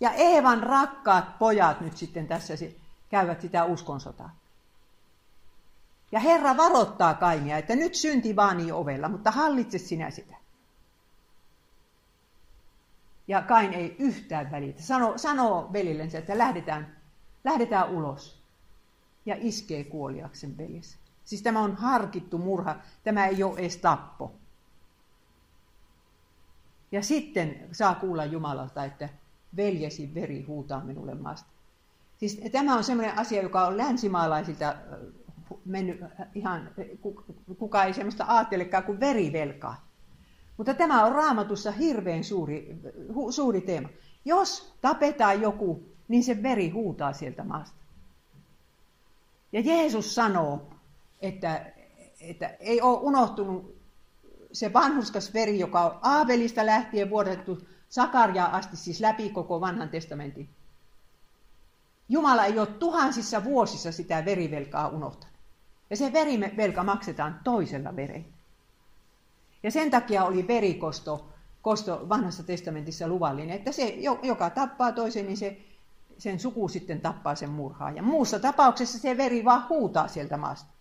Ja 0.00 0.12
Eevan 0.12 0.62
rakkaat 0.62 1.38
pojat 1.38 1.80
nyt 1.80 1.96
sitten 1.96 2.26
tässä 2.26 2.54
käyvät 3.08 3.40
sitä 3.40 3.64
uskonsotaa. 3.64 4.36
Ja 6.12 6.20
Herra 6.20 6.56
varoittaa 6.56 7.14
Kainia, 7.14 7.58
että 7.58 7.76
nyt 7.76 7.94
synti 7.94 8.36
vaanii 8.36 8.72
ovella, 8.72 9.08
mutta 9.08 9.30
hallitse 9.30 9.78
sinä 9.78 10.10
sitä. 10.10 10.36
Ja 13.28 13.42
Kain 13.42 13.74
ei 13.74 13.96
yhtään 13.98 14.50
välitä. 14.50 14.82
Sano, 14.82 15.18
sanoo 15.18 15.72
velillensä, 15.72 16.18
että 16.18 16.38
lähdetään, 16.38 16.96
lähdetään 17.44 17.90
ulos. 17.90 18.42
Ja 19.26 19.36
iskee 19.38 19.84
kuoliaksen 19.84 20.58
veljensä. 20.58 20.98
Siis 21.26 21.42
tämä 21.42 21.60
on 21.60 21.76
harkittu 21.76 22.38
murha, 22.38 22.76
tämä 23.04 23.26
ei 23.26 23.42
ole 23.42 23.58
edes 23.58 23.76
tappo. 23.76 24.32
Ja 26.92 27.02
sitten 27.02 27.68
saa 27.72 27.94
kuulla 27.94 28.24
Jumalalta, 28.24 28.84
että 28.84 29.08
veljesi 29.56 30.14
veri 30.14 30.42
huutaa 30.42 30.84
minulle 30.84 31.14
maasta. 31.14 31.48
Siis 32.16 32.40
tämä 32.52 32.76
on 32.76 32.84
sellainen 32.84 33.18
asia, 33.18 33.42
joka 33.42 33.66
on 33.66 33.76
länsimaalaisilta 33.76 34.68
äh, 34.68 34.76
mennyt 35.64 36.00
ihan, 36.34 36.70
kuka 37.58 37.84
ei 37.84 37.94
sellaista 37.94 38.24
ajattelekaan 38.28 38.84
kuin 38.84 39.00
verivelkaa. 39.00 39.86
Mutta 40.56 40.74
tämä 40.74 41.04
on 41.04 41.12
raamatussa 41.12 41.70
hirveän 41.70 42.24
suuri, 42.24 42.80
hu, 43.14 43.32
suuri 43.32 43.60
teema. 43.60 43.88
Jos 44.24 44.78
tapetaan 44.80 45.40
joku, 45.42 45.82
niin 46.08 46.24
se 46.24 46.42
veri 46.42 46.70
huutaa 46.70 47.12
sieltä 47.12 47.44
maasta. 47.44 47.76
Ja 49.52 49.60
Jeesus 49.60 50.14
sanoo, 50.14 50.75
että, 51.22 51.72
että 52.20 52.56
ei 52.60 52.80
ole 52.80 52.98
unohtunut 52.98 53.76
se 54.52 54.72
vanhuskas 54.72 55.34
veri, 55.34 55.58
joka 55.58 55.84
on 55.84 55.98
Aavelista 56.02 56.66
lähtien 56.66 57.10
vuodettu 57.10 57.58
Sakarjaa 57.88 58.56
asti, 58.56 58.76
siis 58.76 59.00
läpi 59.00 59.30
koko 59.30 59.60
vanhan 59.60 59.88
testamentin. 59.88 60.48
Jumala 62.08 62.44
ei 62.44 62.58
ole 62.58 62.66
tuhansissa 62.66 63.44
vuosissa 63.44 63.92
sitä 63.92 64.24
verivelkaa 64.24 64.88
unohtanut. 64.88 65.36
Ja 65.90 65.96
se 65.96 66.12
verivelka 66.12 66.84
maksetaan 66.84 67.40
toisella 67.44 67.96
verellä. 67.96 68.26
Ja 69.62 69.70
sen 69.70 69.90
takia 69.90 70.24
oli 70.24 70.48
verikosto 70.48 71.28
kosto 71.62 72.08
vanhassa 72.08 72.42
testamentissa 72.42 73.08
luvallinen, 73.08 73.56
että 73.56 73.72
se, 73.72 73.96
joka 74.22 74.50
tappaa 74.50 74.92
toisen, 74.92 75.26
niin 75.26 75.36
se, 75.36 75.60
sen 76.18 76.40
suku 76.40 76.68
sitten 76.68 77.00
tappaa 77.00 77.34
sen 77.34 77.50
murhaa. 77.50 77.90
Ja 77.90 78.02
muussa 78.02 78.38
tapauksessa 78.40 78.98
se 78.98 79.16
veri 79.16 79.44
vaan 79.44 79.68
huutaa 79.68 80.08
sieltä 80.08 80.36
maasta. 80.36 80.75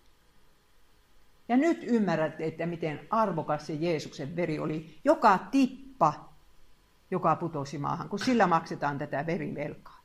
Ja 1.47 1.57
nyt 1.57 1.83
ymmärrätte, 1.83 2.45
että 2.45 2.65
miten 2.65 3.07
arvokas 3.09 3.67
se 3.67 3.73
Jeesuksen 3.73 4.35
veri 4.35 4.59
oli. 4.59 4.99
Joka 5.03 5.37
tippa, 5.37 6.29
joka 7.11 7.35
putosi 7.35 7.77
maahan, 7.77 8.09
kun 8.09 8.19
sillä 8.19 8.47
maksetaan 8.47 8.97
tätä 8.97 9.25
verivelkaa. 9.25 9.99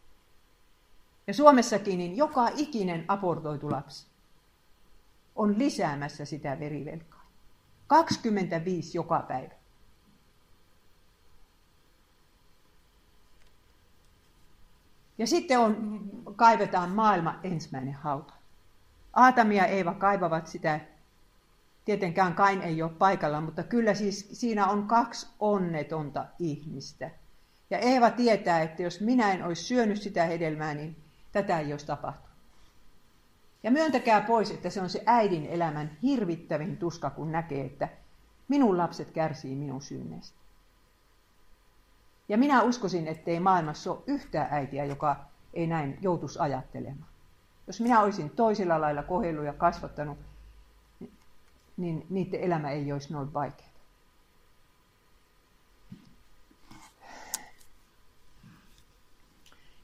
Ja 1.26 1.34
Suomessakin 1.34 1.99
niin 1.99 2.16
joka 2.16 2.49
ikinen 2.57 3.05
abortoitu 3.09 3.70
lapsi 3.70 4.07
on 5.36 5.59
lisäämässä 5.59 6.24
sitä 6.24 6.59
verivelkaa. 6.61 7.26
25 7.86 8.99
joka 8.99 9.24
päivä. 9.28 9.55
Ja 15.18 15.26
sitten 15.26 15.59
on, 15.59 16.01
kaivetaan 16.36 16.91
maailma 16.91 17.41
ensimmäinen 17.43 17.95
hauta. 17.95 18.32
Aatami 19.12 19.57
ja 19.57 19.66
Eeva 19.66 19.95
kaivavat 19.95 20.47
sitä. 20.47 20.80
Tietenkään 21.85 22.35
Kain 22.35 22.62
ei 22.62 22.83
ole 22.83 22.91
paikalla, 22.91 23.41
mutta 23.41 23.62
kyllä 23.62 23.95
siis 23.95 24.28
siinä 24.33 24.66
on 24.66 24.87
kaksi 24.87 25.28
onnetonta 25.41 26.26
ihmistä. 26.39 27.11
Ja 27.70 27.78
Eeva 27.78 28.11
tietää, 28.11 28.62
että 28.62 28.83
jos 28.83 29.01
minä 29.01 29.33
en 29.33 29.45
olisi 29.45 29.64
syönyt 29.64 30.03
sitä 30.03 30.24
hedelmää, 30.24 30.74
niin 30.74 30.97
tätä 31.33 31.59
ei 31.59 31.72
olisi 31.72 31.87
tapahtunut. 31.87 32.31
Ja 33.62 33.70
myöntäkää 33.70 34.20
pois, 34.20 34.51
että 34.51 34.70
se 34.70 34.81
on 34.81 34.91
se 34.91 35.03
äidin 35.07 35.47
elämän 35.47 35.91
hirvittävin 36.03 36.76
tuska, 36.76 37.11
kun 37.11 37.33
näkee, 37.33 37.64
että 37.64 37.89
minun 38.49 38.78
lapset 38.78 39.11
kärsii 39.11 39.57
minun 39.57 39.83
synneistä. 39.83 40.39
Ja 42.28 42.39
minä 42.39 42.62
uskoisin, 42.62 43.09
ettei 43.09 43.41
maailmassa 43.41 43.93
ole 43.93 44.03
yhtään 44.07 44.49
äitiä, 44.51 44.85
joka 44.85 45.16
ei 45.55 45.66
näin 45.66 45.99
joutuisi 46.01 46.39
ajattelemaan. 46.39 47.11
Jos 47.66 47.81
minä 47.81 48.01
olisin 48.01 48.31
toisella 48.31 48.81
lailla 48.81 49.03
kohdellut 49.03 49.45
ja 49.45 49.53
kasvattanut, 49.53 50.18
niin 51.81 52.07
niiden 52.11 52.41
elämä 52.41 52.70
ei 52.70 52.93
olisi 52.93 53.12
noin 53.12 53.33
vaikeaa. 53.33 53.70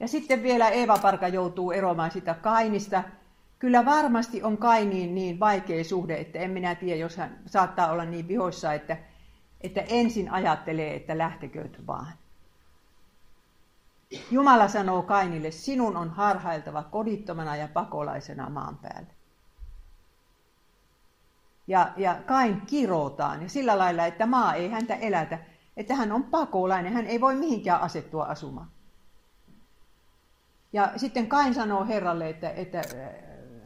Ja 0.01 0.09
sitten 0.09 0.43
vielä 0.43 0.69
Eeva 0.69 0.99
Parka 0.99 1.29
joutuu 1.29 1.73
eroamaan 1.73 2.11
sitä 2.11 2.35
Kainista. 2.35 3.05
Kyllä 3.59 3.85
varmasti 3.85 4.43
on 4.43 4.59
Kainiin 4.59 5.15
niin 5.15 5.41
vaikea 5.41 5.85
suhde, 5.85 6.17
että 6.17 6.39
en 6.39 6.51
minä 6.51 6.75
tiedä, 6.75 7.01
jos 7.01 7.17
hän 7.17 7.39
saattaa 7.47 7.91
olla 7.91 8.05
niin 8.05 8.29
vihoissa, 8.29 8.73
että, 8.73 8.97
että 9.61 9.81
ensin 9.81 10.31
ajattelee, 10.33 10.97
että 10.97 11.19
lähtekööt 11.19 11.87
vaan. 11.87 12.13
Jumala 14.31 14.69
sanoo 14.69 15.03
Kainille, 15.03 15.51
sinun 15.51 15.97
on 15.97 16.11
harhailtava 16.11 16.83
kodittomana 16.83 17.57
ja 17.57 17.69
pakolaisena 17.69 18.51
maan 18.51 18.79
päälle. 18.79 19.16
Ja, 21.67 21.93
ja 21.97 22.17
Kain 22.27 22.61
kirotaan 22.61 23.43
ja 23.43 23.49
sillä 23.49 23.79
lailla, 23.79 24.07
että 24.07 24.27
maa 24.27 24.55
ei 24.55 24.71
häntä 24.71 24.95
elätä, 24.95 25.39
että 25.77 25.95
hän 25.95 26.13
on 26.13 26.25
pakolainen, 26.25 26.93
hän 26.93 27.07
ei 27.07 27.21
voi 27.21 27.35
mihinkään 27.35 27.81
asettua 27.81 28.25
asumaan. 28.25 28.71
Ja 30.73 30.93
sitten 30.97 31.27
Kain 31.27 31.55
sanoo 31.55 31.87
Herralle, 31.87 32.29
että, 32.29 32.51
että 32.51 32.79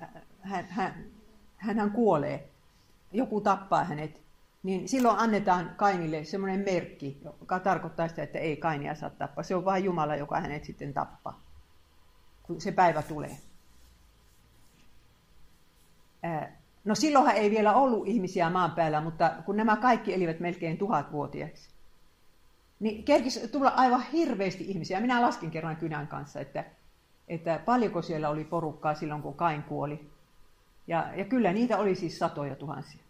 äh, 0.03 0.09
hän, 0.41 0.67
hän, 0.69 1.77
hän, 1.79 1.91
kuolee, 1.91 2.49
joku 3.13 3.41
tappaa 3.41 3.85
hänet 3.85 4.21
niin 4.63 4.89
silloin 4.89 5.19
annetaan 5.19 5.75
Kainille 5.77 6.25
semmoinen 6.25 6.61
merkki, 6.61 7.21
joka 7.41 7.61
tarkoittaa 7.61 8.09
sitä, 8.09 8.23
että 8.23 8.39
ei 8.39 8.57
Kainia 8.57 8.95
saa 8.95 9.11
tappaa. 9.11 9.45
Se 9.45 9.55
on 9.55 9.65
vain 9.65 9.85
Jumala, 9.85 10.17
joka 10.17 10.41
hänet 10.41 10.65
sitten 10.65 10.95
tappaa, 10.95 11.41
kun 12.43 12.61
se 12.61 12.73
päivä 12.73 13.03
tulee. 13.03 13.37
No 16.85 16.95
silloinhan 16.95 17.37
ei 17.37 17.51
vielä 17.51 17.75
ollut 17.75 18.09
ihmisiä 18.09 18.51
maan 18.51 18.71
päällä, 18.71 19.01
mutta 19.01 19.33
kun 19.47 19.57
nämä 19.57 19.77
kaikki 19.77 20.15
elivät 20.15 20.41
melkein 20.41 20.79
tuhatvuotiaiksi, 20.79 21.71
niin 22.81 23.05
kerkisi 23.05 23.49
tulla 23.49 23.69
aivan 23.69 24.03
hirveästi 24.03 24.65
ihmisiä. 24.71 25.01
Minä 25.01 25.23
laskin 25.23 25.51
kerran 25.51 25.77
kynän 25.77 26.09
kanssa, 26.09 26.41
että, 26.41 26.65
että 27.29 27.61
paljonko 27.65 28.03
siellä 28.03 28.29
oli 28.29 28.45
porukkaa 28.45 28.95
silloin, 28.95 29.23
kun 29.23 29.35
Kain 29.35 29.63
kuoli. 29.63 30.11
Ja, 30.87 31.07
ja 31.17 31.25
kyllä 31.25 31.53
niitä 31.53 31.79
oli 31.79 31.95
siis 31.95 32.19
satoja 32.19 32.57
tuhansia. 32.57 33.01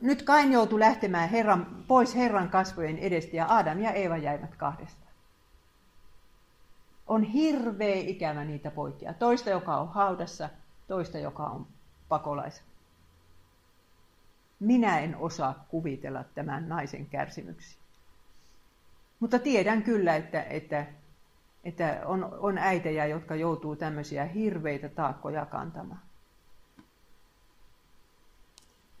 Nyt 0.00 0.22
Kain 0.22 0.52
joutui 0.52 0.80
lähtemään 0.80 1.28
Herran, 1.28 1.84
pois 1.88 2.16
Herran 2.16 2.50
kasvojen 2.50 2.98
edestä 2.98 3.36
ja 3.36 3.46
Adam 3.48 3.80
ja 3.80 3.92
Eeva 3.92 4.16
jäivät 4.16 4.56
kahdestaan. 4.56 5.07
On 7.08 7.22
hirveä 7.22 7.94
ikävä 7.94 8.44
niitä 8.44 8.70
poikia. 8.70 9.14
Toista, 9.14 9.50
joka 9.50 9.76
on 9.76 9.88
haudassa, 9.88 10.50
toista, 10.88 11.18
joka 11.18 11.44
on 11.46 11.66
pakolaisa. 12.08 12.62
Minä 14.60 14.98
en 14.98 15.16
osaa 15.16 15.64
kuvitella 15.68 16.24
tämän 16.24 16.68
naisen 16.68 17.06
kärsimyksiä. 17.06 17.78
Mutta 19.20 19.38
tiedän 19.38 19.82
kyllä, 19.82 20.16
että, 20.16 20.42
että, 20.42 20.86
että 21.64 22.00
on, 22.04 22.24
on 22.40 22.58
äitejä, 22.58 23.06
jotka 23.06 23.34
joutuu 23.34 23.76
tämmöisiä 23.76 24.24
hirveitä 24.24 24.88
taakkoja 24.88 25.46
kantamaan. 25.46 26.00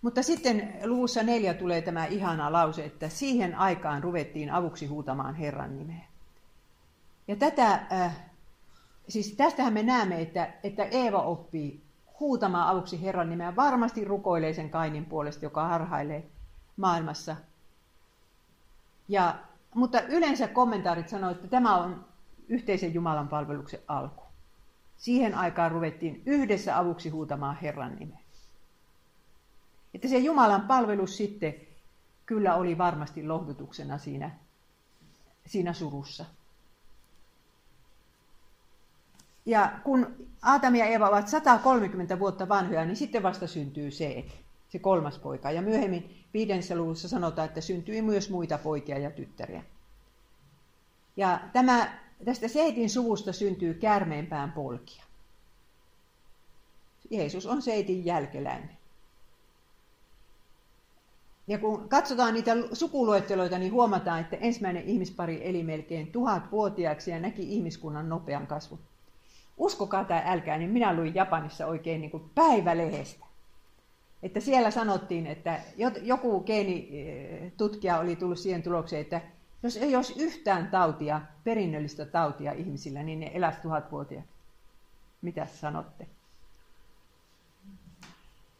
Mutta 0.02 0.22
sitten 0.22 0.74
luvussa 0.84 1.22
neljä 1.22 1.54
tulee 1.54 1.82
tämä 1.82 2.06
ihana 2.06 2.52
lause, 2.52 2.84
että 2.84 3.08
siihen 3.08 3.54
aikaan 3.54 4.02
ruvettiin 4.02 4.50
avuksi 4.50 4.86
huutamaan 4.86 5.34
Herran 5.34 5.78
nimeä. 5.78 6.07
Ja 7.28 7.36
tätä, 7.36 7.72
äh, 7.92 8.16
siis 9.08 9.34
tästähän 9.36 9.72
me 9.72 9.82
näemme, 9.82 10.20
että, 10.20 10.52
että 10.62 10.84
Eeva 10.84 11.22
oppii 11.22 11.82
huutamaan 12.20 12.68
avuksi 12.68 13.02
Herran 13.02 13.30
nimeä. 13.30 13.56
Varmasti 13.56 14.04
rukoilee 14.04 14.52
sen 14.52 14.70
Kainin 14.70 15.04
puolesta, 15.04 15.44
joka 15.44 15.68
harhailee 15.68 16.26
maailmassa. 16.76 17.36
Ja, 19.08 19.38
mutta 19.74 20.00
yleensä 20.00 20.48
kommentaarit 20.48 21.08
sanoivat, 21.08 21.36
että 21.36 21.48
tämä 21.48 21.76
on 21.76 22.04
yhteisen 22.48 22.94
Jumalan 22.94 23.28
palveluksen 23.28 23.80
alku. 23.88 24.22
Siihen 24.96 25.34
aikaan 25.34 25.70
ruvettiin 25.70 26.22
yhdessä 26.26 26.78
avuksi 26.78 27.08
huutamaan 27.08 27.56
Herran 27.62 27.96
nimeä. 27.96 28.18
Että 29.94 30.08
se 30.08 30.18
Jumalan 30.18 30.62
palvelus 30.62 31.16
sitten 31.16 31.54
kyllä 32.26 32.54
oli 32.54 32.78
varmasti 32.78 33.26
lohdutuksena 33.26 33.98
siinä, 33.98 34.30
siinä 35.46 35.72
surussa. 35.72 36.24
Ja 39.48 39.72
kun 39.84 40.28
Aatami 40.42 40.78
ja 40.78 40.86
Eva 40.86 41.08
ovat 41.08 41.28
130 41.28 42.18
vuotta 42.18 42.48
vanhoja, 42.48 42.84
niin 42.84 42.96
sitten 42.96 43.22
vasta 43.22 43.46
syntyy 43.46 43.90
se, 43.90 44.24
se 44.68 44.78
kolmas 44.78 45.18
poika. 45.18 45.50
Ja 45.50 45.62
myöhemmin 45.62 46.24
viidennessä 46.34 46.76
luvussa 46.76 47.08
sanotaan, 47.08 47.48
että 47.48 47.60
syntyi 47.60 48.02
myös 48.02 48.30
muita 48.30 48.58
poikia 48.58 48.98
ja 48.98 49.10
tyttäriä. 49.10 49.62
Ja 51.16 51.40
tämä, 51.52 51.98
tästä 52.24 52.48
Seitin 52.48 52.90
suvusta 52.90 53.32
syntyy 53.32 53.74
kärmeenpään 53.74 54.52
polkia. 54.52 55.04
Jeesus 57.10 57.46
on 57.46 57.62
Seitin 57.62 58.04
jälkeläinen. 58.04 58.70
Ja 61.46 61.58
kun 61.58 61.88
katsotaan 61.88 62.34
niitä 62.34 62.56
sukuluetteloita, 62.72 63.58
niin 63.58 63.72
huomataan, 63.72 64.20
että 64.20 64.36
ensimmäinen 64.36 64.84
ihmispari 64.84 65.48
eli 65.48 65.62
melkein 65.62 66.12
tuhatvuotiaaksi 66.12 67.10
ja 67.10 67.20
näki 67.20 67.54
ihmiskunnan 67.54 68.08
nopean 68.08 68.46
kasvun. 68.46 68.78
Uskokaa 69.58 70.04
tai 70.04 70.22
älkää, 70.24 70.58
niin 70.58 70.70
minä 70.70 70.96
luin 70.96 71.14
Japanissa 71.14 71.66
oikein 71.66 72.00
niin 72.00 72.10
kuin 72.10 72.30
päivälehdestä. 72.34 73.26
Että 74.22 74.40
siellä 74.40 74.70
sanottiin, 74.70 75.26
että 75.26 75.60
joku 76.02 76.40
geenitutkija 76.40 77.98
oli 77.98 78.16
tullut 78.16 78.38
siihen 78.38 78.62
tulokseen, 78.62 79.02
että 79.02 79.20
jos 79.62 79.76
ei 79.76 79.96
olisi 79.96 80.14
yhtään 80.16 80.68
tautia, 80.70 81.20
perinnöllistä 81.44 82.06
tautia 82.06 82.52
ihmisillä, 82.52 83.02
niin 83.02 83.20
ne 83.20 83.30
eläisi 83.34 83.60
tuhatvuotiaaksi. 83.60 84.30
Mitä 85.22 85.46
sanotte? 85.46 86.06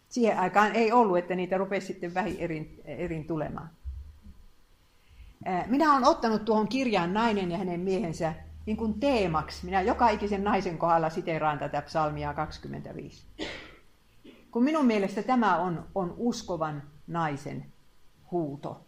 siihen 0.08 0.38
aikaan 0.38 0.72
ei 0.74 0.92
ollut, 0.92 1.18
että 1.18 1.34
niitä 1.34 1.58
rupesi 1.58 1.86
sitten 1.86 2.14
vähin 2.14 2.36
erin, 2.38 2.80
erin 2.84 3.24
tulemaan. 3.24 3.70
Minä 5.66 5.92
olen 5.92 6.04
ottanut 6.04 6.44
tuohon 6.44 6.68
kirjaan 6.68 7.14
nainen 7.14 7.50
ja 7.50 7.58
hänen 7.58 7.80
miehensä 7.80 8.34
niin 8.68 8.76
kuin 8.76 9.00
teemaksi. 9.00 9.64
Minä 9.64 9.80
joka 9.80 10.08
ikisen 10.08 10.44
naisen 10.44 10.78
kohdalla 10.78 11.10
siteeraan 11.10 11.58
tätä 11.58 11.82
psalmia 11.82 12.34
25. 12.34 13.26
Kun 14.50 14.64
minun 14.64 14.86
mielestä 14.86 15.22
tämä 15.22 15.56
on, 15.56 15.86
on 15.94 16.14
uskovan 16.16 16.82
naisen 17.06 17.72
huuto. 18.30 18.86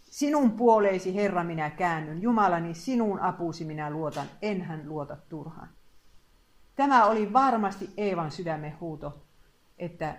Sinun 0.00 0.52
puoleesi, 0.52 1.14
Herra, 1.14 1.44
minä 1.44 1.70
käännyn. 1.70 2.22
Jumalani, 2.22 2.74
sinun 2.74 3.20
apuusi 3.20 3.64
minä 3.64 3.90
luotan. 3.90 4.26
Enhän 4.42 4.88
luota 4.88 5.16
turhaan. 5.28 5.68
Tämä 6.76 7.06
oli 7.06 7.32
varmasti 7.32 7.90
Eevan 7.96 8.30
sydämen 8.30 8.80
huuto, 8.80 9.22
että 9.78 10.16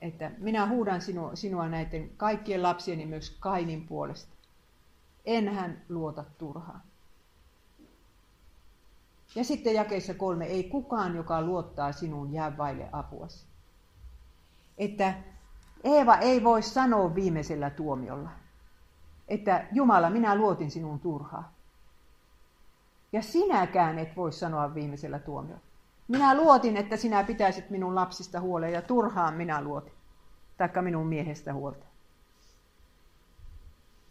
että 0.00 0.30
minä 0.38 0.66
huudan 0.66 1.00
sinua, 1.00 1.36
sinua 1.36 1.68
näiden 1.68 2.10
kaikkien 2.16 2.62
lapsieni 2.62 3.06
myös 3.06 3.36
Kainin 3.40 3.86
puolesta. 3.86 4.34
Enhän 5.24 5.82
luota 5.88 6.24
turhaan. 6.38 6.82
Ja 9.36 9.44
sitten 9.44 9.74
jakeessa 9.74 10.14
kolme, 10.14 10.44
ei 10.44 10.64
kukaan, 10.64 11.16
joka 11.16 11.42
luottaa 11.42 11.92
sinuun, 11.92 12.32
jää 12.32 12.56
vaille 12.56 12.88
apuasi. 12.92 13.46
Että 14.78 15.14
Eeva 15.84 16.16
ei 16.16 16.44
voi 16.44 16.62
sanoa 16.62 17.14
viimeisellä 17.14 17.70
tuomiolla, 17.70 18.30
että 19.28 19.66
Jumala, 19.72 20.10
minä 20.10 20.34
luotin 20.34 20.70
sinun 20.70 21.00
turhaa. 21.00 21.52
Ja 23.12 23.22
sinäkään 23.22 23.98
et 23.98 24.16
voi 24.16 24.32
sanoa 24.32 24.74
viimeisellä 24.74 25.18
tuomiolla. 25.18 25.62
Minä 26.08 26.36
luotin, 26.36 26.76
että 26.76 26.96
sinä 26.96 27.24
pitäisit 27.24 27.70
minun 27.70 27.94
lapsista 27.94 28.40
huolen 28.40 28.72
ja 28.72 28.82
turhaan 28.82 29.34
minä 29.34 29.62
luotin. 29.62 29.92
taikka 30.56 30.82
minun 30.82 31.06
miehestä 31.06 31.54
huolta. 31.54 31.86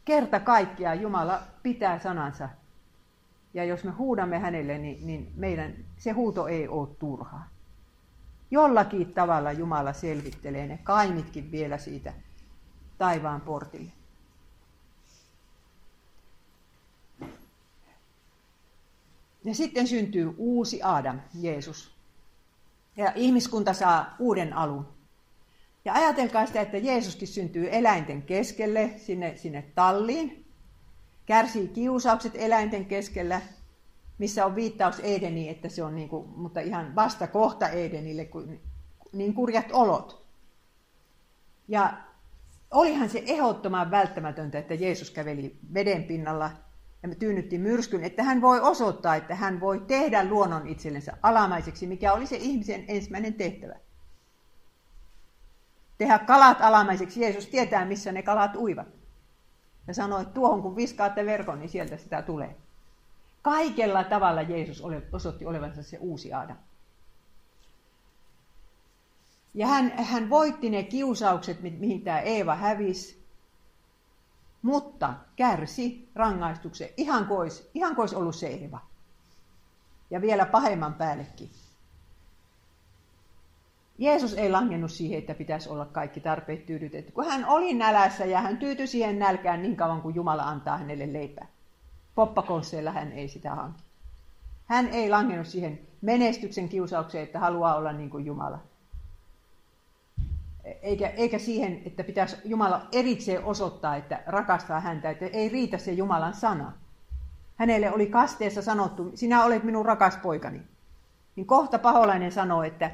Kerta 0.06 0.40
kaikkiaan 0.40 1.02
Jumala 1.02 1.42
pitää 1.64 2.00
sanansa. 2.00 2.50
Ja 3.56 3.64
jos 3.64 3.84
me 3.84 3.92
huudamme 3.92 4.40
hänelle, 4.40 4.78
niin, 4.78 5.08
niin 5.08 5.32
meidän 5.36 5.74
se 5.98 6.12
huuto 6.12 6.48
ei 6.48 6.68
ole 6.68 6.88
turhaa. 7.00 7.50
Jollakin 8.52 9.14
tavalla 9.14 9.52
Jumala 9.52 9.94
selvittelee 9.94 10.68
ne 10.68 10.80
kaimitkin 10.84 11.52
vielä 11.52 11.78
siitä 11.78 12.14
taivaan 12.98 13.42
portille. 13.42 13.92
Ja 19.44 19.56
sitten 19.56 19.88
syntyy 19.88 20.34
uusi 20.38 20.84
Adam, 20.84 21.20
Jeesus. 21.42 21.92
Ja 22.98 23.12
ihmiskunta 23.16 23.74
saa 23.74 24.16
uuden 24.20 24.54
alun. 24.54 24.88
Ja 25.86 25.94
ajatelkaa 25.94 26.46
sitä, 26.46 26.62
että 26.62 26.78
Jeesuskin 26.78 27.28
syntyy 27.28 27.70
eläinten 27.72 28.22
keskelle, 28.22 28.94
sinne, 28.98 29.38
sinne 29.38 29.62
talliin. 29.76 30.45
Kärsii 31.26 31.68
kiusaukset 31.68 32.32
eläinten 32.36 32.86
keskellä, 32.86 33.42
missä 34.18 34.46
on 34.46 34.56
viittaus 34.56 35.00
Edeniin, 35.00 35.52
että 35.52 35.70
se 35.70 35.84
on 35.84 35.96
niin 35.96 36.10
kuin, 36.10 36.30
mutta 36.30 36.60
ihan 36.60 36.96
vasta 36.96 37.28
kohta 37.28 37.70
Edenille, 37.70 38.26
kun, 38.26 38.60
niin 39.14 39.34
kurjat 39.34 39.72
olot. 39.72 40.26
Ja 41.68 41.94
olihan 42.72 43.10
se 43.10 43.24
ehdottoman 43.26 43.92
välttämätöntä, 43.92 44.60
että 44.60 44.74
Jeesus 44.74 45.12
käveli 45.12 45.60
veden 45.74 46.04
pinnalla 46.04 46.52
ja 47.04 47.16
tyynnytti 47.16 47.58
myrskyn, 47.58 48.04
että 48.04 48.24
hän 48.24 48.42
voi 48.42 48.60
osoittaa, 48.60 49.16
että 49.16 49.36
hän 49.36 49.60
voi 49.60 49.80
tehdä 49.88 50.26
luonnon 50.26 50.68
itsellensä 50.68 51.18
alamaiseksi, 51.22 51.88
mikä 51.88 52.14
oli 52.14 52.28
se 52.28 52.36
ihmisen 52.36 52.86
ensimmäinen 52.88 53.34
tehtävä. 53.34 53.76
Tehdä 55.98 56.20
kalat 56.20 56.58
alamaiseksi. 56.62 57.22
Jeesus 57.22 57.48
tietää, 57.48 57.86
missä 57.86 58.12
ne 58.12 58.24
kalat 58.24 58.56
uivat. 58.56 58.88
Ja 59.88 59.94
sanoi, 59.94 60.22
että 60.22 60.34
tuohon 60.34 60.62
kun 60.62 60.76
viskaatte 60.76 61.26
verkon, 61.26 61.60
niin 61.60 61.70
sieltä 61.70 61.98
sitä 61.98 62.22
tulee. 62.22 62.56
Kaikella 63.42 64.04
tavalla 64.04 64.42
Jeesus 64.42 64.84
osoitti 65.14 65.46
olevansa 65.46 65.84
se 65.84 65.98
uusi 65.98 66.34
Adam. 66.34 66.58
Ja 69.54 69.68
hän, 69.68 69.92
hän 69.98 70.30
voitti 70.30 70.70
ne 70.70 70.84
kiusaukset, 70.84 71.62
mihin 71.62 72.02
tämä 72.02 72.20
Eeva 72.20 72.56
hävisi, 72.56 73.26
mutta 74.62 75.14
kärsi 75.36 76.10
rangaistuksen 76.16 76.90
ihan 76.98 77.26
kuin 77.26 77.40
olisi, 77.40 77.70
olisi 77.98 78.16
ollut 78.16 78.36
se 78.36 78.48
Eeva. 78.48 78.80
Ja 80.10 80.22
vielä 80.22 80.46
pahemman 80.46 80.94
päällekin. 80.94 81.50
Jeesus 83.98 84.34
ei 84.34 84.50
langennut 84.50 84.92
siihen, 84.92 85.20
että 85.20 85.34
pitäisi 85.34 85.70
olla 85.70 85.86
kaikki 85.86 86.20
tarpeet 86.20 86.66
tyydytetty, 86.66 87.12
kun 87.12 87.26
hän 87.26 87.46
oli 87.46 87.74
nälässä 87.74 88.26
ja 88.26 88.42
hän 88.42 88.58
tyytyi 88.58 88.88
siihen 88.88 89.20
nälkään 89.20 89.62
niin 89.62 89.76
kauan 89.76 90.02
kuin 90.02 90.16
Jumala 90.16 90.44
antaa 90.44 90.78
hänelle 90.78 91.14
leipää. 91.14 91.48
Poppakonsseilla 92.16 92.92
hän 92.92 93.12
ei 93.12 93.28
sitä 93.28 93.56
hanki. 93.56 93.84
Hän 94.66 94.88
ei 94.88 95.10
langennut 95.10 95.48
siihen 95.48 95.80
menestyksen 96.02 96.70
kiusaukseen, 96.70 97.24
että 97.24 97.40
haluaa 97.40 97.76
olla 97.76 97.92
niin 97.92 98.10
kuin 98.10 98.26
Jumala. 98.26 98.60
Eikä, 100.82 101.08
eikä 101.08 101.40
siihen, 101.40 101.82
että 101.86 102.04
pitäisi 102.04 102.38
Jumala 102.46 102.88
erikseen 102.92 103.44
osoittaa, 103.44 103.96
että 103.96 104.24
rakastaa 104.28 104.80
häntä, 104.80 105.10
että 105.10 105.26
ei 105.26 105.50
riitä 105.50 105.78
se 105.78 105.92
Jumalan 105.92 106.34
sana. 106.34 106.74
Hänelle 107.56 107.92
oli 107.92 108.06
kasteessa 108.06 108.62
sanottu, 108.62 109.12
sinä 109.16 109.44
olet 109.44 109.64
minun 109.64 109.86
rakas 109.86 110.18
poikani. 110.18 110.62
Niin 111.36 111.46
kohta 111.48 111.80
paholainen 111.80 112.32
sanoo, 112.32 112.64
että 112.64 112.92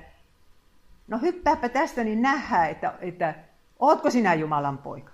no 1.07 1.17
hyppääpä 1.17 1.69
tästä, 1.69 2.03
niin 2.03 2.21
nähdään, 2.21 2.69
että, 2.69 2.93
että 3.01 3.35
ootko 3.79 4.09
sinä 4.09 4.33
Jumalan 4.33 4.77
poika. 4.77 5.11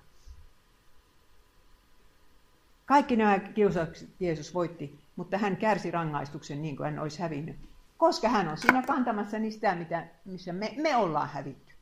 Kaikki 2.85 3.15
nämä 3.15 3.39
kiusaukset 3.39 4.09
Jeesus 4.19 4.53
voitti, 4.53 4.99
mutta 5.15 5.37
hän 5.37 5.57
kärsi 5.57 5.91
rangaistuksen 5.91 6.61
niin 6.61 6.77
kuin 6.77 6.85
hän 6.85 6.99
olisi 6.99 7.19
hävinnyt. 7.19 7.55
Koska 7.97 8.29
hän 8.29 8.47
on 8.47 8.57
siinä 8.57 8.83
kantamassa 8.83 9.37
sitä, 9.51 9.75
mitä, 9.75 10.07
missä 10.25 10.53
me, 10.53 10.73
me 10.77 10.95
ollaan 10.95 11.29
hävitty. 11.29 11.73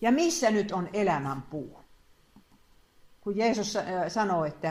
Ja 0.00 0.12
missä 0.12 0.50
nyt 0.50 0.72
on 0.72 0.88
elämän 0.92 1.42
puu? 1.42 1.78
Kun 3.20 3.36
Jeesus 3.36 3.76
äh, 3.76 3.84
sanoo, 4.08 4.44
että 4.44 4.68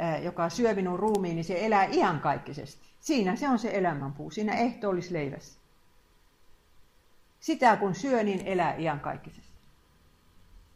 äh, 0.00 0.22
joka 0.22 0.48
syö 0.48 0.74
minun 0.74 0.98
ruumiin, 0.98 1.36
niin 1.36 1.44
se 1.44 1.66
elää 1.66 1.84
iankaikkisesti. 1.84 2.93
Siinä 3.04 3.36
se 3.36 3.48
on 3.48 3.58
se 3.58 3.70
elämänpuu, 3.72 4.30
siinä 4.30 4.54
ehtoollisleivässä. 4.54 5.60
Sitä 7.40 7.76
kun 7.76 7.94
syö, 7.94 8.22
niin 8.22 8.46
elää 8.46 8.74
iankaikkisesti. 8.76 9.54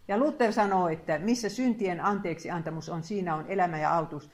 Ja 0.08 0.18
Luther 0.18 0.52
sanoo, 0.52 0.88
että 0.88 1.18
missä 1.18 1.48
syntien 1.48 2.04
anteeksi 2.04 2.50
antamus 2.50 2.88
on, 2.88 3.02
siinä 3.02 3.34
on 3.34 3.44
elämä 3.48 3.78
ja 3.78 3.94
autus. 3.94 4.30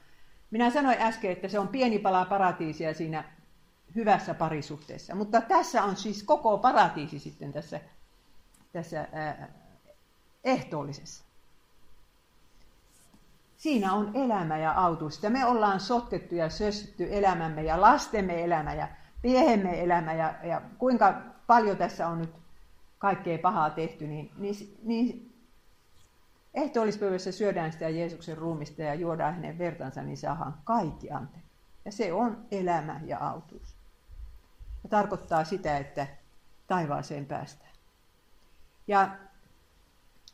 Minä 0.51 0.71
sanoin 0.71 1.01
äsken, 1.01 1.31
että 1.31 1.49
se 1.49 1.59
on 1.59 1.69
pieni 1.69 1.99
pala 1.99 2.25
paratiisia 2.25 2.95
siinä 2.95 3.25
hyvässä 3.95 4.35
parisuhteessa. 4.35 5.15
Mutta 5.15 5.41
tässä 5.41 5.85
on 5.85 5.97
siis 5.97 6.23
koko 6.23 6.59
paratiisi 6.59 7.19
sitten 7.19 7.53
tässä, 7.53 7.81
tässä 8.73 9.09
ää, 9.13 9.49
ehtoollisessa. 10.45 11.25
Siinä 13.65 13.93
on 13.93 14.11
elämä 14.15 14.59
ja 14.59 14.73
autuus. 14.73 15.23
Ja 15.23 15.31
me 15.31 15.45
ollaan 15.45 15.81
sotkettu 15.81 16.35
ja 16.35 16.51
sössytty 16.51 17.09
elämämme 17.11 17.63
ja 17.63 17.81
lastemme 17.81 18.45
elämä 18.45 18.75
ja 18.75 18.89
miehemme 19.23 19.83
elämä 19.83 20.13
ja, 20.13 20.35
ja 20.43 20.63
kuinka 20.79 21.23
paljon 21.47 21.77
tässä 21.77 22.09
on 22.09 22.19
nyt 22.19 22.35
kaikkea 22.99 23.39
pahaa 23.39 23.71
tehty, 23.71 24.07
niin, 24.07 24.31
niin, 24.39 24.77
niin 24.83 25.35
ehtoollispöydässä 26.55 27.33
syödään 27.33 27.73
sitä 27.73 27.89
Jeesuksen 27.89 28.39
ruumista 28.39 28.83
ja 28.83 28.95
juodaan 28.95 29.35
hänen 29.35 29.59
vertansa, 29.59 30.03
niin 30.03 30.17
saadaan 30.17 30.55
kaikki 30.65 31.11
anteeksi. 31.11 31.51
Ja 31.85 31.93
se 31.93 32.13
on 32.13 32.47
elämä 32.51 33.01
ja 33.05 33.19
autuus. 33.19 33.77
Ja 34.83 34.89
tarkoittaa 34.89 35.45
sitä, 35.45 35.79
että 35.79 36.07
taivaaseen 36.67 37.27
päästään. 37.27 37.73
Ja 38.87 39.17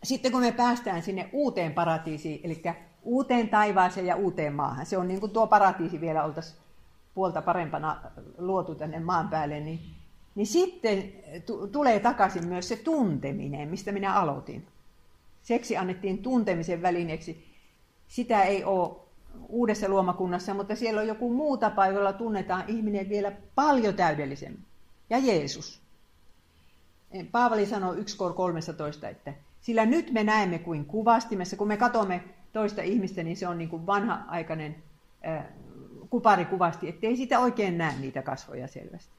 sitten 0.03 0.33
kun 0.33 0.41
me 0.41 0.53
päästään 0.53 1.03
sinne 1.03 1.31
uuteen 1.33 1.73
paratiisiin, 1.73 2.41
eli 2.45 2.63
uuteen 3.03 3.49
taivaaseen 3.49 4.07
ja 4.07 4.17
uuteen 4.17 4.55
maahan, 4.55 4.87
se 4.87 4.99
on 4.99 5.09
niin 5.09 5.21
kuin 5.21 5.33
tuo 5.33 5.47
paratiisi 5.47 6.01
vielä 6.01 6.25
oltaisiin 6.25 6.61
puolta 7.15 7.43
parempana 7.43 8.01
luotu 8.39 8.75
tänne 8.75 9.01
maan 9.01 9.29
päälle, 9.29 9.61
niin, 9.61 9.81
niin 10.35 10.47
sitten 10.47 11.13
tulee 11.73 12.01
takaisin 12.01 12.49
myös 12.49 12.69
se 12.69 12.77
tunteminen, 12.77 13.69
mistä 13.69 13.93
minä 13.93 14.15
aloitin. 14.15 14.67
Seksi 15.43 15.77
annettiin 15.77 16.19
tuntemisen 16.19 16.83
välineeksi. 16.83 17.47
Sitä 18.09 18.43
ei 18.43 18.65
ole 18.65 18.97
uudessa 19.49 19.89
luomakunnassa, 19.89 20.55
mutta 20.55 20.77
siellä 20.77 21.01
on 21.01 21.07
joku 21.07 21.33
muu 21.35 21.57
tapa, 21.57 21.87
jolla 21.87 22.13
tunnetaan 22.13 22.65
ihminen 22.69 23.09
vielä 23.09 23.33
paljon 23.55 23.95
täydellisemmin. 23.95 24.65
Ja 25.11 25.19
Jeesus. 25.19 25.81
Paavali 27.33 27.67
sanoi 27.67 27.99
1 27.99 28.17
13, 28.17 29.09
että 29.09 29.35
sillä 29.61 29.87
nyt 29.87 30.13
me 30.13 30.25
näemme 30.25 30.59
kuin 30.59 30.85
kuvastimessa, 30.85 31.57
kun 31.57 31.69
me 31.69 31.77
katsomme 31.77 32.25
toista 32.53 32.83
ihmistä, 32.83 33.23
niin 33.23 33.37
se 33.37 33.49
on 33.49 33.59
niin 33.59 33.71
kuin 33.71 33.87
vanha-aikainen 33.87 34.83
äh, 35.27 35.45
kuparikuvasti, 36.11 36.89
ettei 36.89 37.17
sitä 37.17 37.39
oikein 37.39 37.79
näe 37.79 37.95
niitä 37.99 38.23
kasvoja 38.23 38.69
selvästi. 38.69 39.13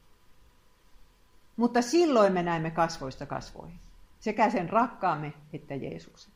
Mutta 1.56 1.82
silloin 1.82 2.34
me 2.34 2.44
näemme 2.44 2.72
kasvoista 2.72 3.26
kasvoihin 3.26 3.80
sekä 4.22 4.50
sen 4.50 4.70
rakkaamme 4.70 5.34
että 5.54 5.76
Jeesuksen. 5.76 6.34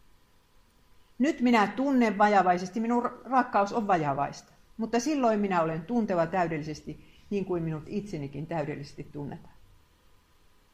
Nyt 1.19 1.41
minä 1.41 1.67
tunnen 1.67 2.17
vajavaisesti, 2.17 2.79
minun 2.79 3.19
rakkaus 3.23 3.73
on 3.73 3.87
vajavaista, 3.87 4.53
mutta 4.77 4.99
silloin 4.99 5.39
minä 5.39 5.61
olen 5.61 5.85
tunteva 5.85 6.27
täydellisesti 6.27 7.05
niin 7.29 7.45
kuin 7.45 7.63
minut 7.63 7.83
itsenikin 7.87 8.47
täydellisesti 8.47 9.03
tunnetaan. 9.03 9.55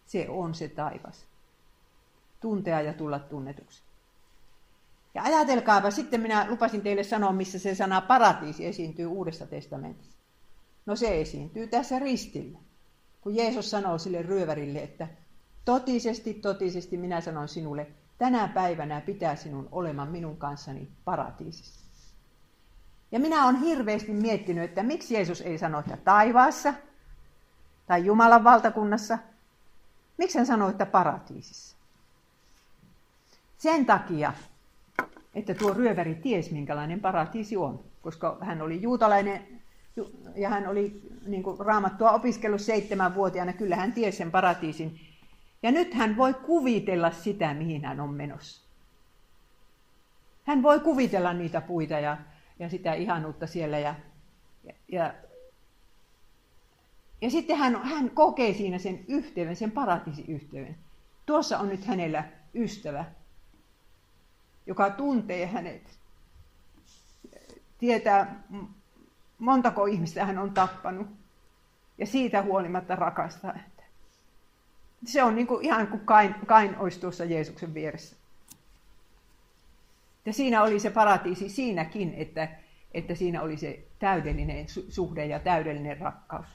Se 0.05 0.29
on 0.29 0.55
se 0.55 0.67
taivas. 0.67 1.25
Tuntea 2.39 2.81
ja 2.81 2.93
tulla 2.93 3.19
tunnetuksi. 3.19 3.83
Ja 5.21 5.35
ajatelkaapa, 5.37 5.91
sitten 5.91 6.21
minä 6.21 6.45
lupasin 6.49 6.81
teille 6.81 7.03
sanoa, 7.03 7.31
missä 7.31 7.59
se 7.59 7.75
sana 7.75 8.01
paratiisi 8.01 8.65
esiintyy 8.65 9.05
Uudessa 9.05 9.45
testamentissa. 9.47 10.17
No 10.85 10.95
se 10.95 11.21
esiintyy 11.21 11.67
tässä 11.67 11.99
ristillä, 11.99 12.59
kun 13.21 13.35
Jeesus 13.35 13.71
sanoo 13.71 13.97
sille 13.97 14.21
ryövärille, 14.21 14.79
että 14.79 15.07
Totisesti, 15.65 16.33
totisesti 16.33 16.97
minä 16.97 17.21
sanon 17.21 17.47
sinulle, 17.47 17.87
tänä 18.17 18.47
päivänä 18.47 19.01
pitää 19.01 19.35
sinun 19.35 19.69
olemaan 19.71 20.11
minun 20.11 20.37
kanssani 20.37 20.91
paratiisissa. 21.05 21.81
Ja 23.11 23.19
minä 23.19 23.45
olen 23.45 23.59
hirveästi 23.59 24.13
miettinyt, 24.13 24.63
että 24.63 24.83
miksi 24.83 25.13
Jeesus 25.13 25.41
ei 25.41 25.57
sano, 25.57 25.79
että 25.79 25.97
taivaassa 25.97 26.73
tai 27.85 28.05
Jumalan 28.05 28.43
valtakunnassa. 28.43 29.17
Miksi 30.17 30.37
hän 30.37 30.47
sanoi, 30.47 30.71
että 30.71 30.85
paratiisissa? 30.85 31.77
Sen 33.57 33.85
takia, 33.85 34.33
että 35.35 35.53
tuo 35.53 35.73
ryöväri 35.73 36.15
ties, 36.15 36.51
minkälainen 36.51 36.99
paratiisi 36.99 37.57
on, 37.57 37.83
koska 38.01 38.37
hän 38.41 38.61
oli 38.61 38.81
juutalainen 38.81 39.61
ja 40.35 40.49
hän 40.49 40.67
oli 40.67 41.01
niin 41.25 41.43
kuin, 41.43 41.59
raamattua 41.59 42.11
opiskellut 42.11 42.61
seitsemänvuotiaana. 42.61 43.53
Kyllä 43.53 43.75
hän 43.75 43.93
tiesi 43.93 44.17
sen 44.17 44.31
paratiisin 44.31 44.99
Ja 45.63 45.71
nyt 45.71 45.93
hän 45.93 46.17
voi 46.17 46.33
kuvitella 46.33 47.11
sitä, 47.11 47.53
mihin 47.53 47.85
hän 47.85 47.99
on 47.99 48.13
menossa. 48.13 48.67
Hän 50.43 50.63
voi 50.63 50.79
kuvitella 50.79 51.33
niitä 51.33 51.61
puita 51.61 51.93
ja, 51.93 52.17
ja 52.59 52.69
sitä 52.69 52.93
ihanuutta 52.93 53.47
siellä. 53.47 53.79
Ja, 53.79 53.95
ja, 54.87 55.13
ja, 57.21 57.29
sitten 57.29 57.57
hän, 57.57 57.83
hän 57.83 58.09
kokee 58.09 58.53
siinä 58.53 58.77
sen 58.77 59.05
yhteyden, 59.07 59.55
sen 59.55 59.71
paratiisiyhteyden. 59.71 60.75
Tuossa 61.25 61.59
on 61.59 61.69
nyt 61.69 61.85
hänellä 61.85 62.23
ystävä, 62.55 63.05
joka 64.71 64.89
tuntee 64.89 65.45
hänet, 65.45 65.99
tietää 67.77 68.43
montako 69.39 69.85
ihmistä 69.85 70.25
hän 70.25 70.37
on 70.37 70.53
tappanut 70.53 71.07
ja 71.97 72.05
siitä 72.05 72.41
huolimatta 72.41 72.95
rakastaa 72.95 73.53
häntä. 73.53 73.83
Se 75.05 75.23
on 75.23 75.35
niin 75.35 75.47
kuin, 75.47 75.65
ihan 75.65 75.87
kuin 75.87 76.05
Kain, 76.05 76.35
Kain 76.45 76.77
olisi 76.77 76.99
tuossa 76.99 77.25
Jeesuksen 77.25 77.73
vieressä. 77.73 78.15
Ja 80.25 80.33
siinä 80.33 80.63
oli 80.63 80.79
se 80.79 80.89
paratiisi 80.89 81.49
siinäkin, 81.49 82.13
että, 82.17 82.47
että 82.91 83.15
siinä 83.15 83.41
oli 83.41 83.57
se 83.57 83.83
täydellinen 83.99 84.65
suhde 84.89 85.25
ja 85.25 85.39
täydellinen 85.39 85.97
rakkaus. 85.97 86.47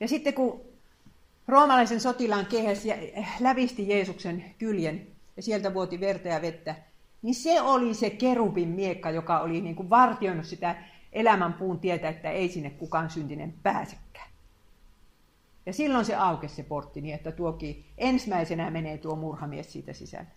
Ja 0.00 0.08
sitten 0.08 0.34
kun 0.34 0.60
roomalaisen 1.48 2.00
sotilaan 2.00 2.46
kehäs 2.46 2.82
lävisti 3.40 3.88
Jeesuksen 3.88 4.54
kyljen 4.58 5.15
ja 5.36 5.42
sieltä 5.42 5.74
vuoti 5.74 6.00
verta 6.00 6.28
ja 6.28 6.42
vettä, 6.42 6.74
niin 7.22 7.34
se 7.34 7.60
oli 7.60 7.94
se 7.94 8.10
kerubin 8.10 8.68
miekka, 8.68 9.10
joka 9.10 9.40
oli 9.40 9.60
niin 9.60 9.76
kuin 9.76 9.90
vartioinut 9.90 10.46
sitä 10.46 10.76
elämän 11.12 11.52
puun 11.52 11.80
tietä, 11.80 12.08
että 12.08 12.30
ei 12.30 12.48
sinne 12.48 12.70
kukaan 12.70 13.10
syntinen 13.10 13.54
pääsekään. 13.62 14.30
Ja 15.66 15.72
silloin 15.72 16.04
se 16.04 16.14
aukesi 16.14 16.54
se 16.54 16.62
portti 16.62 17.00
niin, 17.00 17.14
että 17.14 17.32
tuokin 17.32 17.84
ensimmäisenä 17.98 18.70
menee 18.70 18.98
tuo 18.98 19.16
murhamies 19.16 19.72
siitä 19.72 19.92
sisälle. 19.92 20.30